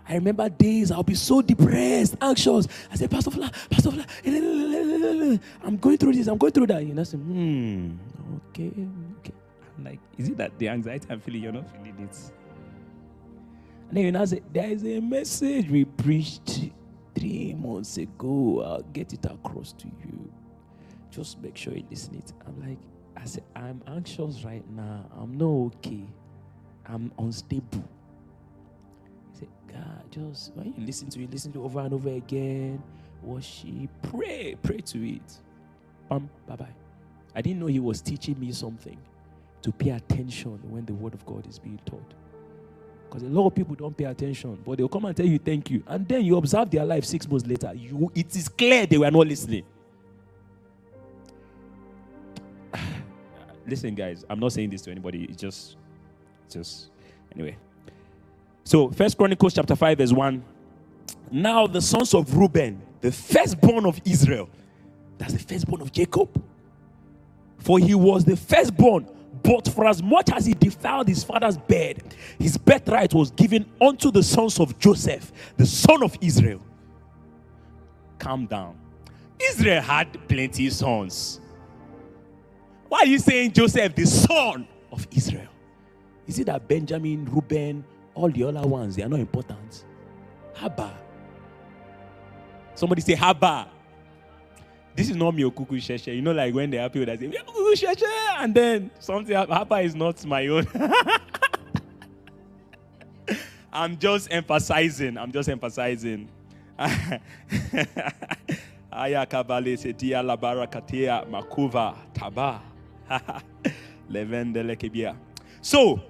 [0.08, 2.68] I remember days I'll be so depressed, anxious.
[2.92, 6.86] I said, Pastor Fula, Pastor Fula, I'm going through this, I'm going through that.
[6.86, 7.92] You know, said, hmm,
[8.50, 8.72] okay,
[9.20, 9.34] okay.
[9.78, 12.18] I'm like, is it that the anxiety I'm feeling, you're not feeling it?
[13.90, 16.70] And then you say, there is a message we preached
[17.16, 18.62] three months ago.
[18.64, 20.32] I'll get it across to you
[21.14, 22.34] just make sure you listen it.
[22.48, 22.80] I'm like,
[23.18, 25.06] I said, I'm anxious right now.
[25.20, 26.06] I'm not okay.
[26.86, 27.84] I'm unstable.
[29.34, 32.10] He said, God, just when you listen to it, listen to it over and over
[32.10, 32.82] again.
[33.24, 35.38] Worship, pray, pray to it.
[36.12, 36.76] Um, bye bye.
[37.36, 38.98] I didn't know he was teaching me something
[39.62, 42.14] to pay attention when the word of God is being taught.
[43.10, 45.70] Because a lot of people don't pay attention, but they'll come and tell you thank
[45.72, 45.84] you.
[45.88, 47.74] And then you observe their life six months later.
[47.74, 49.64] You, it is clear they were not listening.
[53.68, 55.26] Listen, guys, I'm not saying this to anybody.
[55.26, 55.78] It's just,
[56.50, 56.90] just,
[57.34, 57.58] anyway.
[58.64, 60.44] So, First Chronicles chapter 5, verse 1.
[61.32, 64.50] Now the sons of Reuben, the firstborn of Israel,
[65.18, 66.42] that's the firstborn of Jacob.
[67.58, 69.08] For he was the firstborn,
[69.42, 74.12] but for as much as he defiled his father's bed, his birthright was given unto
[74.12, 76.62] the sons of Joseph, the son of Israel.
[78.20, 78.78] Calm down.
[79.40, 81.40] Israel had plenty sons.
[82.94, 85.50] Why are you saying Joseph, the son of Israel?
[86.28, 87.84] Is it that Benjamin, Reuben,
[88.14, 89.86] all the other ones, they are not important?
[90.54, 90.92] Haba.
[92.76, 93.66] Somebody say haba.
[94.96, 96.16] This is not me okuku sheshe.
[96.16, 98.04] You know, like when there are people that say okuku sheshe,
[98.38, 100.68] and then something haba is not my own.
[103.74, 105.18] I'm just emphasizing.
[105.18, 106.30] I'm just emphasizing.
[106.78, 107.20] Aya
[109.26, 112.62] kabale setia labara katia makuva taba.
[115.62, 116.02] So,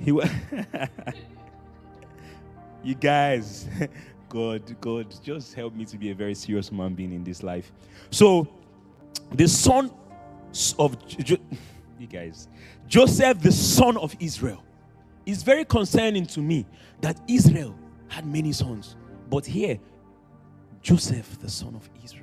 [0.00, 0.28] he wa-
[2.84, 3.68] you guys,
[4.28, 7.72] God, God, just help me to be a very serious human being in this life.
[8.10, 8.48] So,
[9.32, 9.90] the son
[10.78, 10.96] of
[11.98, 12.48] you guys,
[12.88, 14.62] Joseph, the son of Israel,
[15.24, 16.66] is very concerning to me
[17.00, 17.74] that Israel
[18.08, 18.96] had many sons,
[19.30, 19.78] but here,
[20.82, 22.21] Joseph, the son of Israel.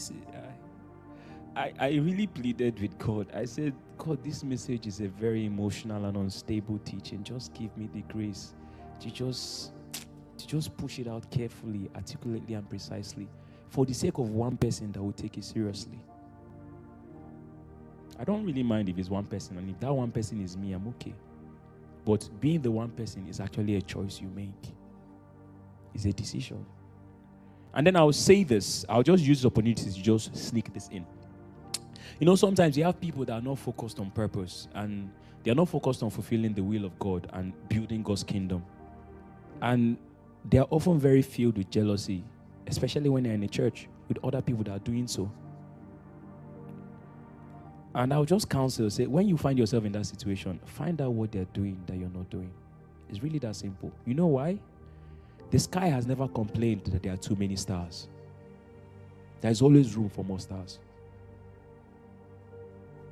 [0.00, 0.20] See,
[1.56, 3.28] I, I, I really pleaded with God.
[3.34, 7.22] I said, God, this message is a very emotional and unstable teaching.
[7.22, 8.54] Just give me the grace
[9.00, 9.72] to just
[10.38, 13.28] to just push it out carefully, articulately, and precisely
[13.68, 15.98] for the sake of one person that will take it seriously.
[18.18, 20.72] I don't really mind if it's one person, and if that one person is me,
[20.72, 21.14] I'm okay.
[22.04, 24.74] But being the one person is actually a choice you make,
[25.94, 26.64] it's a decision.
[27.74, 31.06] And then I'll say this, I'll just use the opportunity to just sneak this in.
[32.18, 35.10] You know, sometimes you have people that are not focused on purpose and
[35.42, 38.64] they are not focused on fulfilling the will of God and building God's kingdom.
[39.62, 39.96] And
[40.48, 42.24] they are often very filled with jealousy,
[42.66, 45.30] especially when they're in a church with other people that are doing so.
[47.94, 51.32] And I'll just counsel, say, when you find yourself in that situation, find out what
[51.32, 52.52] they're doing that you're not doing.
[53.08, 53.92] It's really that simple.
[54.04, 54.60] You know why?
[55.50, 58.08] The sky has never complained that there are too many stars.
[59.40, 60.78] There's always room for more stars.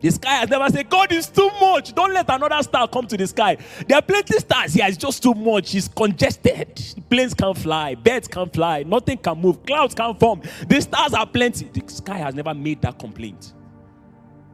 [0.01, 1.93] The sky has never said, God is too much.
[1.93, 3.57] Don't let another star come to the sky.
[3.89, 4.87] There are plenty of stars here.
[4.87, 5.75] It's just too much.
[5.75, 6.81] It's congested.
[7.11, 7.97] Planes can't fly.
[7.97, 8.85] Birds can't fly.
[8.85, 9.65] Nothing can move.
[9.67, 10.43] Clouds can't form.
[10.69, 11.65] The stars are plenty.
[11.67, 13.55] The sky has never made that complaint.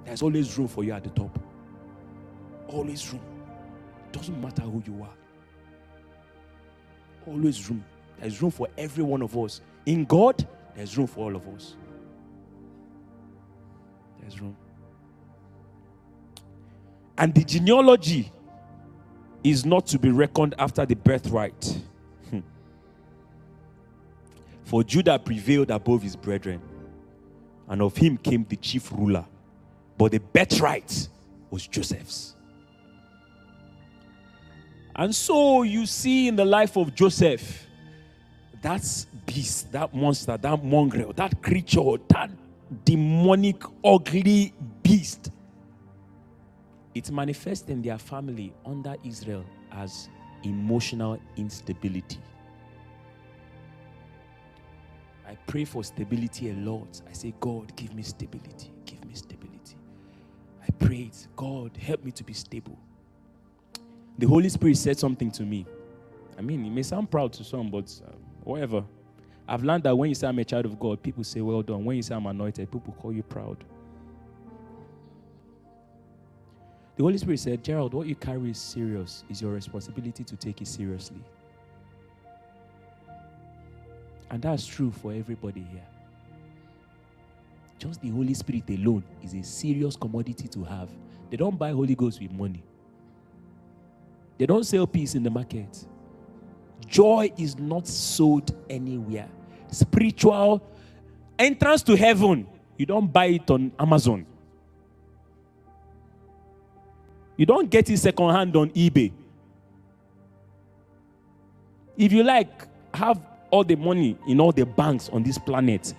[0.06, 1.38] There's always room for you at the top.
[2.68, 3.22] Always room.
[4.12, 5.23] Doesn't matter who you are.
[7.26, 7.84] Always room.
[8.20, 9.60] There's room for every one of us.
[9.86, 11.76] In God, there's room for all of us.
[14.20, 14.56] There's room.
[17.16, 18.32] And the genealogy
[19.42, 21.78] is not to be reckoned after the birthright.
[22.30, 22.40] Hmm.
[24.64, 26.60] For Judah prevailed above his brethren,
[27.68, 29.26] and of him came the chief ruler.
[29.96, 31.08] But the birthright
[31.50, 32.34] was Joseph's.
[34.96, 37.66] And so you see in the life of Joseph,
[38.62, 42.30] that beast, that monster, that mongrel, that creature, that
[42.84, 45.30] demonic, ugly beast
[46.94, 50.08] it manifests in their family under Israel as
[50.44, 52.20] emotional instability.
[55.26, 57.00] I pray for stability a lot.
[57.08, 58.70] I say, God, give me stability.
[58.84, 59.76] Give me stability.
[60.62, 62.78] I prayed, God, help me to be stable.
[64.18, 65.66] The Holy Spirit said something to me.
[66.38, 68.12] I mean, it may sound proud to some, but uh,
[68.44, 68.84] whatever.
[69.48, 71.84] I've learned that when you say I'm a child of God, people say, Well done.
[71.84, 73.64] When you say I'm anointed, people call you proud.
[76.96, 79.24] The Holy Spirit said, Gerald, what you carry is serious.
[79.28, 81.22] It's your responsibility to take it seriously.
[84.30, 85.86] And that's true for everybody here.
[87.78, 90.90] Just the Holy Spirit alone is a serious commodity to have.
[91.30, 92.62] They don't buy Holy Ghost with money,
[94.38, 95.86] they don't sell peace in the market.
[96.86, 99.28] Joy is not sold anywhere.
[99.70, 100.62] Spiritual
[101.38, 102.46] entrance to heaven,
[102.76, 104.26] you don't buy it on Amazon.
[107.36, 109.12] You don't get it secondhand on eBay.
[111.96, 113.20] If you like, have
[113.50, 115.94] all the money in all the banks on this planet.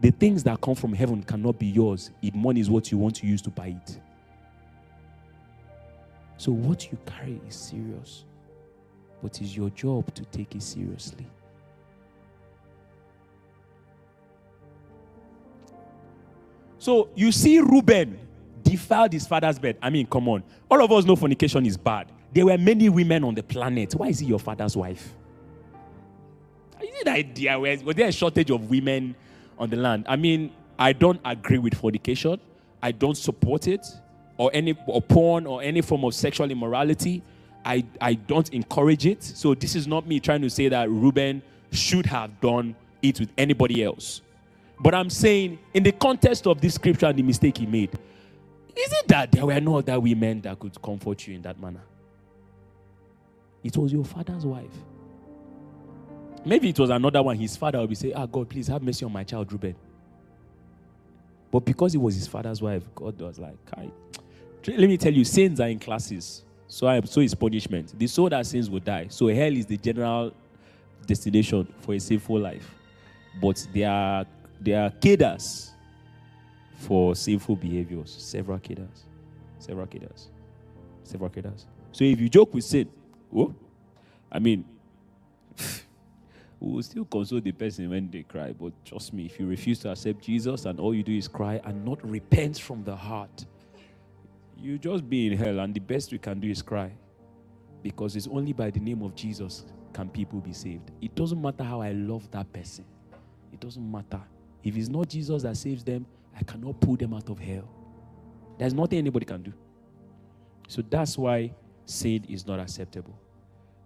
[0.00, 3.16] The things that come from heaven cannot be yours if money is what you want
[3.16, 4.00] to use to buy it.
[6.40, 8.24] So, what you carry is serious,
[9.22, 11.26] but it's your job to take it seriously.
[16.78, 18.18] So, you see Reuben
[18.62, 19.76] defiled his father's bed.
[19.82, 20.42] I mean, come on.
[20.70, 22.10] All of us know fornication is bad.
[22.32, 23.94] There were many women on the planet.
[23.94, 25.12] Why is he your father's wife?
[26.80, 27.58] Is it idea?
[27.58, 29.14] Was there a shortage of women
[29.58, 30.06] on the land?
[30.08, 32.40] I mean, I don't agree with fornication.
[32.82, 33.86] I don't support it,
[34.40, 37.22] or any or porn or any form of sexual immorality.
[37.62, 39.22] I, I don't encourage it.
[39.22, 41.42] So this is not me trying to say that Reuben
[41.72, 44.22] should have done it with anybody else.
[44.80, 47.90] But I'm saying, in the context of this scripture and the mistake he made,
[48.74, 51.82] is it that there were no other women that could comfort you in that manner?
[53.62, 54.72] It was your father's wife.
[56.46, 57.36] Maybe it was another one.
[57.36, 59.76] His father would be saying, Ah, God, please have mercy on my child, Reuben.
[61.50, 63.58] But because it was his father's wife, God was like.
[64.66, 66.44] Let me tell you, sins are in classes.
[66.68, 67.98] So, I, so is punishment.
[67.98, 69.06] The soul that sins will die.
[69.08, 70.32] So hell is the general
[71.06, 72.74] destination for a sinful life.
[73.40, 74.26] But there are
[74.60, 75.72] there are cadres
[76.74, 78.10] for sinful behaviors.
[78.10, 79.04] Several cadres.
[79.58, 80.28] Several cadres.
[81.02, 81.66] Several cadres.
[81.92, 82.88] So if you joke with sin,
[83.34, 83.54] oh,
[84.30, 84.64] I mean,
[86.60, 88.52] we will still console the person when they cry.
[88.52, 91.60] But trust me, if you refuse to accept Jesus and all you do is cry
[91.64, 93.46] and not repent from the heart,
[94.60, 95.60] you just be in hell.
[95.60, 96.92] And the best we can do is cry.
[97.82, 100.90] Because it's only by the name of Jesus can people be saved.
[101.00, 102.84] It doesn't matter how I love that person.
[103.52, 104.20] It doesn't matter.
[104.62, 106.06] If it's not Jesus that saves them,
[106.38, 107.68] I cannot pull them out of hell.
[108.58, 109.52] There's nothing anybody can do.
[110.68, 111.54] So that's why
[111.86, 113.18] sin is not acceptable.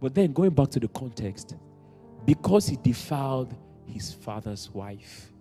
[0.01, 1.55] But then going back to the context,
[2.27, 3.55] because he defiled
[3.87, 5.33] his father's wife,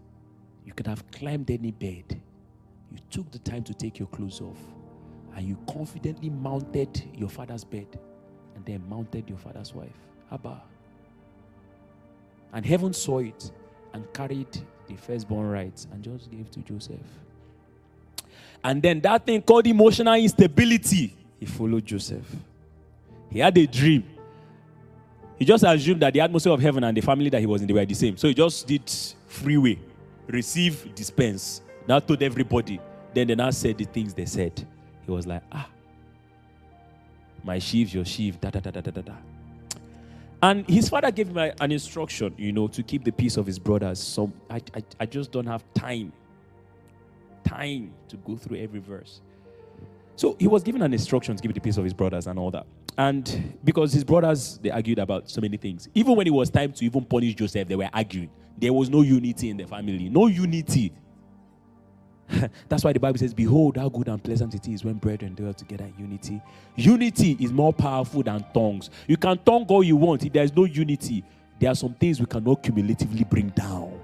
[0.64, 2.22] you could have climbed any bed.
[2.92, 4.73] You took the time to take your clothes off
[5.36, 7.88] and you confidently mounted your father's bed
[8.56, 9.90] and then mounted your father's wife.
[10.32, 10.62] Abba.
[12.54, 13.52] And heaven saw it
[13.94, 14.48] and carried
[14.88, 16.98] the firstborn rights and just gave to Joseph.
[18.64, 22.26] And then that thing called emotional instability, he followed Joseph.
[23.30, 24.04] He had a dream.
[25.38, 27.68] He just assumed that the atmosphere of heaven and the family that he was in,
[27.68, 28.16] they were the same.
[28.18, 28.90] So he just did
[29.28, 29.80] freeway,
[30.28, 31.62] receive, dispense.
[31.88, 32.80] Now told everybody.
[33.14, 34.66] Then they now said the things they said.
[35.06, 35.68] He was like, ah,
[37.44, 39.14] my sheaves, your sheaf, da da da da da da.
[40.42, 43.58] And his father gave him an instruction, you know, to keep the peace of his
[43.58, 44.00] brothers.
[44.00, 46.12] So I, I, I just don't have time,
[47.46, 49.22] time to go through every verse.
[50.16, 52.52] So he was given an instruction to keep the peace of his brothers and all
[52.52, 52.66] that.
[52.98, 55.88] And because his brothers, they argued about so many things.
[55.96, 58.30] Even when it was time to even punish Joseph, they were arguing.
[58.58, 60.10] There was no unity in the family.
[60.10, 60.92] No unity.
[62.70, 65.54] That's why the Bible says, Behold, how good and pleasant it is when brethren dwell
[65.54, 66.42] together in unity.
[66.76, 68.90] Unity is more powerful than tongues.
[69.08, 70.26] You can tongue all you want.
[70.26, 71.24] If there's no unity,
[71.60, 74.00] there are some things we cannot cumulatively bring down.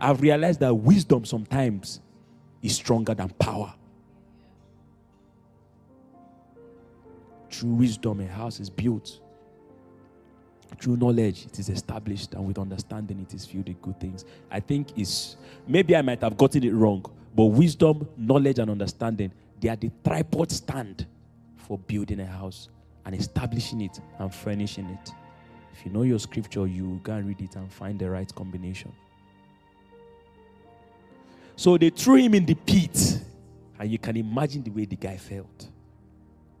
[0.00, 2.00] I've realized that wisdom sometimes
[2.62, 3.74] is stronger than power.
[7.50, 9.20] Through wisdom, a house is built.
[10.80, 14.24] Through knowledge, it is established, and with understanding, it is filled with good things.
[14.50, 15.36] I think it's
[15.66, 17.04] maybe I might have gotten it wrong,
[17.34, 21.06] but wisdom, knowledge, and understanding they are the tripod stand
[21.56, 22.68] for building a house
[23.04, 25.10] and establishing it and furnishing it.
[25.72, 28.92] If you know your scripture, you go and read it and find the right combination.
[31.56, 33.20] So they threw him in the pit,
[33.80, 35.70] and you can imagine the way the guy felt.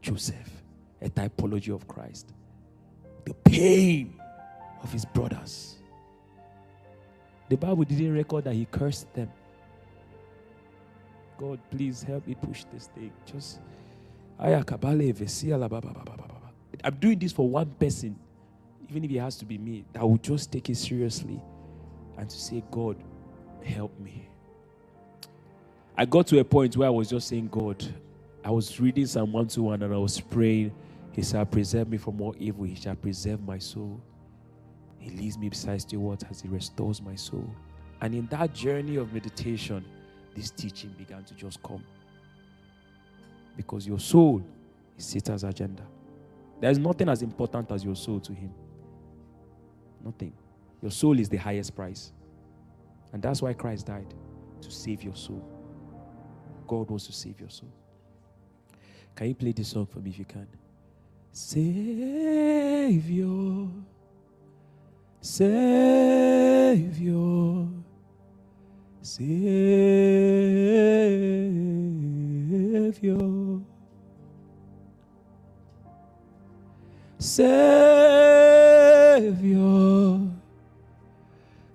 [0.02, 0.62] Joseph,
[1.00, 2.32] a typology of Christ
[3.28, 4.14] the pain
[4.82, 5.76] of his brothers.
[7.48, 9.30] The Bible didn't record that he cursed them.
[11.36, 13.12] God, please help me push this thing.
[13.24, 13.60] Just
[16.84, 18.16] I'm doing this for one person,
[18.88, 21.40] even if it has to be me, that will just take it seriously
[22.16, 22.96] and to say, God,
[23.64, 24.28] help me.
[25.96, 27.84] I got to a point where I was just saying, God,
[28.44, 30.72] I was reading Psalm 121 and I was praying.
[31.18, 32.62] He shall preserve me from all evil.
[32.62, 34.00] He shall preserve my soul.
[35.00, 36.40] He leads me beside still waters.
[36.40, 37.50] He restores my soul.
[38.00, 39.84] And in that journey of meditation,
[40.36, 41.82] this teaching began to just come.
[43.56, 44.44] Because your soul
[44.96, 45.82] is Satan's agenda.
[46.60, 48.54] There's nothing as important as your soul to him.
[50.04, 50.32] Nothing.
[50.80, 52.12] Your soul is the highest price.
[53.12, 54.14] And that's why Christ died
[54.60, 55.44] to save your soul.
[56.68, 57.72] God wants to save your soul.
[59.16, 60.46] Can you play this song for me if you can?
[61.40, 61.70] Savior,
[65.20, 66.08] Savior,
[69.00, 69.68] Savior,
[77.18, 77.78] Savior,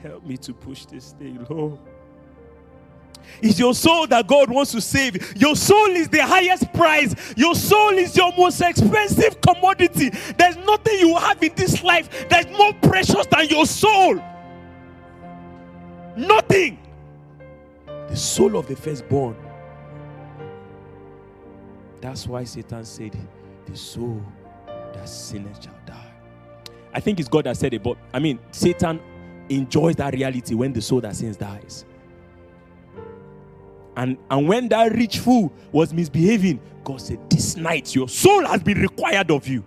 [0.02, 1.78] Help me to push this thing, Lord.
[3.42, 5.38] It's your soul that God wants to save.
[5.40, 7.16] Your soul is the highest prize.
[7.38, 10.10] Your soul is your most expensive commodity.
[10.38, 14.20] There's nothing you have in this life that's more precious than your soul.
[16.16, 16.80] Nothing.
[18.08, 19.36] The soul of the firstborn.
[22.02, 23.16] That's why Satan said,
[23.66, 24.22] The soul
[24.94, 26.12] that sinneth shall die.
[26.94, 29.00] I think it's God that said it, but I mean, Satan
[29.50, 31.86] enjoys that reality when the soul that sins dies.
[34.00, 38.64] And, and when that rich fool was misbehaving, God said, This night your soul has
[38.64, 39.66] been required of you.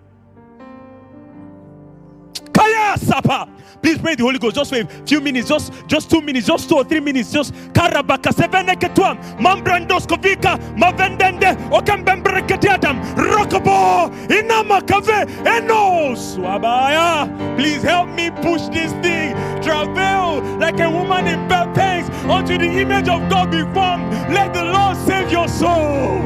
[2.51, 3.47] Kaya Sapa.
[3.83, 6.67] Please pray the Holy Ghost just for a few minutes, just just two minutes, just
[6.67, 15.27] two or three minutes, just karabaka sevene ketuam mambrandos kovika mavendende okambembreketiatam rokobo inama kave
[15.45, 17.27] enos wabaya.
[17.55, 19.35] Please help me push this thing.
[19.61, 21.92] Travel like a woman in pains
[22.25, 24.11] until the image of God be formed.
[24.33, 26.21] Let the Lord save your soul.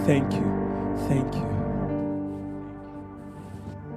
[0.06, 1.74] Thank you, thank you,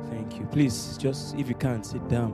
[0.10, 0.46] thank you.
[0.52, 2.32] Please, just if you can, sit down.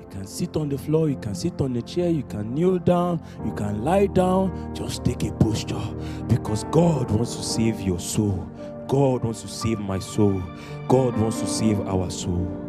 [0.00, 2.78] You can sit on the floor, you can sit on the chair, you can kneel
[2.78, 4.74] down, you can lie down.
[4.74, 5.80] Just take a posture
[6.28, 8.48] because God wants to save your soul.
[8.88, 10.42] God wants to save my soul.
[10.88, 12.61] God wants to save our soul.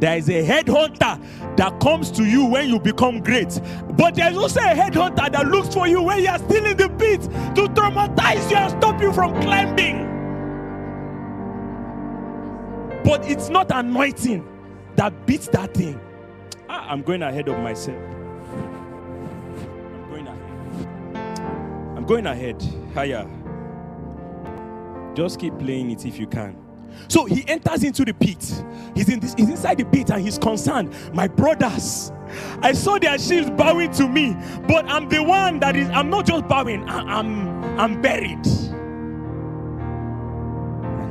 [0.00, 3.60] There is a headhunter that comes to you when you become great.
[3.96, 6.88] But there's also a headhunter that looks for you when you are still in the
[6.88, 10.10] pit to traumatize you and stop you from climbing.
[13.04, 14.48] But it's not anointing
[14.96, 16.00] that beats that thing.
[16.68, 18.02] Ah, I'm going ahead of myself.
[19.92, 21.96] I'm going ahead.
[21.96, 22.62] I'm going ahead.
[22.94, 23.28] Higher.
[25.14, 26.63] Just keep playing it if you can.
[27.08, 28.64] So he enters into the pit.
[28.94, 30.94] He's in this, he's inside the pit and he's concerned.
[31.12, 32.12] My brothers,
[32.62, 35.88] I saw their shields bowing to me, but I'm the one that is.
[35.90, 36.88] I'm not just bowing.
[36.88, 38.46] I, I'm I'm buried.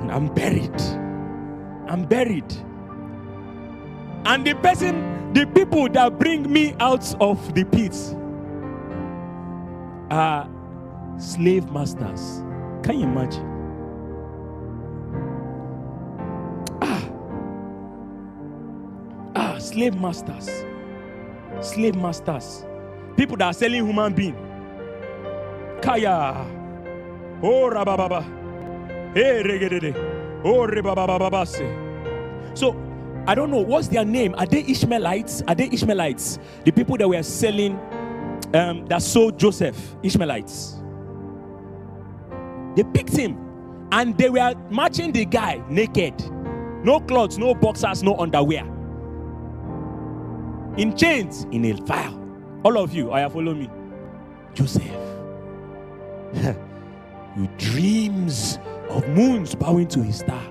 [0.10, 0.81] I'm buried.
[1.88, 2.53] I'm buried.
[4.26, 7.95] And the person, the people that bring me out of the pit
[10.11, 10.49] are
[11.19, 12.43] slave masters.
[12.84, 13.52] Can you imagine?
[19.64, 20.49] Slave masters.
[21.61, 22.65] Slave masters.
[23.18, 24.35] People that are selling human being.
[25.81, 26.45] Kaya.
[27.41, 28.23] Oh, rabababa.
[29.14, 29.95] Hey, regedede.
[30.44, 32.57] Oh, rebabababase.
[32.57, 32.76] So,
[33.26, 34.35] I don't know what's their name.
[34.38, 35.44] Are they Ishmaelites?
[35.48, 36.40] Are they Ishmaelites?
[36.65, 37.80] The people that were selling,
[38.53, 40.81] um, that sold Joseph, Ishmaelites.
[42.76, 43.38] They picked him
[43.91, 46.19] and they were matching the guy naked.
[46.84, 48.65] No clothes, no boxers, no underwear.
[50.78, 52.12] In chains, in a fire.
[52.64, 53.70] All of you, I have follow me.
[54.54, 54.84] Joseph.
[57.38, 58.58] you dreams
[58.90, 60.44] of moons bowing to his star,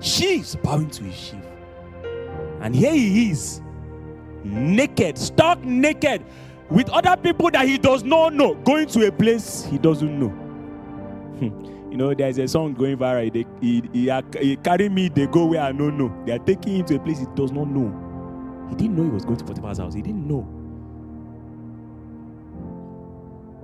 [0.00, 1.44] sheaves bowing to his sheaf.
[2.60, 3.62] And here he is,
[4.44, 6.22] naked, stark naked,
[6.68, 10.28] with other people that he does not know, going to a place he doesn't know.
[10.28, 11.90] Hmm.
[11.90, 13.32] you know, there's a song going viral.
[13.32, 16.14] They, he, he, he carry me, they go where I don't know.
[16.26, 18.09] They are taking him to a place he does not know.
[18.70, 19.94] He didn't know he was going to Potiphar's house.
[19.94, 20.46] He didn't know.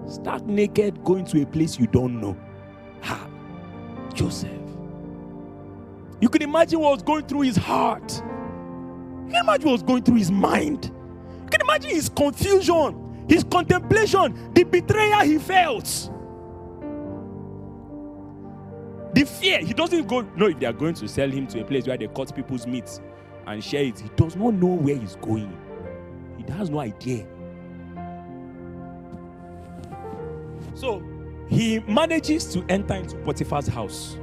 [0.08, 2.36] Stark naked, going to a place you don't know.
[3.02, 3.28] Ha!
[4.14, 4.50] Joseph.
[6.20, 8.10] You can imagine what was going through his heart.
[9.26, 10.92] You can imagine what was going through his mind.
[11.42, 15.84] You can imagine his confusion, his contemplation, the betrayal he felt.
[19.14, 19.60] The fear.
[19.60, 21.96] He doesn't go know if they are going to sell him to a place where
[21.96, 23.00] they cut people's meat
[23.46, 23.98] and share it.
[23.98, 25.56] He does not know where he's going.
[26.36, 27.26] He has no idea.
[30.74, 31.02] So
[31.48, 34.18] he manages to enter into Potiphar's house.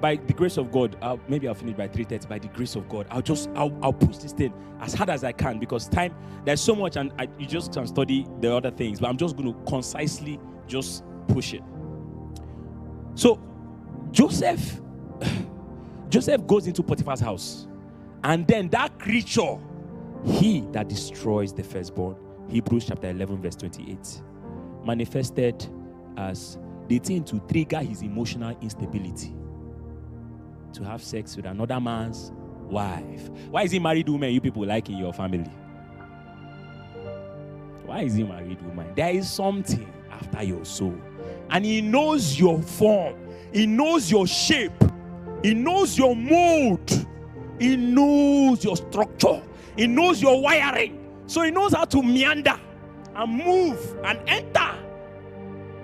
[0.00, 2.28] By the grace of God, I'll, maybe I'll finish by 3:30.
[2.28, 5.24] By the grace of God, I'll just I'll, I'll push this thing as hard as
[5.24, 6.14] I can because time
[6.44, 9.00] there's so much and I, you just can study the other things.
[9.00, 11.62] But I'm just going to concisely just push it.
[13.14, 13.40] So
[14.10, 14.80] Joseph,
[16.08, 17.68] Joseph goes into Potiphar's house,
[18.24, 19.58] and then that creature,
[20.24, 22.16] he that destroys the firstborn,
[22.48, 24.22] Hebrews chapter 11, verse 28,
[24.84, 25.66] manifested
[26.16, 29.32] as the thing to trigger his emotional instability
[30.72, 32.32] to have sex with another man's
[32.68, 33.28] wife.
[33.50, 35.50] Why is he married woman you people like in your family?
[37.84, 38.92] Why is he married woman?
[38.94, 40.96] There is something after your soul.
[41.50, 43.16] And he knows your form.
[43.52, 44.72] He knows your shape.
[45.42, 47.06] He knows your mold.
[47.60, 49.42] He knows your structure.
[49.76, 50.98] He knows your wiring.
[51.26, 52.58] So he knows how to meander
[53.14, 54.78] and move and enter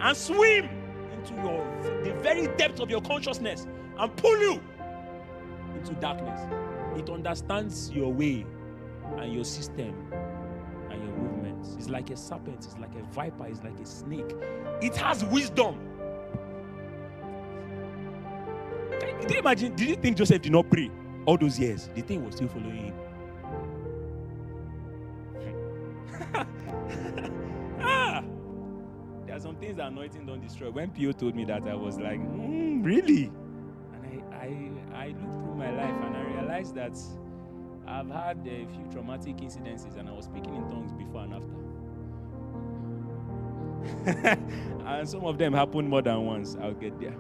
[0.01, 0.69] and swim
[1.13, 3.67] into your the very depth of your consciousness
[3.99, 4.61] and pull you
[5.75, 6.41] into darkness.
[6.99, 8.47] It understands your way
[9.19, 9.95] and your system
[10.91, 11.77] and your movements.
[11.79, 14.35] It's like a serpent, it's like a viper, it's like a snake.
[14.81, 15.79] It has wisdom.
[18.99, 19.77] Can you imagine?
[19.77, 20.91] Did you think Joseph did not pray
[21.27, 21.91] all those years?
[21.95, 22.95] The thing was still following him.
[27.81, 28.25] ah,
[29.27, 30.71] there are some things that anointing don't destroy.
[30.71, 33.31] When Pio told me that, I was like, mm, really?
[33.95, 36.97] And I, I, I looked through my life and I realized that
[37.87, 41.47] I've had a few traumatic incidences and I was speaking in tongues before and after.
[44.87, 46.57] and some of them happened more than once.
[46.61, 47.17] I'll get there.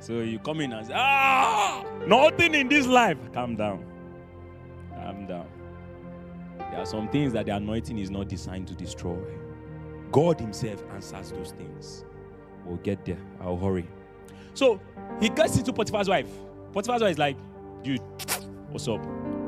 [0.00, 3.18] So you come in and say, Ah, nothing in this life.
[3.32, 3.84] Calm down.
[4.94, 5.48] Calm down.
[6.58, 9.18] There are some things that the anointing is not designed to destroy.
[10.12, 12.04] God Himself answers those things.
[12.64, 13.18] We'll get there.
[13.40, 13.86] I'll hurry.
[14.54, 14.80] So
[15.20, 16.28] he gets into Potiphar's wife.
[16.72, 17.36] Potiphar's wife is like,
[17.82, 18.00] dude,
[18.70, 19.00] what's up?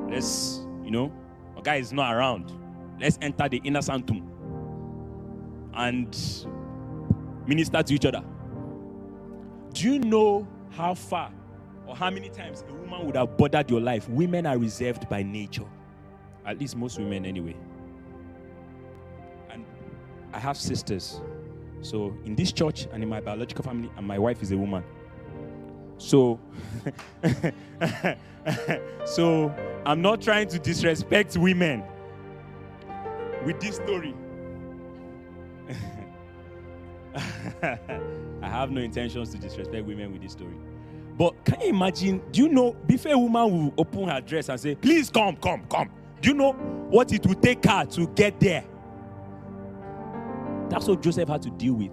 [0.08, 1.12] Let's, you know,
[1.56, 2.52] a guy is not around.
[3.00, 4.30] Let's enter the inner sanctum
[5.74, 6.16] and
[7.46, 8.22] minister to each other.
[9.78, 11.30] Do you know how far
[11.86, 14.08] or how many times a woman would have bothered your life?
[14.08, 15.66] Women are reserved by nature.
[16.44, 17.54] At least most women, anyway.
[19.48, 19.64] And
[20.32, 21.20] I have sisters.
[21.82, 24.82] So in this church and in my biological family, and my wife is a woman.
[25.96, 26.40] So,
[29.04, 29.54] so
[29.86, 31.84] I'm not trying to disrespect women
[33.44, 34.12] with this story.
[38.42, 40.54] I have no intentions to disrespect women with this story.
[41.16, 42.22] But can you imagine?
[42.30, 45.66] Do you know, before a woman will open her dress and say, Please come, come,
[45.68, 45.90] come.
[46.20, 48.64] Do you know what it would take her to get there?
[50.68, 51.90] That's what Joseph had to deal with.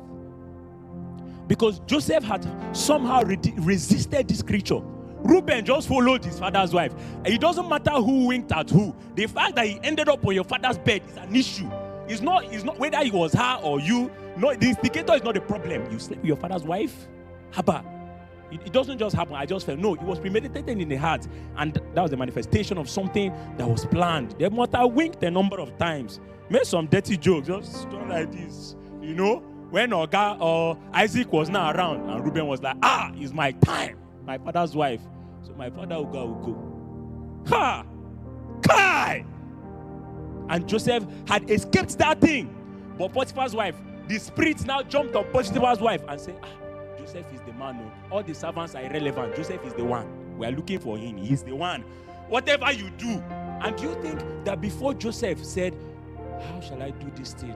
[1.48, 4.80] Because Joseph had somehow re- resisted this creature.
[5.24, 6.94] Reuben just followed his father's wife.
[7.24, 8.96] It doesn't matter who winked at who.
[9.16, 11.70] The fact that he ended up on your father's bed is an issue.
[12.08, 14.12] It's not, it's not whether it was her or you.
[14.38, 15.92] No, the instigator is not the problem.
[15.92, 17.08] You sleep with your father's wife?
[17.52, 17.84] Haba.
[18.52, 19.36] It, it doesn't just happen.
[19.36, 21.28] I just felt no, it was premeditated in the heart.
[21.58, 24.36] And that was the manifestation of something that was planned.
[24.38, 29.14] The mother winked a number of times, made some dirty jokes, just like this, you
[29.14, 29.44] know
[29.76, 33.98] when Oga or Isaac was not around, and Reuben was like, ah, it's my time.
[34.24, 35.02] My father's wife.
[35.44, 37.50] So my father will go, will go.
[37.50, 37.86] Ha!
[38.66, 39.26] Kai!
[40.48, 42.56] And Joseph had escaped that thing.
[42.98, 43.76] But Potiphar's wife,
[44.08, 46.48] the spirit now jumped on Potiphar's wife and said, ah,
[46.98, 47.78] Joseph is the man.
[47.78, 47.92] No.
[48.12, 49.36] All the servants are irrelevant.
[49.36, 50.38] Joseph is the one.
[50.38, 51.18] We are looking for him.
[51.18, 51.84] He's the one.
[52.28, 53.22] Whatever you do.
[53.64, 55.76] And do you think that before Joseph said,
[56.50, 57.56] How shall I do this thing?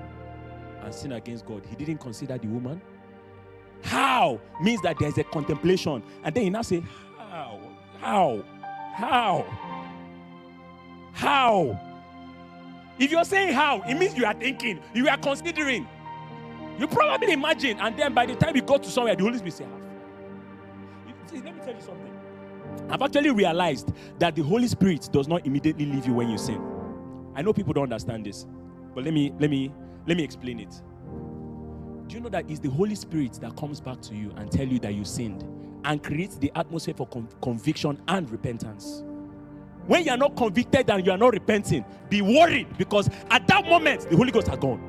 [0.84, 2.82] and sin against God, he didn't consider the woman.
[3.82, 6.84] How means that there's a contemplation, and then he now say,
[7.18, 7.60] How?
[8.00, 8.44] How?
[8.96, 9.46] How?
[11.14, 11.80] How?
[12.98, 15.88] If you're saying how, it means you are thinking, you are considering.
[16.80, 19.54] You probably imagine, and then by the time you go to somewhere, the Holy Spirit
[19.54, 19.80] say, ah,
[21.30, 22.12] See, let me tell you something.
[22.90, 26.62] I've actually realized that the Holy Spirit does not immediately leave you when you sin.
[27.36, 28.48] I know people don't understand this,
[28.96, 29.72] but let me let me
[30.08, 30.82] let me explain it.
[32.08, 34.68] Do you know that it's the Holy Spirit that comes back to you and tell
[34.68, 35.44] you that you sinned
[35.86, 39.04] and creates the atmosphere for con- conviction and repentance?
[39.86, 43.66] When you are not convicted and you are not repenting, be worried because at that
[43.66, 44.89] moment the Holy Ghost has gone.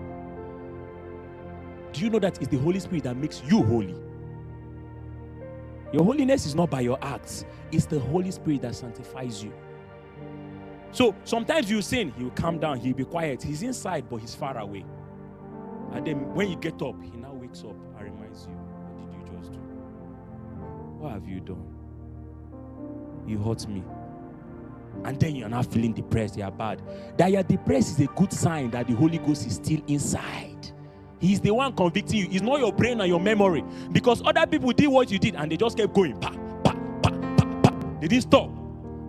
[1.92, 3.94] Do you know that it's the Holy Spirit that makes you holy?
[5.92, 9.52] Your holiness is not by your acts, it's the Holy Spirit that sanctifies you.
[10.92, 13.42] So sometimes you sin, he will calm down, he'll be quiet.
[13.42, 14.84] He's inside, but he's far away.
[15.92, 19.32] And then when you get up, he now wakes up and reminds you, What did
[19.32, 19.60] you just do?
[20.98, 21.66] What have you done?
[23.26, 23.84] You hurt me.
[25.04, 26.82] And then you're not feeling depressed, you're bad.
[27.18, 30.49] That you're depressed is a good sign that the Holy Ghost is still inside.
[31.20, 32.28] He's the one convicting you.
[32.30, 33.62] It's not your brain and your memory.
[33.92, 36.18] Because other people did what you did and they just kept going.
[36.18, 36.30] Pa,
[36.64, 36.72] pa,
[37.02, 37.70] pa, pa, pa.
[38.00, 38.50] They didn't stop.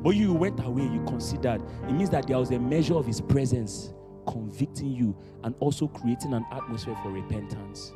[0.03, 1.61] But you went away, you considered.
[1.87, 3.93] It means that there was a measure of his presence
[4.27, 7.93] convicting you and also creating an atmosphere for repentance.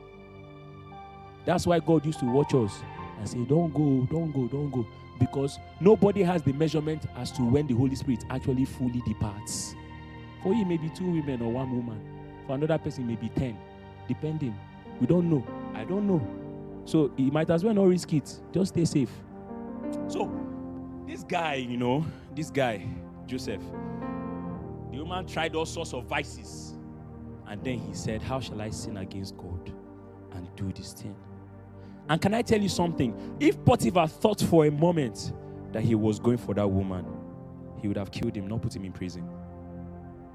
[1.45, 2.81] That's why God used to watch us
[3.17, 4.85] and say, Don't go, don't go, don't go.
[5.19, 9.75] Because nobody has the measurement as to when the Holy Spirit actually fully departs.
[10.43, 12.01] For you, maybe two women or one woman.
[12.45, 13.57] For another person, maybe 10,
[14.07, 14.57] depending.
[14.99, 15.45] We don't know.
[15.73, 16.25] I don't know.
[16.85, 18.39] So he might as well not risk it.
[18.53, 19.11] Just stay safe.
[20.07, 20.31] So,
[21.07, 22.05] this guy, you know,
[22.35, 22.85] this guy,
[23.25, 23.61] Joseph,
[24.91, 26.75] the woman tried all sorts of vices.
[27.47, 29.71] And then he said, How shall I sin against God
[30.33, 31.15] and do this thing?
[32.09, 33.35] And can I tell you something?
[33.39, 35.33] If Potiphar thought for a moment
[35.71, 37.05] that he was going for that woman,
[37.81, 39.27] he would have killed him, not put him in prison.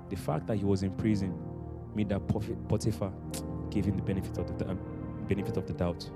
[0.09, 1.39] The fact that he was in prison
[1.95, 2.21] made that
[2.69, 3.13] Potiphar
[3.71, 4.77] gave him the benefit of the,
[5.29, 6.09] benefit of the doubt.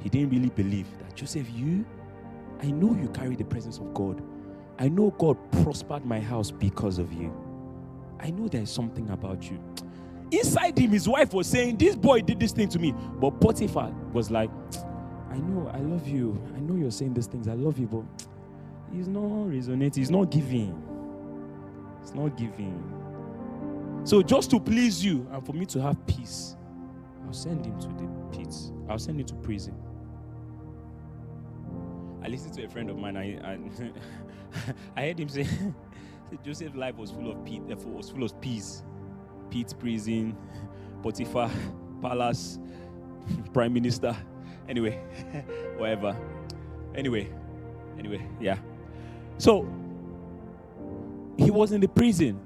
[0.00, 1.84] He didn't really believe that Joseph, you,
[2.62, 4.22] I know you carry the presence of God.
[4.78, 7.32] I know God prospered my house because of you.
[8.20, 9.60] I know there's something about you.
[10.30, 12.92] Inside him, his wife was saying, This boy did this thing to me.
[13.20, 14.50] But Potiphar was like,
[15.30, 16.40] I know, I love you.
[16.56, 17.48] I know you're saying these things.
[17.48, 18.02] I love you, but
[18.92, 20.00] he's not resonating.
[20.00, 20.82] He's not giving.
[22.00, 23.01] He's not giving.
[24.04, 26.56] So, just to please you and for me to have peace,
[27.26, 28.72] I'll send him to the pits.
[28.88, 29.74] I'll send him to prison.
[32.22, 33.16] I listened to a friend of mine.
[33.16, 33.58] I, I,
[34.96, 35.46] I heard him say
[36.44, 38.82] Joseph's life was full of peace, eh, was full of peace.
[39.50, 40.36] Pete prison,
[41.02, 41.50] Potiphar
[42.00, 42.58] palace,
[43.52, 44.16] prime minister.
[44.68, 44.98] Anyway,
[45.76, 46.16] whatever.
[46.94, 47.30] Anyway,
[47.98, 48.58] anyway, yeah.
[49.38, 49.68] So
[51.36, 52.40] he was in the prison,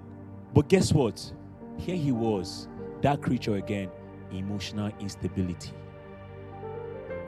[0.54, 1.32] but guess what?
[1.78, 2.68] Here he was,
[3.02, 3.90] that creature again,
[4.32, 5.72] emotional instability.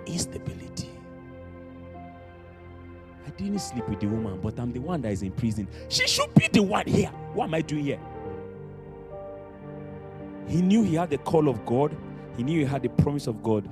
[0.07, 0.91] Instability.
[3.27, 5.69] I didn't sleep with the woman, but I'm the one that is in prison.
[5.89, 7.11] She should be the one here.
[7.35, 8.01] What am I doing here?
[10.49, 11.95] He knew he had the call of God.
[12.37, 13.69] He knew he had the promise of God.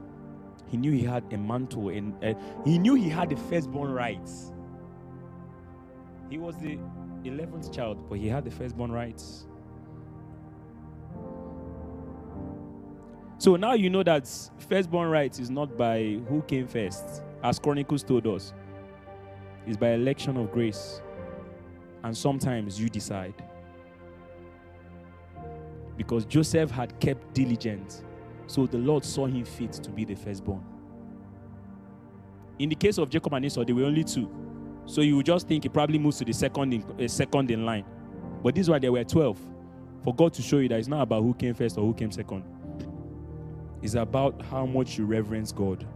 [0.69, 2.35] He knew he had a mantle and uh,
[2.65, 4.53] he knew he had the firstborn rights.
[6.29, 6.79] He was the
[7.25, 9.47] 11th child, but he had the firstborn rights.
[13.39, 14.29] So now you know that
[14.69, 18.55] firstborn rights is not by who came first, as Chronicles told us.
[19.67, 21.03] It's by election of grace.
[22.03, 23.35] And sometimes you decide
[25.97, 28.05] because Joseph had kept diligent.
[28.47, 30.65] So the Lord saw him fit to be the firstborn.
[32.59, 34.31] In the case of Jacob and Esau, there were only two.
[34.87, 37.67] So you would just think he probably moves to the second in, uh, second in
[37.67, 37.85] line.
[38.43, 39.39] But this one, there were 12.
[40.05, 42.13] For God to show you that it's not about who came first or who came
[42.13, 42.45] second.
[43.83, 45.87] It's about how much you reverence God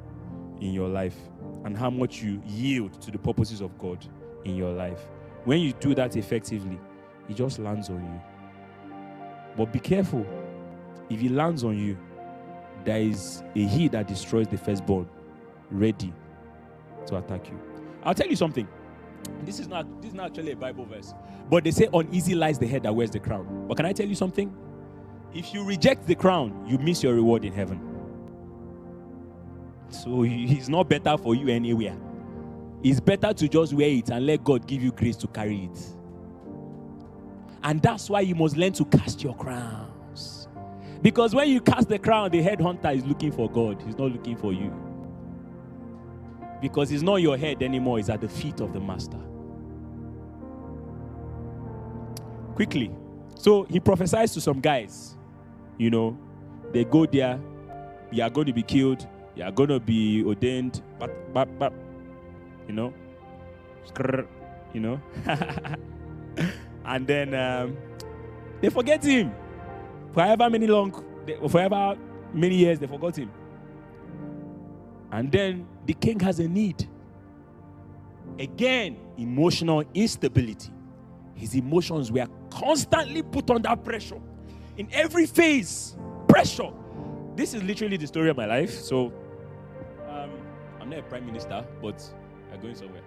[0.60, 1.16] in your life
[1.64, 4.06] and how much you yield to the purposes of God
[4.44, 5.00] in your life.
[5.44, 6.78] When you do that effectively,
[7.28, 8.20] it just lands on you.
[9.56, 10.26] But be careful.
[11.08, 11.98] If it lands on you,
[12.84, 15.08] there is a he that destroys the firstborn,
[15.70, 16.12] ready
[17.06, 17.58] to attack you.
[18.04, 18.68] I'll tell you something.
[19.44, 21.14] This is not this is not actually a Bible verse.
[21.50, 23.66] But they say uneasy lies the head that wears the crown.
[23.68, 24.54] But can I tell you something?
[25.34, 27.80] If you reject the crown, you miss your reward in heaven.
[29.90, 31.96] So it's not better for you anywhere.
[32.82, 35.78] It's better to just wear it and let God give you grace to carry it.
[37.62, 40.48] And that's why you must learn to cast your crowns.
[41.02, 44.36] Because when you cast the crown, the headhunter is looking for God, he's not looking
[44.36, 44.72] for you.
[46.60, 49.18] Because it's not your head anymore, it's at the feet of the master.
[52.54, 52.90] Quickly.
[53.34, 55.16] So he prophesies to some guys,
[55.80, 56.14] you know,
[56.74, 57.40] they go there,
[58.10, 61.72] you are going to be killed, you are going to be ordained, but, but, but,
[62.68, 62.92] you know,
[64.74, 65.00] you know.
[66.84, 67.78] and then um,
[68.60, 69.32] they forget him.
[70.12, 70.92] For however many long,
[71.48, 71.96] forever
[72.34, 73.30] many years, they forgot him.
[75.10, 76.86] And then the king has a need.
[78.38, 80.70] Again, emotional instability.
[81.34, 84.20] His emotions were constantly put under pressure.
[84.80, 85.94] In every phase,
[86.26, 86.70] pressure.
[87.36, 88.72] This is literally the story of my life.
[88.72, 89.12] So,
[90.08, 90.30] um,
[90.80, 92.02] I'm not a prime minister, but
[92.50, 93.02] we're going somewhere.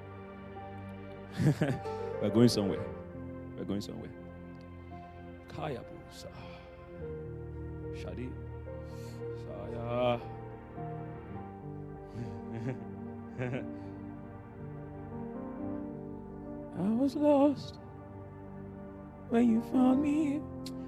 [2.22, 2.86] we're going somewhere.
[3.58, 4.12] We're going somewhere.
[5.48, 5.82] Kaya.
[7.96, 8.30] Shadi.
[9.48, 10.20] Saya.
[16.80, 17.80] I was lost
[19.30, 20.40] when you found me.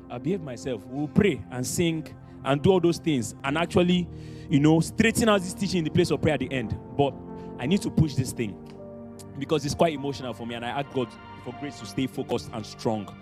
[0.10, 0.86] I behave myself.
[0.88, 2.08] We'll pray and sing
[2.44, 4.08] and do all those things and actually,
[4.50, 6.78] you know, straighten out this teaching in the place of prayer at the end.
[6.98, 7.14] But
[7.60, 8.58] I need to push this thing
[9.40, 11.10] because it's quite emotional for me, and I ask God
[11.44, 13.14] for grace to stay focused and strong.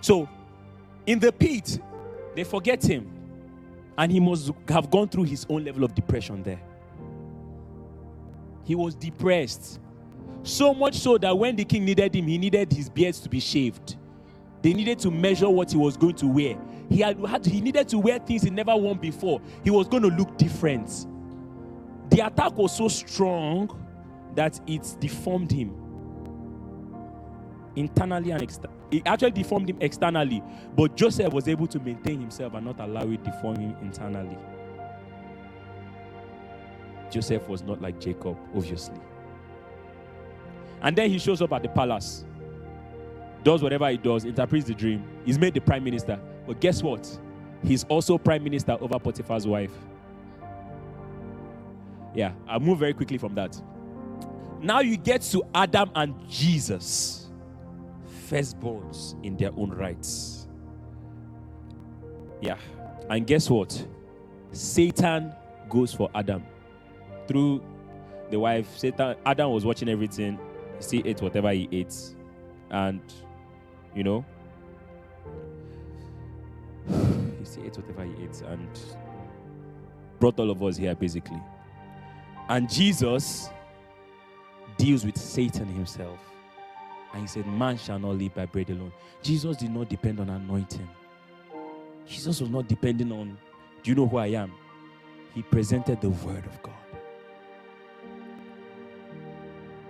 [0.00, 0.28] So,
[1.06, 1.78] in the pit,
[2.34, 3.10] they forget him,
[3.96, 6.60] and he must have gone through his own level of depression there.
[8.64, 9.80] He was depressed.
[10.42, 13.40] So much so that when the king needed him, he needed his beard to be
[13.40, 13.96] shaved.
[14.64, 16.56] They needed to measure what he was going to wear.
[16.88, 19.42] He had, had he needed to wear things he never worn before.
[19.62, 20.88] He was going to look different.
[22.08, 23.78] The attack was so strong
[24.34, 25.76] that it deformed him
[27.76, 28.80] internally and externally.
[28.90, 30.42] It actually deformed him externally,
[30.74, 34.38] but Joseph was able to maintain himself and not allow it to deform him internally.
[37.10, 38.98] Joseph was not like Jacob, obviously.
[40.80, 42.24] And then he shows up at the palace,
[43.44, 45.04] does whatever he does, interprets the dream.
[45.24, 46.18] He's made the prime minister.
[46.46, 47.18] But guess what?
[47.62, 49.72] He's also prime minister over Potiphar's wife.
[52.14, 53.60] Yeah, I'll move very quickly from that.
[54.60, 57.30] Now you get to Adam and Jesus,
[58.28, 60.46] firstborns in their own rights.
[62.40, 62.56] Yeah,
[63.10, 63.86] and guess what?
[64.52, 65.34] Satan
[65.68, 66.44] goes for Adam
[67.26, 67.62] through
[68.30, 68.76] the wife.
[68.76, 70.38] Satan, Adam was watching everything.
[70.90, 71.94] He ate whatever he ate,
[72.70, 73.00] and
[73.94, 74.24] you know,
[76.88, 78.68] he ate whatever he ate, and
[80.18, 81.40] brought all of us here basically.
[82.48, 83.48] And Jesus
[84.76, 86.18] deals with Satan himself.
[87.12, 88.92] And he said, Man shall not live by bread alone.
[89.22, 90.88] Jesus did not depend on anointing.
[92.06, 93.38] Jesus was not depending on,
[93.82, 94.52] do you know who I am?
[95.34, 96.74] He presented the word of God.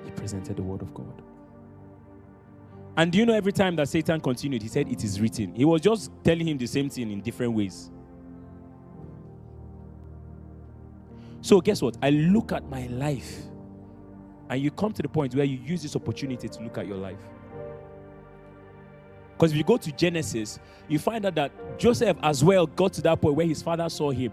[0.05, 1.24] He presented the word of God.
[2.97, 5.55] And do you know every time that Satan continued, he said, It is written.
[5.55, 7.91] He was just telling him the same thing in different ways.
[11.41, 11.97] So, guess what?
[12.03, 13.43] I look at my life,
[14.49, 16.97] and you come to the point where you use this opportunity to look at your
[16.97, 17.19] life.
[19.33, 23.03] Because if you go to Genesis, you find out that Joseph as well got to
[23.03, 24.33] that point where his father saw him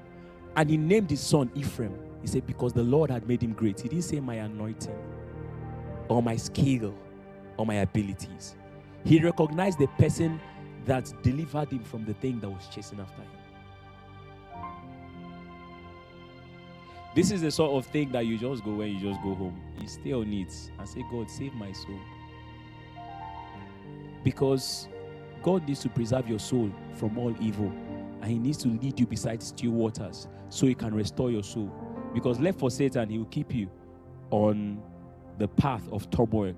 [0.55, 1.93] and he named his son Ephraim.
[2.21, 3.81] He said, Because the Lord had made him great.
[3.81, 4.95] He didn't say my anointing
[6.07, 6.95] or my skill
[7.57, 8.55] or my abilities.
[9.03, 10.39] He recognized the person
[10.85, 13.29] that delivered him from the thing that was chasing after him.
[17.13, 19.59] This is the sort of thing that you just go when you just go home.
[19.81, 21.99] You stay on it and say, God, save my soul.
[24.23, 24.87] Because
[25.43, 27.71] God needs to preserve your soul from all evil.
[28.21, 31.69] And He needs to lead you beside still waters so He can restore your soul.
[32.13, 33.69] Because left for Satan, He will keep you
[34.29, 34.81] on
[35.37, 36.53] the path of turmoil,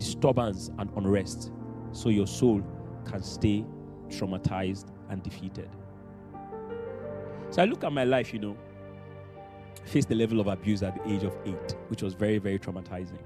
[0.00, 1.52] disturbance, and unrest.
[1.92, 2.62] So your soul
[3.04, 3.64] can stay
[4.08, 5.68] traumatized and defeated.
[7.50, 8.56] So I look at my life, you know
[9.84, 13.18] faced the level of abuse at the age of eight, which was very, very traumatizing.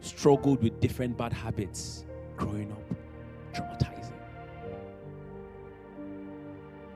[0.00, 2.04] Struggled with different bad habits
[2.36, 2.82] growing up,
[3.54, 4.12] traumatizing.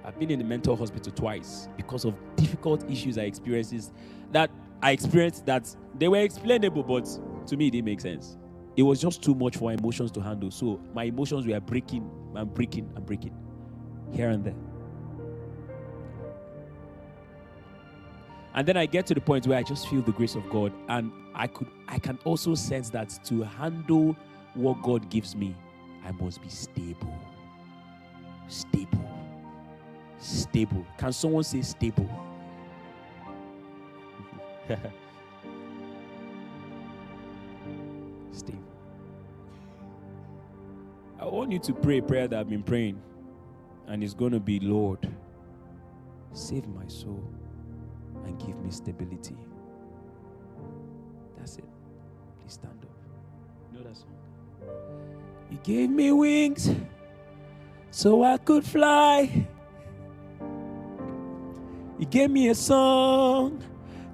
[0.05, 3.93] I've been in the mental hospital twice because of difficult issues I experienced
[4.33, 4.51] that
[4.83, 7.09] I experienced that they were explainable, but
[7.49, 8.37] to me it didn't make sense.
[8.77, 10.51] It was just too much for emotions to handle.
[10.51, 13.35] So my emotions were breaking and breaking and breaking
[14.13, 14.55] here and there.
[18.55, 20.73] And then I get to the point where I just feel the grace of God,
[20.89, 24.17] and I could I can also sense that to handle
[24.55, 25.55] what God gives me,
[26.05, 27.15] I must be stable.
[28.49, 29.09] Stable.
[30.19, 30.85] Stable.
[30.99, 32.11] Can someone say stable.
[41.21, 43.03] I want you to pray a prayer that I've been praying,
[43.89, 45.09] and it's going to be Lord,
[46.33, 47.29] save my soul
[48.25, 49.37] and give me stability.
[51.37, 51.65] That's it.
[52.41, 52.91] Please stand up.
[53.73, 54.15] You know that song?
[55.51, 56.71] You gave me wings
[57.91, 59.47] so I could fly.
[61.99, 63.61] You gave me a song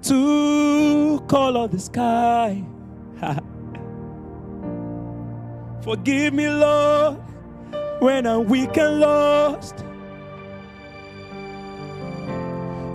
[0.03, 2.63] to color the sky.
[5.85, 7.19] Forgive me, Lord,
[7.99, 9.85] when I'm weak and lost.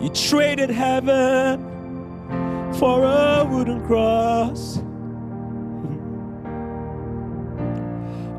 [0.03, 1.65] You traded heaven
[2.75, 4.79] for a wooden cross.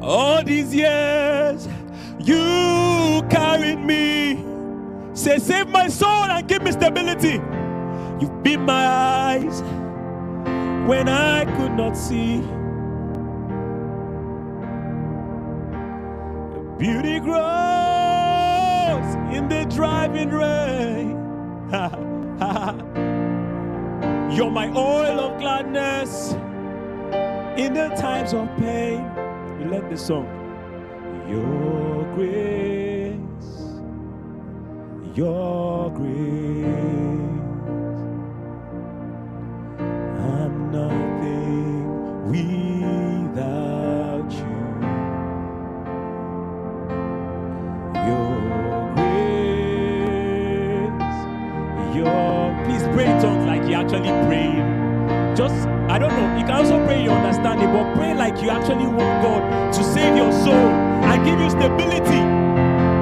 [0.02, 1.70] All these years
[2.20, 4.44] you carried me.
[5.14, 7.40] Say, save my soul and give me stability.
[8.20, 9.62] You've been my eyes
[10.90, 12.44] when I could not see.
[16.82, 17.38] Beauty grows
[19.32, 21.12] in the driving rain.
[24.36, 26.32] You're my oil of gladness
[27.56, 29.06] in the times of pain.
[29.60, 30.26] You let the song.
[31.30, 33.20] Your grace,
[35.16, 36.66] your grace.
[40.18, 41.71] I'm nothing
[56.42, 60.18] You can also pray your understanding, but pray like you actually want God to save
[60.18, 60.74] your soul
[61.06, 62.18] and give you stability.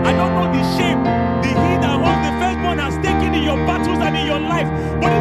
[0.04, 1.00] I don't know the shape,
[1.40, 4.68] the heat that holds the firstborn has taken in your battles and in your life.
[5.00, 5.19] But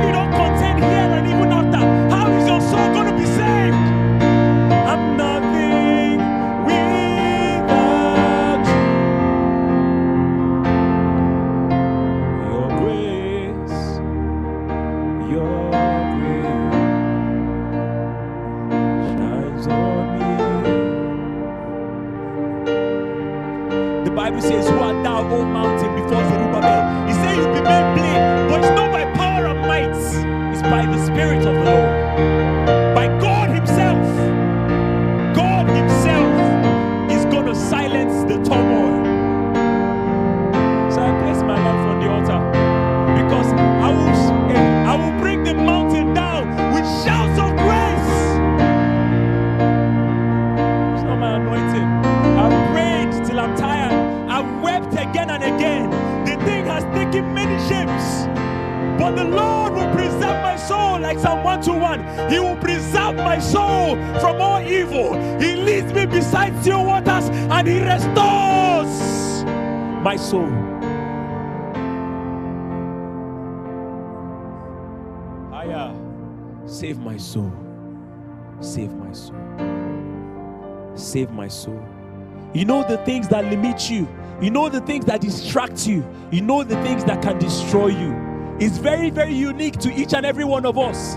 [82.59, 84.09] You know the things that limit you.
[84.43, 86.05] You know the things that distract you.
[86.33, 88.57] You know the things that can destroy you.
[88.59, 91.15] It's very, very unique to each and every one of us.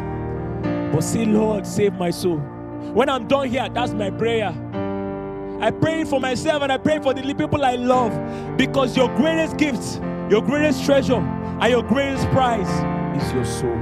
[0.94, 2.38] But say, Lord, save my soul.
[2.94, 4.54] When I'm done here, that's my prayer.
[5.60, 9.58] I pray for myself and I pray for the people I love because your greatest
[9.58, 12.70] gift, your greatest treasure, and your greatest prize
[13.20, 13.81] is your soul.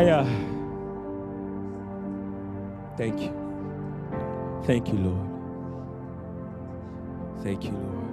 [0.00, 0.24] Hiya.
[2.96, 3.32] Thank you.
[4.64, 5.26] Thank you, Lord.
[7.42, 8.06] Thank you, Lord.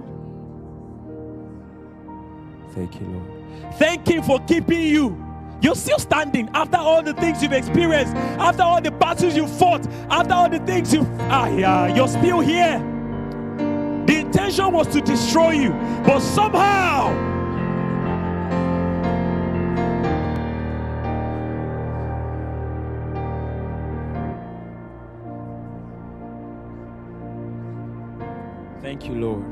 [2.74, 3.76] Thank you, Lord.
[3.76, 5.24] Thank Him for keeping you.
[5.62, 9.88] You're still standing after all the things you've experienced, after all the battles you fought,
[10.10, 12.80] after all the things you ah yeah, you're still here.
[14.06, 15.72] The intention was to destroy you,
[16.06, 17.27] but somehow
[29.00, 29.46] Thank you, Lord.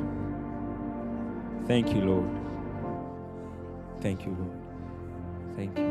[1.68, 2.30] Thank you, Lord.
[4.02, 4.58] Thank you, Lord.
[5.56, 5.86] Thank you.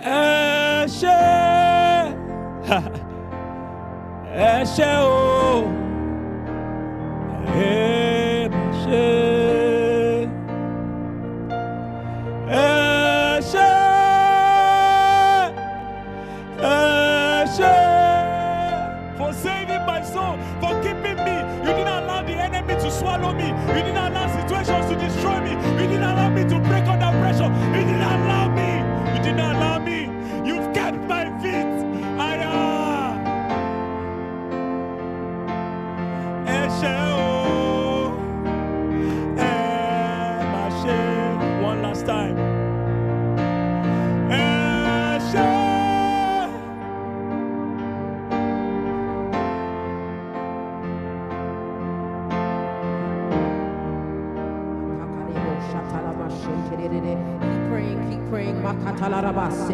[0.00, 1.18] Ẹ ṣé,
[7.54, 7.99] ẹ
[27.40, 27.80] under pressure.
[27.80, 28.29] You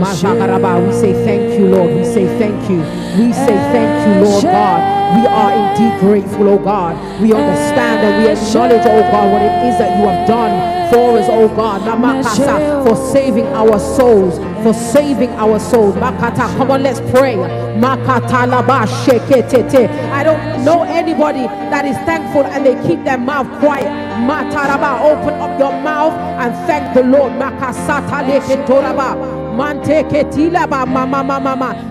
[0.00, 1.94] We say thank you, Lord.
[1.94, 2.78] We say thank you.
[3.20, 5.00] We say thank you, Lord God.
[5.16, 6.94] We are indeed grateful, oh God.
[7.20, 11.18] We understand and we acknowledge, oh God, what it is that you have done for
[11.18, 11.82] us, oh God.
[11.82, 15.94] Namakasa, for saving our souls, for saving our souls.
[15.96, 17.34] Makata, come on, let's pray.
[17.76, 19.88] Makata laba sheketete.
[20.12, 23.86] I don't know anybody that is thankful and they keep their mouth quiet.
[24.28, 27.32] Mataraba, open up your mouth and thank the Lord.
[27.32, 29.39] Makasata leketoraba.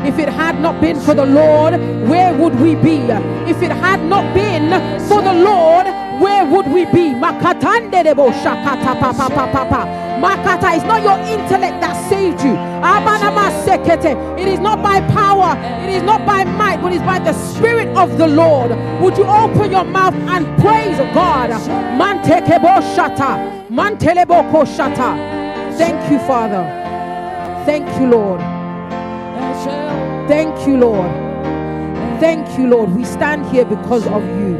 [0.05, 1.73] If it had not been for the Lord,
[2.09, 2.97] where would we be?
[3.51, 4.69] If it had not been
[5.09, 5.85] for the Lord,
[6.23, 7.13] where would we be?
[10.21, 12.55] Makata is not your intellect that saved you.
[14.37, 15.51] It is not by power,
[15.83, 18.71] it is not by might, but it's by the Spirit of the Lord.
[19.01, 21.49] Would you open your mouth and praise God?
[25.77, 26.78] Thank you, Father.
[27.69, 28.41] Thank you, Lord.
[30.27, 31.11] Thank you, Lord.
[32.19, 32.95] Thank you, Lord.
[32.95, 34.55] We stand here because of you.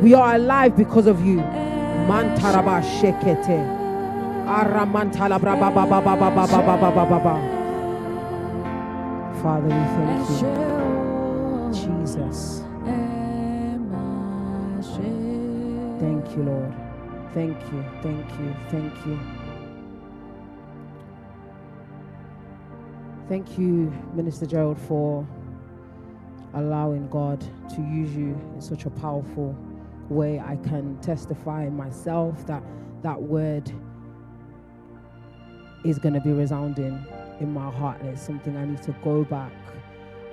[0.00, 1.36] We are alive because of you.
[2.08, 3.60] Mantaraba shekete.
[9.42, 10.48] Father, we thank you.
[11.74, 12.62] Jesus.
[16.00, 16.74] Thank you, Lord.
[17.34, 17.84] Thank you.
[18.02, 18.54] Thank you.
[18.70, 19.37] Thank you.
[23.28, 25.26] Thank you, Minister Gerald, for
[26.54, 27.38] allowing God
[27.74, 29.54] to use you in such a powerful
[30.08, 30.40] way.
[30.40, 32.62] I can testify myself that
[33.02, 33.70] that word
[35.84, 37.04] is going to be resounding
[37.38, 38.00] in my heart.
[38.00, 39.52] And it's something I need to go back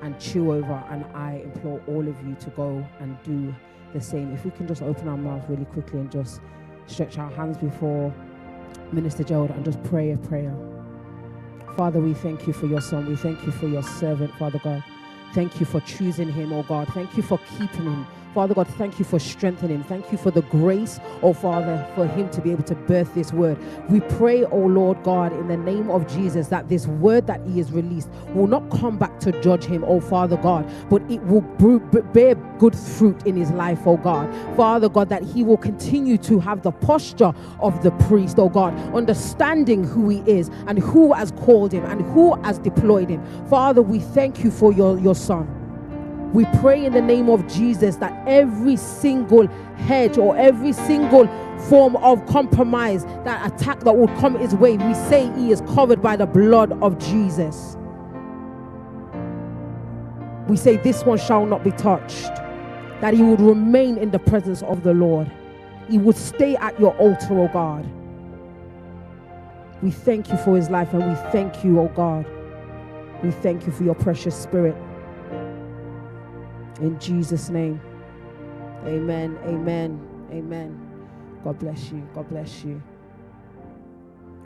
[0.02, 0.82] and chew over.
[0.90, 3.54] And I implore all of you to go and do
[3.94, 4.34] the same.
[4.34, 6.40] If we can just open our mouth really quickly and just
[6.88, 8.14] stretch our hands before
[8.94, 10.56] Minister Gerald and just pray a prayer.
[11.76, 13.06] Father, we thank you for your son.
[13.06, 14.82] We thank you for your servant, Father God.
[15.34, 16.88] Thank you for choosing him, oh God.
[16.94, 18.08] Thank you for keeping him.
[18.36, 19.82] Father God, thank you for strengthening.
[19.86, 23.32] Thank you for the grace, oh Father, for him to be able to birth this
[23.32, 23.58] word.
[23.90, 27.60] We pray, oh Lord God, in the name of Jesus, that this word that he
[27.60, 31.40] has released will not come back to judge him, oh Father God, but it will
[32.12, 34.30] bear good fruit in his life, oh God.
[34.58, 38.74] Father God, that he will continue to have the posture of the priest, oh God,
[38.94, 43.24] understanding who he is and who has called him and who has deployed him.
[43.48, 45.65] Father, we thank you for your, your son.
[46.36, 49.48] We pray in the name of Jesus that every single
[49.78, 51.28] hedge or every single
[51.70, 56.02] form of compromise, that attack that would come his way, we say he is covered
[56.02, 57.78] by the blood of Jesus.
[60.50, 62.36] We say this one shall not be touched,
[63.00, 65.32] that he would remain in the presence of the Lord.
[65.88, 67.90] He would stay at your altar, oh God.
[69.82, 72.26] We thank you for his life and we thank you, oh God.
[73.24, 74.76] We thank you for your precious spirit.
[76.82, 77.80] In Jesus' name.
[78.86, 79.38] Amen.
[79.46, 80.00] Amen.
[80.32, 80.82] Amen.
[81.44, 82.08] God bless you.
[82.14, 82.82] God bless you.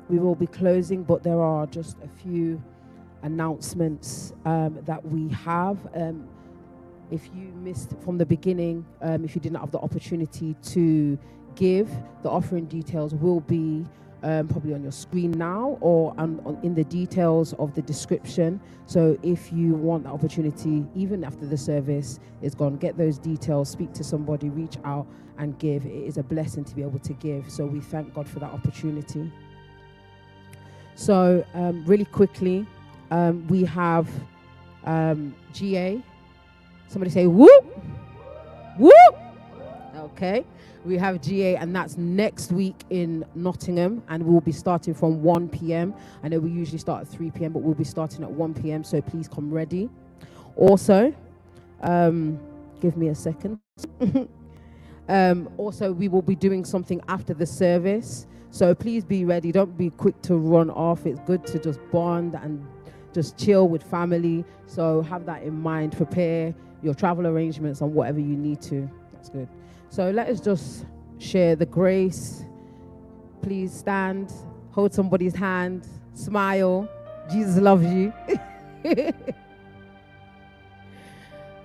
[0.09, 2.61] We will be closing, but there are just a few
[3.23, 5.77] announcements um, that we have.
[5.95, 6.27] Um,
[7.11, 11.17] if you missed from the beginning, um, if you didn't have the opportunity to
[11.55, 11.89] give,
[12.23, 13.85] the offering details will be
[14.23, 18.59] um, probably on your screen now or on, on, in the details of the description.
[18.85, 23.69] So if you want the opportunity, even after the service is gone, get those details,
[23.69, 25.07] speak to somebody, reach out
[25.37, 25.85] and give.
[25.85, 27.49] It is a blessing to be able to give.
[27.49, 29.31] So we thank God for that opportunity.
[30.95, 32.67] So um, really quickly,
[33.11, 34.09] um, we have
[34.83, 36.03] um, GA.
[36.87, 37.65] Somebody say whoop,
[38.77, 38.93] whoop.
[39.95, 40.45] Okay.
[40.85, 45.49] We have GA, and that's next week in Nottingham, and we'll be starting from 1
[45.49, 45.93] p.m.
[46.23, 48.83] I know we usually start at 3 p.m., but we'll be starting at 1 p.m.,
[48.83, 49.89] so please come ready.
[50.55, 51.13] Also,
[51.81, 52.39] um,
[52.79, 53.59] give me a second.
[55.09, 59.51] um, also, we will be doing something after the service, so please be ready.
[59.51, 61.05] Don't be quick to run off.
[61.05, 62.65] It's good to just bond and
[63.13, 64.45] just chill with family.
[64.65, 65.95] So have that in mind.
[65.95, 68.89] Prepare your travel arrangements and whatever you need to.
[69.13, 69.47] That's good.
[69.89, 70.85] So let us just
[71.17, 72.45] share the grace.
[73.41, 74.31] Please stand,
[74.71, 76.87] hold somebody's hand, smile.
[77.31, 78.13] Jesus loves you.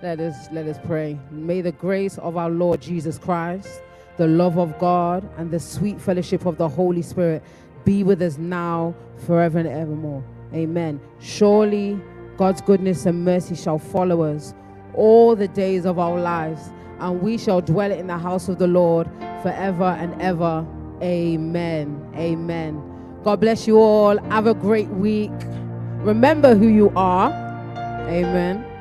[0.01, 1.19] let us let us pray.
[1.29, 3.81] May the grace of our Lord Jesus Christ,
[4.17, 7.43] the love of God, and the sweet fellowship of the Holy Spirit
[7.83, 8.95] be with us now,
[9.27, 10.23] forever and evermore.
[10.51, 10.99] Amen.
[11.19, 12.01] Surely
[12.37, 14.55] God's goodness and mercy shall follow us
[14.95, 18.67] all the days of our lives and we shall dwell in the house of the
[18.67, 19.07] Lord
[19.41, 20.65] forever and ever.
[21.01, 22.11] Amen.
[22.15, 22.81] Amen.
[23.23, 24.17] God bless you all.
[24.29, 25.31] Have a great week.
[25.99, 27.31] Remember who you are.
[28.07, 28.74] Amen.